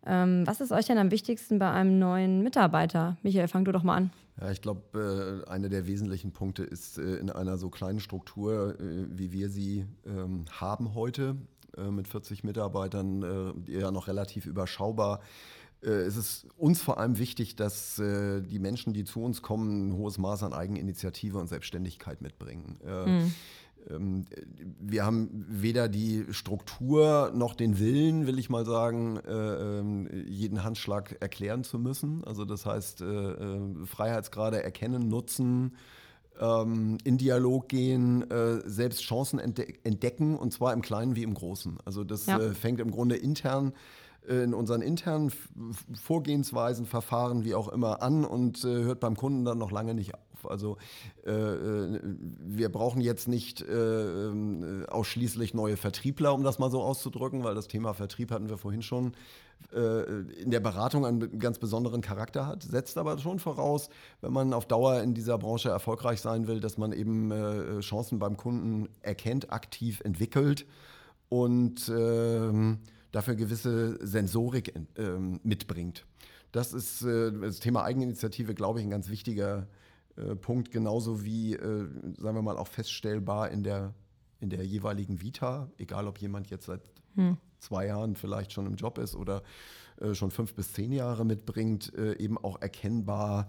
Ähm, 0.07 0.47
was 0.47 0.61
ist 0.61 0.73
euch 0.73 0.87
denn 0.87 0.99
am 0.99 1.11
wichtigsten 1.11 1.59
bei 1.59 1.71
einem 1.71 1.99
neuen 1.99 2.43
Mitarbeiter? 2.43 3.17
Michael, 3.23 3.49
fang 3.49 3.65
du 3.65 3.73
doch 3.73 3.83
mal 3.83 3.97
an. 3.97 4.11
Ja, 4.41 4.51
ich 4.51 4.63
glaube, 4.63 5.45
äh, 5.47 5.51
einer 5.51 5.69
der 5.69 5.87
wesentlichen 5.87 6.33
Punkte 6.33 6.63
ist 6.63 6.99
äh, 6.99 7.17
in 7.17 7.31
einer 7.31 7.59
so 7.59 7.71
kleinen 7.71 8.01
Struktur, 8.01 8.79
äh, 8.79 9.07
wie 9.11 9.33
wir 9.33 9.51
sie 9.51 9.87
ähm, 10.07 10.45
haben 10.51 10.95
heute, 10.95 11.37
äh, 11.77 11.91
mit 11.91 12.09
40 12.09 12.45
Mitarbeitern, 12.45 13.65
äh, 13.67 13.81
ja 13.81 13.91
noch 13.91 14.07
relativ 14.07 14.47
überschaubar. 14.47 15.21
Äh, 15.83 15.89
es 15.89 16.17
ist 16.17 16.47
uns 16.57 16.81
vor 16.81 16.99
allem 16.99 17.19
wichtig, 17.19 17.57
dass 17.57 17.97
die 17.97 18.59
Menschen, 18.59 18.93
die 18.93 19.05
zu 19.05 19.23
uns 19.23 19.43
kommen, 19.43 19.89
ein 19.89 19.97
hohes 19.97 20.19
Maß 20.19 20.45
an 20.45 20.53
Eigeninitiative 20.53 21.39
und 21.39 21.49
Selbstständigkeit 21.49 22.21
mitbringen. 22.21 22.79
Mhm 22.85 23.33
wir 24.81 25.05
haben 25.05 25.47
weder 25.49 25.89
die 25.89 26.27
Struktur 26.31 27.33
noch 27.35 27.55
den 27.55 27.79
Willen, 27.79 28.27
will 28.27 28.39
ich 28.39 28.51
mal 28.51 28.67
sagen, 28.67 29.19
äh, 29.19 29.33
ähm, 29.33 30.09
jeden 30.27 30.65
Handschlag 30.65 31.17
erklären 31.21 31.65
zu 31.65 31.79
müssen. 31.79 32.23
Also 32.25 32.45
das 32.45 32.67
heißt, 32.67 33.01
äh, 33.01 33.05
äh, 33.05 33.87
Freiheitsgrade 33.87 34.63
erkennen, 34.63 35.09
nutzen, 35.09 35.77
ähm, 36.39 36.99
in 37.05 37.19
Dialog 37.19 37.69
gehen, 37.69 38.25
selbst 38.65 39.03
Chancen 39.03 39.39
entdecken 39.39 40.37
und 40.37 40.53
zwar 40.53 40.73
im 40.73 40.83
Kleinen 40.83 41.17
wie 41.17 41.23
im 41.23 41.35
Großen. 41.35 41.79
Also 41.85 42.05
das 42.05 42.27
ja. 42.27 42.39
fängt 42.53 42.81
im 42.81 42.91
Grunde 42.91 43.17
intern 43.17 43.73
in 44.29 44.53
unseren 44.53 44.83
internen 44.83 45.33
Vorgehensweisen, 45.95 46.85
Verfahren, 46.85 47.45
wie 47.45 47.55
auch 47.55 47.69
immer 47.69 48.03
an 48.03 48.27
und 48.27 48.63
hört 48.63 49.01
beim 49.01 49.17
Kunden 49.17 49.47
dann 49.47 49.57
noch 49.57 49.71
lange 49.71 49.95
nicht 49.95 50.13
Also 50.47 50.77
äh, 51.27 51.31
äh, 51.33 52.01
wir 52.03 52.71
brauchen 52.71 53.01
jetzt 53.01 53.29
nicht 53.29 53.63
äh, 53.63 54.29
äh, 54.29 54.87
ausschließlich 54.87 55.55
neue 55.55 55.77
Vertriebler, 55.77 56.35
um 56.35 56.43
das 56.43 56.59
mal 56.59 56.71
so 56.71 56.83
auszudrücken, 56.83 57.45
weil 57.45 57.55
das 57.55 57.69
Thema 57.69 57.95
Vertrieb 57.95 58.31
hatten 58.31 58.49
wir 58.49 58.59
vorhin 58.59 58.83
schon 58.83 59.13
äh, 59.73 60.03
in 60.41 60.51
der 60.51 60.61
Beratung 60.61 61.05
einen 61.05 61.39
ganz 61.39 61.59
besonderen 61.59 62.01
Charakter 62.01 62.47
hat, 62.47 62.63
setzt 62.63 62.97
aber 62.97 63.19
schon 63.19 63.39
voraus, 63.39 63.91
wenn 64.21 64.33
man 64.33 64.53
auf 64.53 64.67
Dauer 64.67 65.03
in 65.03 65.15
dieser 65.15 65.39
Branche 65.39 65.69
erfolgreich 65.69 66.21
sein 66.21 66.47
will, 66.47 66.61
dass 66.61 66.79
man 66.79 66.93
eben 66.93 67.31
äh, 67.31 67.81
Chancen 67.81 68.19
beim 68.19 68.37
Kunden 68.37 68.89
erkennt, 69.03 69.53
aktiv 69.53 70.01
entwickelt 70.05 70.67
und 71.29 71.89
ähm, 71.89 72.79
dafür 73.13 73.35
gewisse 73.35 73.99
Sensorik 74.07 74.75
ähm, 74.97 75.41
mitbringt. 75.43 76.07
Das 76.51 76.73
ist 76.73 77.05
das 77.05 77.61
Thema 77.61 77.85
Eigeninitiative, 77.85 78.55
glaube 78.55 78.81
ich, 78.81 78.87
ein 78.87 78.91
ganz 78.91 79.11
wichtiger 79.11 79.67
äh, 80.19 80.35
Punkt, 80.35 80.71
genauso 80.71 81.25
wie, 81.25 81.55
äh, 81.55 81.89
sagen 82.19 82.37
wir 82.37 82.43
mal, 82.43 82.57
auch 82.57 82.69
feststellbar 82.69 83.51
in 83.51 83.63
der, 83.63 83.95
in 84.41 84.51
der 84.51 84.65
jeweiligen 84.65 85.21
Vita, 85.21 85.71
egal 85.79 86.07
ob 86.09 86.19
jemand 86.19 86.51
jetzt 86.51 86.67
seit 86.67 86.81
hm. 87.15 87.37
zwei 87.59 87.87
Jahren 87.87 88.17
vielleicht 88.17 88.53
schon 88.53 88.67
im 88.67 88.75
Job 88.75 88.99
ist 88.99 89.15
oder 89.15 89.43
äh, 90.01 90.15
schon 90.15 90.31
fünf 90.31 90.55
bis 90.55 90.73
zehn 90.73 90.93
Jahre 90.93 91.25
mitbringt, 91.25 91.93
äh, 91.95 92.17
eben 92.19 92.39
auch 92.39 92.61
erkennbar 92.61 93.49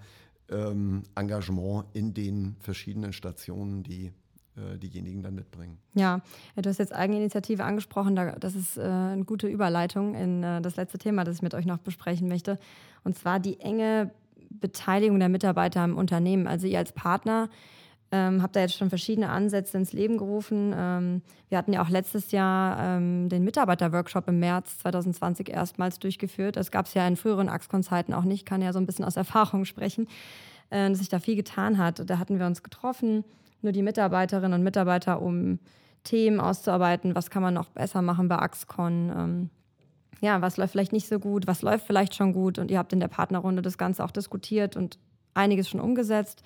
ähm, 0.50 1.04
Engagement 1.16 1.86
in 1.94 2.14
den 2.14 2.56
verschiedenen 2.60 3.14
Stationen, 3.14 3.84
die 3.84 4.12
äh, 4.56 4.78
diejenigen 4.78 5.24
dann 5.24 5.36
mitbringen. 5.36 5.78
Ja, 5.94 6.22
du 6.56 6.70
hast 6.70 6.78
jetzt 6.78 6.94
Eigeninitiative 6.94 7.64
angesprochen. 7.64 8.16
Das 8.40 8.56
ist 8.56 8.78
eine 8.78 9.26
gute 9.26 9.48
Überleitung 9.48 10.16
in 10.16 10.42
das 10.42 10.76
letzte 10.76 10.98
Thema, 10.98 11.24
das 11.24 11.38
ich 11.38 11.42
mit 11.42 11.54
euch 11.54 11.66
noch 11.66 11.78
besprechen 11.78 12.28
möchte. 12.28 12.58
Und 13.04 13.16
zwar 13.16 13.40
die 13.40 13.60
enge 13.60 14.12
Beteiligung 14.50 15.20
der 15.20 15.30
Mitarbeiter 15.30 15.84
im 15.84 15.98
Unternehmen. 15.98 16.48
Also 16.48 16.68
ihr 16.68 16.80
als 16.80 16.92
Partner 16.92 17.50
ähm, 18.12 18.42
habt 18.42 18.56
da 18.56 18.62
jetzt 18.62 18.76
schon 18.76 18.90
verschiedene 18.90 19.30
Ansätze 19.30 19.78
ins 19.78 19.94
Leben 19.94 20.18
gerufen. 20.18 20.74
Ähm, 20.76 21.22
wir 21.50 21.58
hatten 21.58 21.74
ja 21.74 21.84
auch 21.84 21.90
letztes 21.90 22.32
Jahr 22.32 22.80
ähm, 22.80 23.30
den 23.30 23.44
Mitarbeiterworkshop 23.44 24.28
im 24.28 24.40
März 24.40 24.80
2020 24.80 25.50
erstmals 25.50 26.00
durchgeführt. 26.00 26.56
Das 26.56 26.72
gab 26.72 26.88
es 26.88 26.94
ja 26.96 27.08
in 27.08 27.18
früheren 27.18 27.50
Axcon-Zeiten 27.50 28.14
auch 28.14 28.24
nicht, 28.24 28.46
kann 28.46 28.62
ja 28.62 28.74
so 28.74 28.80
ein 28.80 28.86
bisschen 28.86 29.06
aus 29.06 29.16
Erfahrung 29.16 29.66
sprechen, 29.66 30.08
äh, 30.72 30.90
dass 30.90 31.00
sich 31.00 31.10
da 31.10 31.20
viel 31.20 31.36
getan 31.36 31.78
hat. 31.78 32.10
Da 32.10 32.18
hatten 32.18 32.40
wir 32.40 32.48
uns 32.48 32.64
getroffen, 32.64 33.24
nur 33.62 33.74
die 33.74 33.84
Mitarbeiterinnen 33.84 34.54
und 34.54 34.64
Mitarbeiter, 34.64 35.22
um 35.22 35.60
Themen 36.04 36.40
auszuarbeiten, 36.40 37.14
was 37.14 37.30
kann 37.30 37.44
man 37.44 37.54
noch 37.54 37.70
besser 37.70 38.02
machen 38.02 38.28
bei 38.28 38.38
Axcon. 38.38 39.50
Ja, 40.22 40.42
was 40.42 40.58
läuft 40.58 40.72
vielleicht 40.72 40.94
nicht 40.94 41.08
so 41.08 41.20
gut, 41.20 41.48
was 41.48 41.62
läuft 41.62 41.86
vielleicht 41.86 42.16
schon 42.16 42.34
gut 42.34 42.60
und 42.60 42.72
ihr 42.72 42.78
habt 42.78 42.94
in 42.94 43.00
der 43.00 43.08
Partnerrunde 43.08 43.62
das 43.62 43.78
Ganze 43.78 44.04
auch 44.04 44.12
diskutiert 44.12 44.76
und 44.76 45.00
einiges 45.34 45.70
schon 45.70 45.80
umgesetzt. 45.80 46.44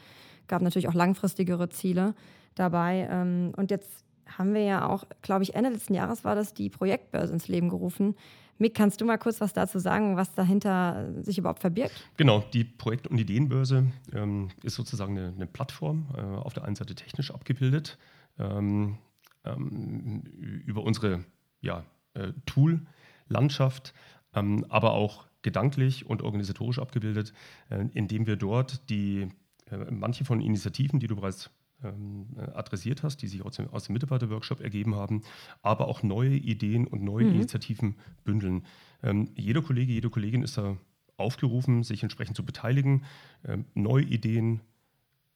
Gab 0.47 0.62
natürlich 0.62 0.88
auch 0.88 0.93
langfristigere 0.93 1.69
Ziele 1.69 2.13
dabei. 2.55 3.07
Ähm, 3.09 3.53
und 3.55 3.71
jetzt 3.71 4.03
haben 4.38 4.53
wir 4.53 4.63
ja 4.63 4.88
auch, 4.88 5.05
glaube 5.21 5.43
ich, 5.43 5.55
Ende 5.55 5.69
letzten 5.69 5.93
Jahres 5.93 6.23
war 6.23 6.36
das 6.36 6.53
die 6.53 6.69
Projektbörse 6.69 7.33
ins 7.33 7.47
Leben 7.47 7.69
gerufen. 7.69 8.15
Mick, 8.59 8.75
kannst 8.75 9.01
du 9.01 9.05
mal 9.05 9.17
kurz 9.17 9.41
was 9.41 9.53
dazu 9.53 9.79
sagen, 9.79 10.15
was 10.15 10.33
dahinter 10.33 11.12
sich 11.23 11.38
überhaupt 11.38 11.59
verbirgt? 11.59 12.07
Genau, 12.17 12.43
die 12.53 12.63
Projekt- 12.63 13.07
und 13.07 13.17
Ideenbörse 13.17 13.88
ähm, 14.13 14.49
ist 14.62 14.75
sozusagen 14.75 15.17
eine, 15.17 15.33
eine 15.36 15.47
Plattform, 15.47 16.05
äh, 16.15 16.21
auf 16.21 16.53
der 16.53 16.63
einen 16.63 16.75
Seite 16.75 16.93
technisch 16.93 17.31
abgebildet, 17.31 17.97
ähm, 18.38 18.97
ähm, 19.43 20.23
über 20.65 20.83
unsere 20.83 21.25
ja, 21.62 21.83
äh, 22.13 22.31
Tool- 22.45 22.81
Landschaft, 23.27 23.93
ähm, 24.33 24.65
aber 24.69 24.93
auch 24.93 25.27
gedanklich 25.41 26.05
und 26.05 26.21
organisatorisch 26.21 26.79
abgebildet, 26.79 27.33
äh, 27.69 27.86
indem 27.93 28.27
wir 28.27 28.36
dort 28.36 28.89
die 28.89 29.29
äh, 29.69 29.91
manche 29.91 30.25
von 30.25 30.41
Initiativen, 30.41 30.99
die 30.99 31.07
du 31.07 31.15
bereits 31.15 31.49
ähm, 31.83 32.27
adressiert 32.53 33.03
hast, 33.03 33.17
die 33.21 33.27
sich 33.27 33.43
aus 33.43 33.57
dem, 33.57 33.67
aus 33.69 33.86
dem 33.86 33.93
Mitarbeiterworkshop 33.93 34.62
ergeben 34.62 34.95
haben, 34.95 35.21
aber 35.62 35.88
auch 35.88 36.01
neue 36.01 36.36
Ideen 36.36 36.88
und 36.88 37.03
neue 37.03 37.25
mhm. 37.25 37.36
Initiativen 37.36 37.95
bündeln. 38.23 38.65
Ähm, 39.03 39.29
jeder 39.36 39.62
Kollege, 39.62 39.91
jede 39.91 40.09
Kollegin 40.09 40.43
ist 40.43 40.57
da 40.57 40.77
aufgerufen, 41.17 41.83
sich 41.83 42.03
entsprechend 42.03 42.38
zu 42.38 42.45
beteiligen, 42.45 43.03
ähm, 43.45 43.65
neue 43.73 44.05
Ideen 44.05 44.62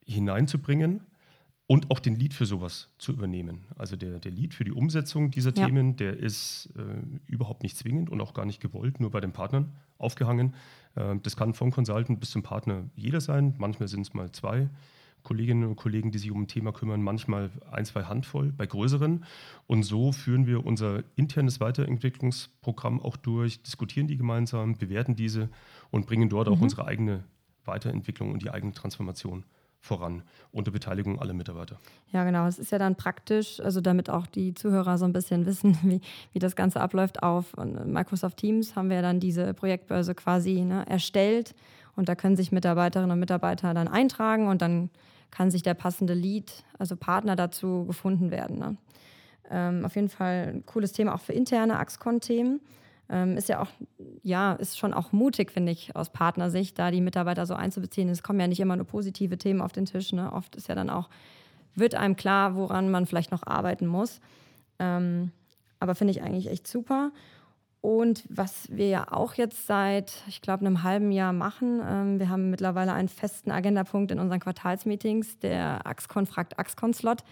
hineinzubringen 0.06 1.02
und 1.68 1.92
auch 1.92 2.00
den 2.00 2.16
Lead 2.16 2.34
für 2.34 2.46
sowas 2.46 2.90
zu 2.98 3.12
übernehmen. 3.12 3.66
Also 3.76 3.98
der, 3.98 4.20
der 4.20 4.32
Lead 4.32 4.54
für 4.54 4.64
die 4.64 4.72
Umsetzung 4.72 5.32
dieser 5.32 5.54
ja. 5.54 5.66
Themen, 5.66 5.98
der 5.98 6.18
ist 6.18 6.70
äh, 6.78 6.82
überhaupt 7.32 7.62
nicht 7.62 7.78
zwingend 7.78 8.10
und 8.10 8.22
auch 8.22 8.34
gar 8.34 8.46
nicht 8.46 8.62
gewollt, 8.62 9.02
nur 9.02 9.12
bei 9.12 9.20
den 9.20 9.34
Partnern 9.34 9.74
aufgehangen. 9.98 10.56
Äh, 10.96 11.18
das 11.22 11.36
kann 11.36 11.54
vom 11.54 11.72
Consultant 11.72 12.22
bis 12.22 12.32
zum 12.32 12.42
Partner 12.42 12.86
jeder 12.96 13.20
sein. 13.20 13.54
Manchmal 13.58 13.90
sind 13.90 14.02
es 14.02 14.14
mal 14.14 14.32
zwei 14.32 14.70
Kolleginnen 15.24 15.66
und 15.66 15.76
Kollegen, 15.76 16.12
die 16.12 16.20
sich 16.20 16.32
um 16.32 16.44
ein 16.44 16.48
Thema 16.48 16.72
kümmern, 16.72 17.02
manchmal 17.02 17.52
ein, 17.70 17.84
zwei 17.84 18.04
Handvoll 18.04 18.54
bei 18.54 18.66
größeren. 18.66 19.26
Und 19.66 19.84
so 19.84 20.14
führen 20.14 20.48
wir 20.48 20.66
unser 20.66 21.04
internes 21.18 21.60
Weiterentwicklungsprogramm 21.60 23.02
auch 23.02 23.18
durch, 23.18 23.62
diskutieren 23.62 24.08
die 24.08 24.16
gemeinsam, 24.16 24.78
bewerten 24.78 25.18
diese 25.18 25.50
und 25.92 26.06
bringen 26.06 26.30
dort 26.30 26.48
mhm. 26.48 26.54
auch 26.54 26.62
unsere 26.62 26.86
eigene 26.86 27.26
Weiterentwicklung 27.66 28.32
und 28.32 28.42
die 28.42 28.52
eigene 28.52 28.72
Transformation 28.72 29.44
voran 29.80 30.24
unter 30.52 30.72
Beteiligung 30.72 31.20
aller 31.20 31.34
Mitarbeiter. 31.34 31.80
Ja, 32.12 32.24
genau. 32.24 32.48
Es 32.48 32.60
ist 32.60 32.72
ja 32.72 32.78
dann 32.78 32.96
praktisch, 32.96 33.60
also 33.60 33.82
damit 33.82 34.10
auch 34.10 34.28
die 34.28 34.54
Zuhörer 34.54 34.98
so 34.98 35.06
ein 35.06 35.14
bisschen 35.14 35.46
wissen, 35.46 35.78
wie, 35.84 36.02
wie 36.34 36.40
das 36.40 36.56
Ganze 36.56 36.82
abläuft. 36.82 37.24
Auf 37.24 37.56
Microsoft 37.58 38.38
Teams 38.38 38.76
haben 38.76 38.90
wir 38.90 39.02
dann 39.02 39.20
diese 39.20 39.54
Projektbörse 39.54 40.16
quasi 40.16 40.62
ne, 40.62 40.86
erstellt 40.88 41.56
und 41.96 42.10
da 42.10 42.16
können 42.16 42.36
sich 42.36 42.52
Mitarbeiterinnen 42.52 43.12
und 43.12 43.20
Mitarbeiter 43.20 43.74
dann 43.74 43.88
eintragen 43.88 44.48
und 44.48 44.62
dann 44.62 44.90
kann 45.32 45.52
sich 45.52 45.64
der 45.64 45.74
passende 45.74 46.14
Lead, 46.14 46.64
also 46.78 46.96
Partner 46.96 47.36
dazu 47.36 47.86
gefunden 47.86 48.32
werden. 48.32 48.60
Ne? 48.60 48.78
Ähm, 49.50 49.86
auf 49.86 49.96
jeden 49.96 50.10
Fall 50.10 50.54
ein 50.56 50.66
cooles 50.66 50.94
Thema 50.94 51.14
auch 51.14 51.20
für 51.20 51.34
interne 51.34 51.78
Axcon-Themen. 51.80 52.62
Ähm, 53.10 53.38
ist 53.38 53.48
ja 53.48 53.62
auch, 53.62 53.70
ja, 54.22 54.54
ist 54.54 54.78
schon 54.78 54.94
auch 54.94 55.12
mutig, 55.12 55.52
finde 55.52 55.72
ich, 55.72 55.96
aus 55.96 56.10
Partnersicht, 56.12 56.78
da 56.78 56.92
die 56.92 57.02
Mitarbeiter 57.02 57.46
so 57.46 57.54
einzubeziehen. 57.54 58.10
Es 58.10 58.24
kommen 58.24 58.40
ja 58.40 58.48
nicht 58.48 58.60
immer 58.60 58.76
nur 58.76 58.86
positive 58.86 59.38
Themen 59.38 59.62
auf 59.62 59.72
den 59.72 59.86
Tisch. 59.86 60.12
Ne? 60.12 60.32
Oft 60.34 60.56
ist 60.56 60.68
ja 60.68 60.76
dann 60.76 60.90
auch, 60.90 61.10
wird 61.76 61.96
einem 61.96 62.16
klar, 62.16 62.56
woran 62.56 62.92
man 62.92 63.06
vielleicht 63.06 63.32
noch 63.32 63.46
arbeiten 63.46 63.88
muss. 63.88 64.20
Ähm, 64.80 65.32
aber 65.80 65.96
finde 65.96 66.12
ich 66.12 66.22
eigentlich 66.22 66.50
echt 66.50 66.68
super. 66.68 67.12
Und 67.82 68.26
was 68.30 68.68
wir 68.70 68.90
ja 68.90 69.12
auch 69.12 69.36
jetzt 69.36 69.68
seit, 69.68 70.24
ich 70.28 70.42
glaube, 70.42 70.66
einem 70.66 70.84
halben 70.84 71.12
Jahr 71.12 71.32
machen, 71.32 71.82
ähm, 71.88 72.20
wir 72.20 72.28
haben 72.30 72.50
mittlerweile 72.50 72.92
einen 72.92 73.08
festen 73.08 73.52
Agendapunkt 73.52 74.12
in 74.12 74.20
unseren 74.20 74.40
Quartalsmeetings, 74.40 75.40
der 75.40 75.86
Axcon 75.86 76.26
fragt 76.26 76.60
Axcon-Slot 76.60 77.24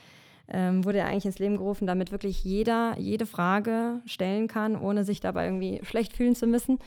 ähm, 0.48 0.86
wurde 0.86 1.00
er 1.00 1.08
eigentlich 1.08 1.26
ins 1.26 1.40
Leben 1.40 1.58
gerufen, 1.58 1.88
damit 1.88 2.12
wirklich 2.12 2.44
jeder 2.44 2.96
jede 2.98 3.26
Frage 3.26 4.02
stellen 4.06 4.48
kann, 4.48 4.80
ohne 4.80 5.04
sich 5.04 5.20
dabei 5.20 5.46
irgendwie 5.46 5.80
schlecht 5.84 6.14
fühlen 6.14 6.36
zu 6.36 6.48
müssen. 6.48 6.80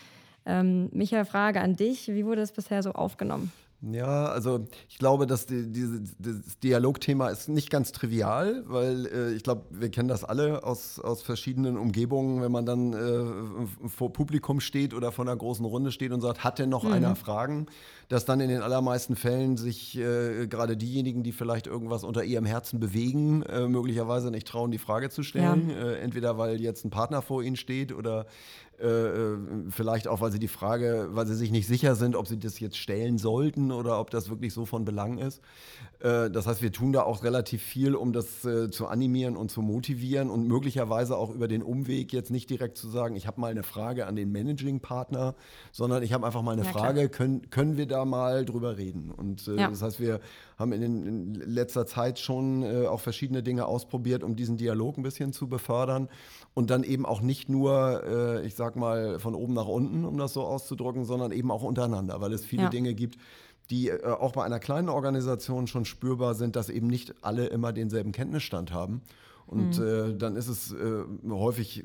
Ähm, 0.47 0.89
Michael, 0.93 1.25
Frage 1.25 1.61
an 1.61 1.77
dich. 1.77 2.09
Wie 2.09 2.25
wurde 2.25 2.41
das 2.41 2.53
bisher 2.53 2.83
so 2.83 2.93
aufgenommen? 2.93 3.53
Ja, 3.81 4.27
also 4.27 4.67
ich 4.89 4.99
glaube, 4.99 5.29
dass 5.29 5.47
die, 5.47 5.71
diese, 5.71 6.01
das 6.19 6.59
Dialogthema 6.59 7.29
ist 7.29 7.49
nicht 7.49 7.71
ganz 7.71 7.93
trivial, 7.93 8.65
weil 8.67 9.07
äh, 9.07 9.33
ich 9.35 9.45
glaube, 9.45 9.67
wir 9.71 9.89
kennen 9.89 10.09
das 10.09 10.25
alle 10.25 10.65
aus, 10.65 10.99
aus 10.99 11.23
verschiedenen 11.23 11.77
Umgebungen, 11.77 12.43
wenn 12.43 12.51
man 12.51 12.67
dann 12.67 12.93
äh, 12.93 13.89
vor 13.89 14.13
Publikum 14.13 14.59
steht 14.59 14.95
oder 14.95 15.13
vor 15.13 15.25
einer 15.25 15.37
großen 15.37 15.65
Runde 15.65 15.93
steht 15.93 16.11
und 16.11 16.21
sagt, 16.21 16.43
hat 16.43 16.59
denn 16.59 16.71
noch 16.71 16.83
mhm. 16.83 16.93
einer 16.93 17.15
Fragen? 17.15 17.67
Dass 18.09 18.25
dann 18.25 18.41
in 18.41 18.49
den 18.49 18.63
allermeisten 18.63 19.15
Fällen 19.15 19.57
sich 19.57 19.97
äh, 19.97 20.49
gerade 20.49 20.77
diejenigen, 20.77 21.23
die 21.23 21.33
vielleicht 21.33 21.69
irgendwas 21.69 22.03
unter 22.03 22.25
ihrem 22.25 22.47
Herzen 22.47 22.81
bewegen, 22.81 23.43
äh, 23.43 23.69
möglicherweise 23.69 24.33
nicht 24.33 24.49
trauen, 24.49 24.73
die 24.73 24.79
Frage 24.79 25.11
zu 25.11 25.23
stellen. 25.23 25.71
Ja. 25.71 25.91
Äh, 25.91 25.99
entweder 25.99 26.37
weil 26.37 26.61
jetzt 26.61 26.85
ein 26.85 26.91
Partner 26.91 27.23
vor 27.23 27.45
ihnen 27.45 27.57
steht 27.57 27.93
oder 27.93 28.27
vielleicht 29.71 30.07
auch, 30.07 30.21
weil 30.21 30.31
sie 30.31 30.39
die 30.39 30.49
Frage, 30.49 31.09
weil 31.11 31.27
sie 31.27 31.35
sich 31.35 31.51
nicht 31.51 31.67
sicher 31.67 31.97
sind, 31.97 32.15
ob 32.15 32.29
sie 32.29 32.39
das 32.39 32.61
jetzt 32.61 32.77
stellen 32.77 33.19
sollten 33.19 33.73
oder 33.73 33.99
ob 33.99 34.11
das 34.11 34.31
wirklich 34.31 34.55
so 34.55 34.67
von 34.67 34.85
Belang 34.85 35.19
ist. 35.19 35.41
Äh, 36.01 36.31
das 36.31 36.47
heißt, 36.47 36.63
wir 36.63 36.71
tun 36.71 36.93
da 36.93 37.03
auch 37.03 37.25
relativ 37.25 37.63
viel, 37.63 37.95
um 37.95 38.13
das 38.13 38.45
äh, 38.45 38.71
zu 38.71 38.87
animieren 38.87 39.37
und 39.37 39.51
zu 39.51 39.63
motivieren 39.63 40.31
und 40.31 40.47
möglicherweise 40.47 41.17
auch 41.17 41.35
über 41.35 41.49
den 41.49 41.63
Umweg 41.63 42.13
jetzt 42.13 42.31
nicht 42.31 42.51
direkt 42.51 42.77
zu 42.77 42.89
sagen, 42.89 43.17
ich 43.17 43.27
habe 43.27 43.41
mal 43.41 43.51
eine 43.51 43.65
Frage 43.65 44.07
an 44.07 44.15
den 44.15 44.31
Managing-Partner, 44.31 45.35
sondern 45.73 46.03
ich 46.03 46.13
habe 46.13 46.25
einfach 46.25 46.43
mal 46.43 46.53
eine 46.53 46.65
ja, 46.65 46.71
Frage, 46.71 47.09
können, 47.09 47.51
können 47.51 47.77
wir 47.77 47.87
da 47.87 48.05
mal 48.05 48.45
drüber 48.45 48.77
reden? 48.77 49.11
Und 49.11 49.49
äh, 49.49 49.57
ja. 49.57 49.71
das 49.71 49.83
heißt, 49.83 49.99
wir 50.01 50.21
haben 50.59 50.73
in, 50.73 50.81
den, 50.81 51.07
in 51.07 51.35
letzter 51.35 51.87
Zeit 51.87 52.19
schon 52.19 52.63
äh, 52.63 52.87
auch 52.87 53.01
verschiedene 53.01 53.43
Dinge 53.43 53.67
ausprobiert, 53.67 54.25
um 54.25 54.35
diesen 54.35 54.57
Dialog 54.57 54.99
ein 54.99 55.03
bisschen 55.03 55.33
zu 55.33 55.49
befördern 55.49 56.09
und 56.55 56.71
dann 56.71 56.83
eben 56.83 57.07
auch 57.07 57.21
nicht 57.21 57.49
nur, 57.49 58.03
äh, 58.05 58.47
ich 58.47 58.57
sag 58.57 58.75
mal, 58.75 59.21
von 59.21 59.35
oben 59.35 59.55
nach 59.55 59.69
unten, 59.69 60.05
um 60.05 60.19
das 60.19 60.33
so 60.33 60.43
auszudrücken, 60.43 61.05
sondern 61.05 61.31
eben 61.31 61.53
auch 61.53 61.63
untereinander, 61.63 62.21
weil 62.21 62.33
es 62.33 62.45
viele 62.45 62.65
ja. 62.65 62.69
Dinge 62.71 62.95
gibt, 62.95 63.19
die 63.71 63.89
äh, 63.89 64.05
auch 64.05 64.33
bei 64.33 64.45
einer 64.45 64.59
kleinen 64.59 64.89
Organisation 64.89 65.69
schon 65.69 65.85
spürbar 65.85 66.35
sind, 66.35 66.57
dass 66.57 66.69
eben 66.71 66.89
nicht 66.89 67.15
alle 67.23 67.47
immer 67.47 67.73
denselben 67.73 68.11
Kenntnisstand 68.11 68.73
haben. 68.73 69.03
Und 69.49 69.79
mhm. 69.79 69.87
äh, 69.87 70.15
dann 70.15 70.37
ist 70.37 70.49
es 70.49 70.73
äh, 70.73 71.05
häufig 71.27 71.85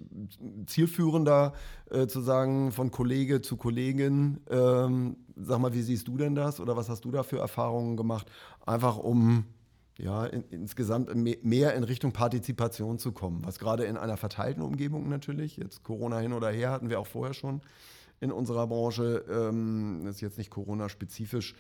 zielführender 0.68 1.54
äh, 1.90 2.08
zu 2.08 2.20
sagen 2.20 2.74
von 2.74 2.92
Kollege 2.92 3.42
zu 3.42 3.56
Kollegin, 3.56 4.42
ähm, 4.50 5.16
sag 5.38 5.60
mal, 5.60 5.74
wie 5.74 5.82
siehst 5.82 6.10
du 6.10 6.18
denn 6.18 6.36
das 6.36 6.60
oder 6.60 6.76
was 6.76 6.90
hast 6.90 7.06
du 7.06 7.12
da 7.12 7.24
für 7.24 7.40
Erfahrungen 7.40 7.96
gemacht? 7.96 8.30
Einfach 8.66 8.98
um 8.98 9.46
ja, 9.98 10.26
in, 10.26 10.44
insgesamt 10.50 11.16
mehr 11.16 11.74
in 11.74 11.84
Richtung 11.86 12.12
Partizipation 12.12 13.00
zu 13.00 13.14
kommen, 13.14 13.46
was 13.46 13.60
gerade 13.60 13.86
in 13.86 13.96
einer 13.96 14.18
verteilten 14.18 14.62
Umgebung 14.62 15.08
natürlich, 15.08 15.56
jetzt 15.56 15.84
Corona 15.84 16.20
hin 16.20 16.34
oder 16.34 16.50
her 16.50 16.72
hatten 16.72 16.90
wir 16.90 17.00
auch 17.00 17.08
vorher 17.08 17.34
schon 17.34 17.62
in 18.20 18.32
unserer 18.32 18.68
Branche, 18.68 19.24
ähm, 19.30 20.02
das 20.04 20.16
ist 20.16 20.22
jetzt 20.22 20.38
nicht 20.38 20.50
Corona-spezifisch, 20.50 21.56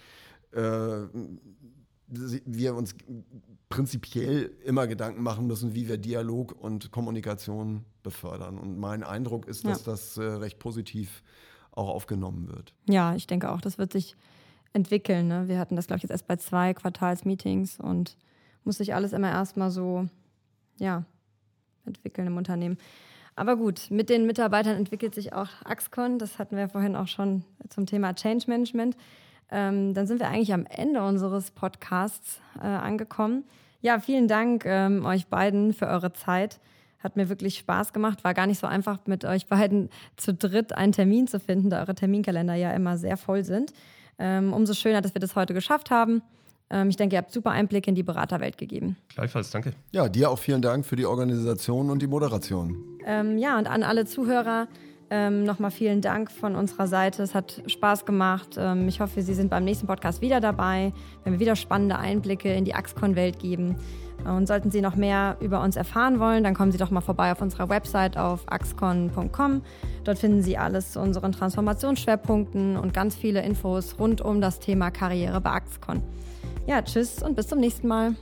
äh, 0.51 1.03
wir 2.45 2.75
uns 2.75 2.95
prinzipiell 3.69 4.51
immer 4.63 4.87
Gedanken 4.87 5.23
machen 5.23 5.47
müssen, 5.47 5.73
wie 5.73 5.87
wir 5.87 5.97
Dialog 5.97 6.51
und 6.59 6.91
Kommunikation 6.91 7.85
befördern. 8.03 8.59
Und 8.59 8.77
mein 8.77 9.03
Eindruck 9.03 9.47
ist, 9.47 9.65
dass 9.65 9.85
ja. 9.85 9.91
das 9.91 10.17
äh, 10.17 10.23
recht 10.23 10.59
positiv 10.59 11.23
auch 11.71 11.89
aufgenommen 11.89 12.47
wird. 12.49 12.73
Ja, 12.87 13.15
ich 13.15 13.25
denke 13.25 13.51
auch, 13.51 13.61
das 13.61 13.77
wird 13.77 13.91
sich 13.91 14.15
entwickeln. 14.73 15.27
Ne? 15.27 15.47
Wir 15.47 15.59
hatten 15.59 15.75
das, 15.75 15.87
glaube 15.87 15.97
ich, 15.97 16.03
jetzt 16.03 16.11
erst 16.11 16.27
bei 16.27 16.35
zwei 16.35 16.73
Quartalsmeetings 16.73 17.79
und 17.79 18.17
muss 18.63 18.77
sich 18.77 18.93
alles 18.93 19.13
immer 19.13 19.29
erstmal 19.29 19.71
so, 19.71 20.07
ja, 20.77 21.05
entwickeln 21.85 22.27
im 22.27 22.37
Unternehmen. 22.37 22.77
Aber 23.35 23.57
gut, 23.57 23.87
mit 23.89 24.09
den 24.09 24.25
Mitarbeitern 24.25 24.77
entwickelt 24.77 25.15
sich 25.15 25.33
auch 25.33 25.49
Axcon. 25.65 26.19
Das 26.19 26.37
hatten 26.37 26.55
wir 26.55 26.69
vorhin 26.69 26.95
auch 26.95 27.07
schon 27.07 27.43
zum 27.69 27.85
Thema 27.85 28.13
Change 28.13 28.45
Management. 28.47 28.95
Ähm, 29.51 29.93
dann 29.93 30.07
sind 30.07 30.19
wir 30.19 30.27
eigentlich 30.27 30.53
am 30.53 30.65
Ende 30.65 31.03
unseres 31.03 31.51
Podcasts 31.51 32.39
äh, 32.61 32.65
angekommen. 32.65 33.43
Ja, 33.81 33.99
vielen 33.99 34.27
Dank 34.27 34.65
ähm, 34.65 35.05
euch 35.05 35.27
beiden 35.27 35.73
für 35.73 35.87
eure 35.87 36.13
Zeit. 36.13 36.59
Hat 36.99 37.17
mir 37.17 37.27
wirklich 37.27 37.57
Spaß 37.57 37.91
gemacht. 37.91 38.23
War 38.23 38.33
gar 38.33 38.47
nicht 38.47 38.59
so 38.59 38.67
einfach, 38.67 38.99
mit 39.05 39.25
euch 39.25 39.47
beiden 39.47 39.89
zu 40.15 40.33
dritt 40.33 40.73
einen 40.73 40.93
Termin 40.93 41.27
zu 41.27 41.39
finden, 41.39 41.69
da 41.69 41.81
eure 41.81 41.93
Terminkalender 41.93 42.55
ja 42.55 42.71
immer 42.71 42.97
sehr 42.97 43.17
voll 43.17 43.43
sind. 43.43 43.73
Ähm, 44.17 44.53
umso 44.53 44.73
schöner, 44.73 45.01
dass 45.01 45.13
wir 45.13 45.19
das 45.19 45.35
heute 45.35 45.53
geschafft 45.53 45.91
haben. 45.91 46.21
Ähm, 46.69 46.89
ich 46.89 46.95
denke, 46.95 47.15
ihr 47.15 47.17
habt 47.17 47.31
super 47.31 47.51
Einblicke 47.51 47.89
in 47.89 47.95
die 47.95 48.03
Beraterwelt 48.03 48.57
gegeben. 48.57 48.97
Gleichfalls, 49.13 49.51
danke. 49.51 49.73
Ja, 49.91 50.09
dir 50.09 50.31
auch 50.31 50.39
vielen 50.39 50.61
Dank 50.61 50.85
für 50.85 50.95
die 50.95 51.05
Organisation 51.05 51.89
und 51.89 52.01
die 52.01 52.07
Moderation. 52.07 52.77
Ähm, 53.05 53.37
ja, 53.37 53.57
und 53.57 53.67
an 53.67 53.83
alle 53.83 54.05
Zuhörer 54.05 54.67
ähm, 55.09 55.43
nochmal 55.43 55.71
vielen 55.71 56.01
Dank 56.01 56.31
von 56.31 56.55
unserer 56.55 56.87
Seite. 56.87 57.23
Es 57.23 57.35
hat 57.35 57.61
Spaß 57.67 58.05
gemacht. 58.05 58.55
Ähm, 58.57 58.87
ich 58.87 58.99
hoffe, 58.99 59.21
Sie 59.21 59.33
sind 59.33 59.49
beim 59.49 59.63
nächsten 59.63 59.87
Podcast 59.87 60.21
wieder 60.21 60.39
dabei, 60.39 60.93
wenn 61.23 61.33
wir 61.33 61.39
wieder 61.39 61.55
spannende 61.55 61.97
Einblicke 61.97 62.53
in 62.53 62.65
die 62.65 62.75
Axcon-Welt 62.75 63.39
geben. 63.39 63.75
Und 64.25 64.47
sollten 64.47 64.71
Sie 64.71 64.81
noch 64.81 64.95
mehr 64.95 65.37
über 65.41 65.61
uns 65.61 65.75
erfahren 65.75 66.19
wollen, 66.19 66.43
dann 66.43 66.53
kommen 66.53 66.71
Sie 66.71 66.77
doch 66.77 66.91
mal 66.91 67.01
vorbei 67.01 67.31
auf 67.31 67.41
unserer 67.41 67.69
Website 67.69 68.17
auf 68.17 68.41
axcon.com. 68.45 69.61
Dort 70.03 70.19
finden 70.19 70.41
Sie 70.41 70.57
alles 70.57 70.93
zu 70.93 71.01
unseren 71.01 71.33
Transformationsschwerpunkten 71.33 72.77
und 72.77 72.93
ganz 72.93 73.15
viele 73.15 73.41
Infos 73.41 73.97
rund 73.99 74.21
um 74.21 74.39
das 74.39 74.59
Thema 74.59 74.91
Karriere 74.91 75.41
bei 75.41 75.51
Axcon. 75.51 76.01
Ja, 76.67 76.81
tschüss 76.81 77.21
und 77.21 77.35
bis 77.35 77.47
zum 77.47 77.59
nächsten 77.59 77.87
Mal. 77.87 78.15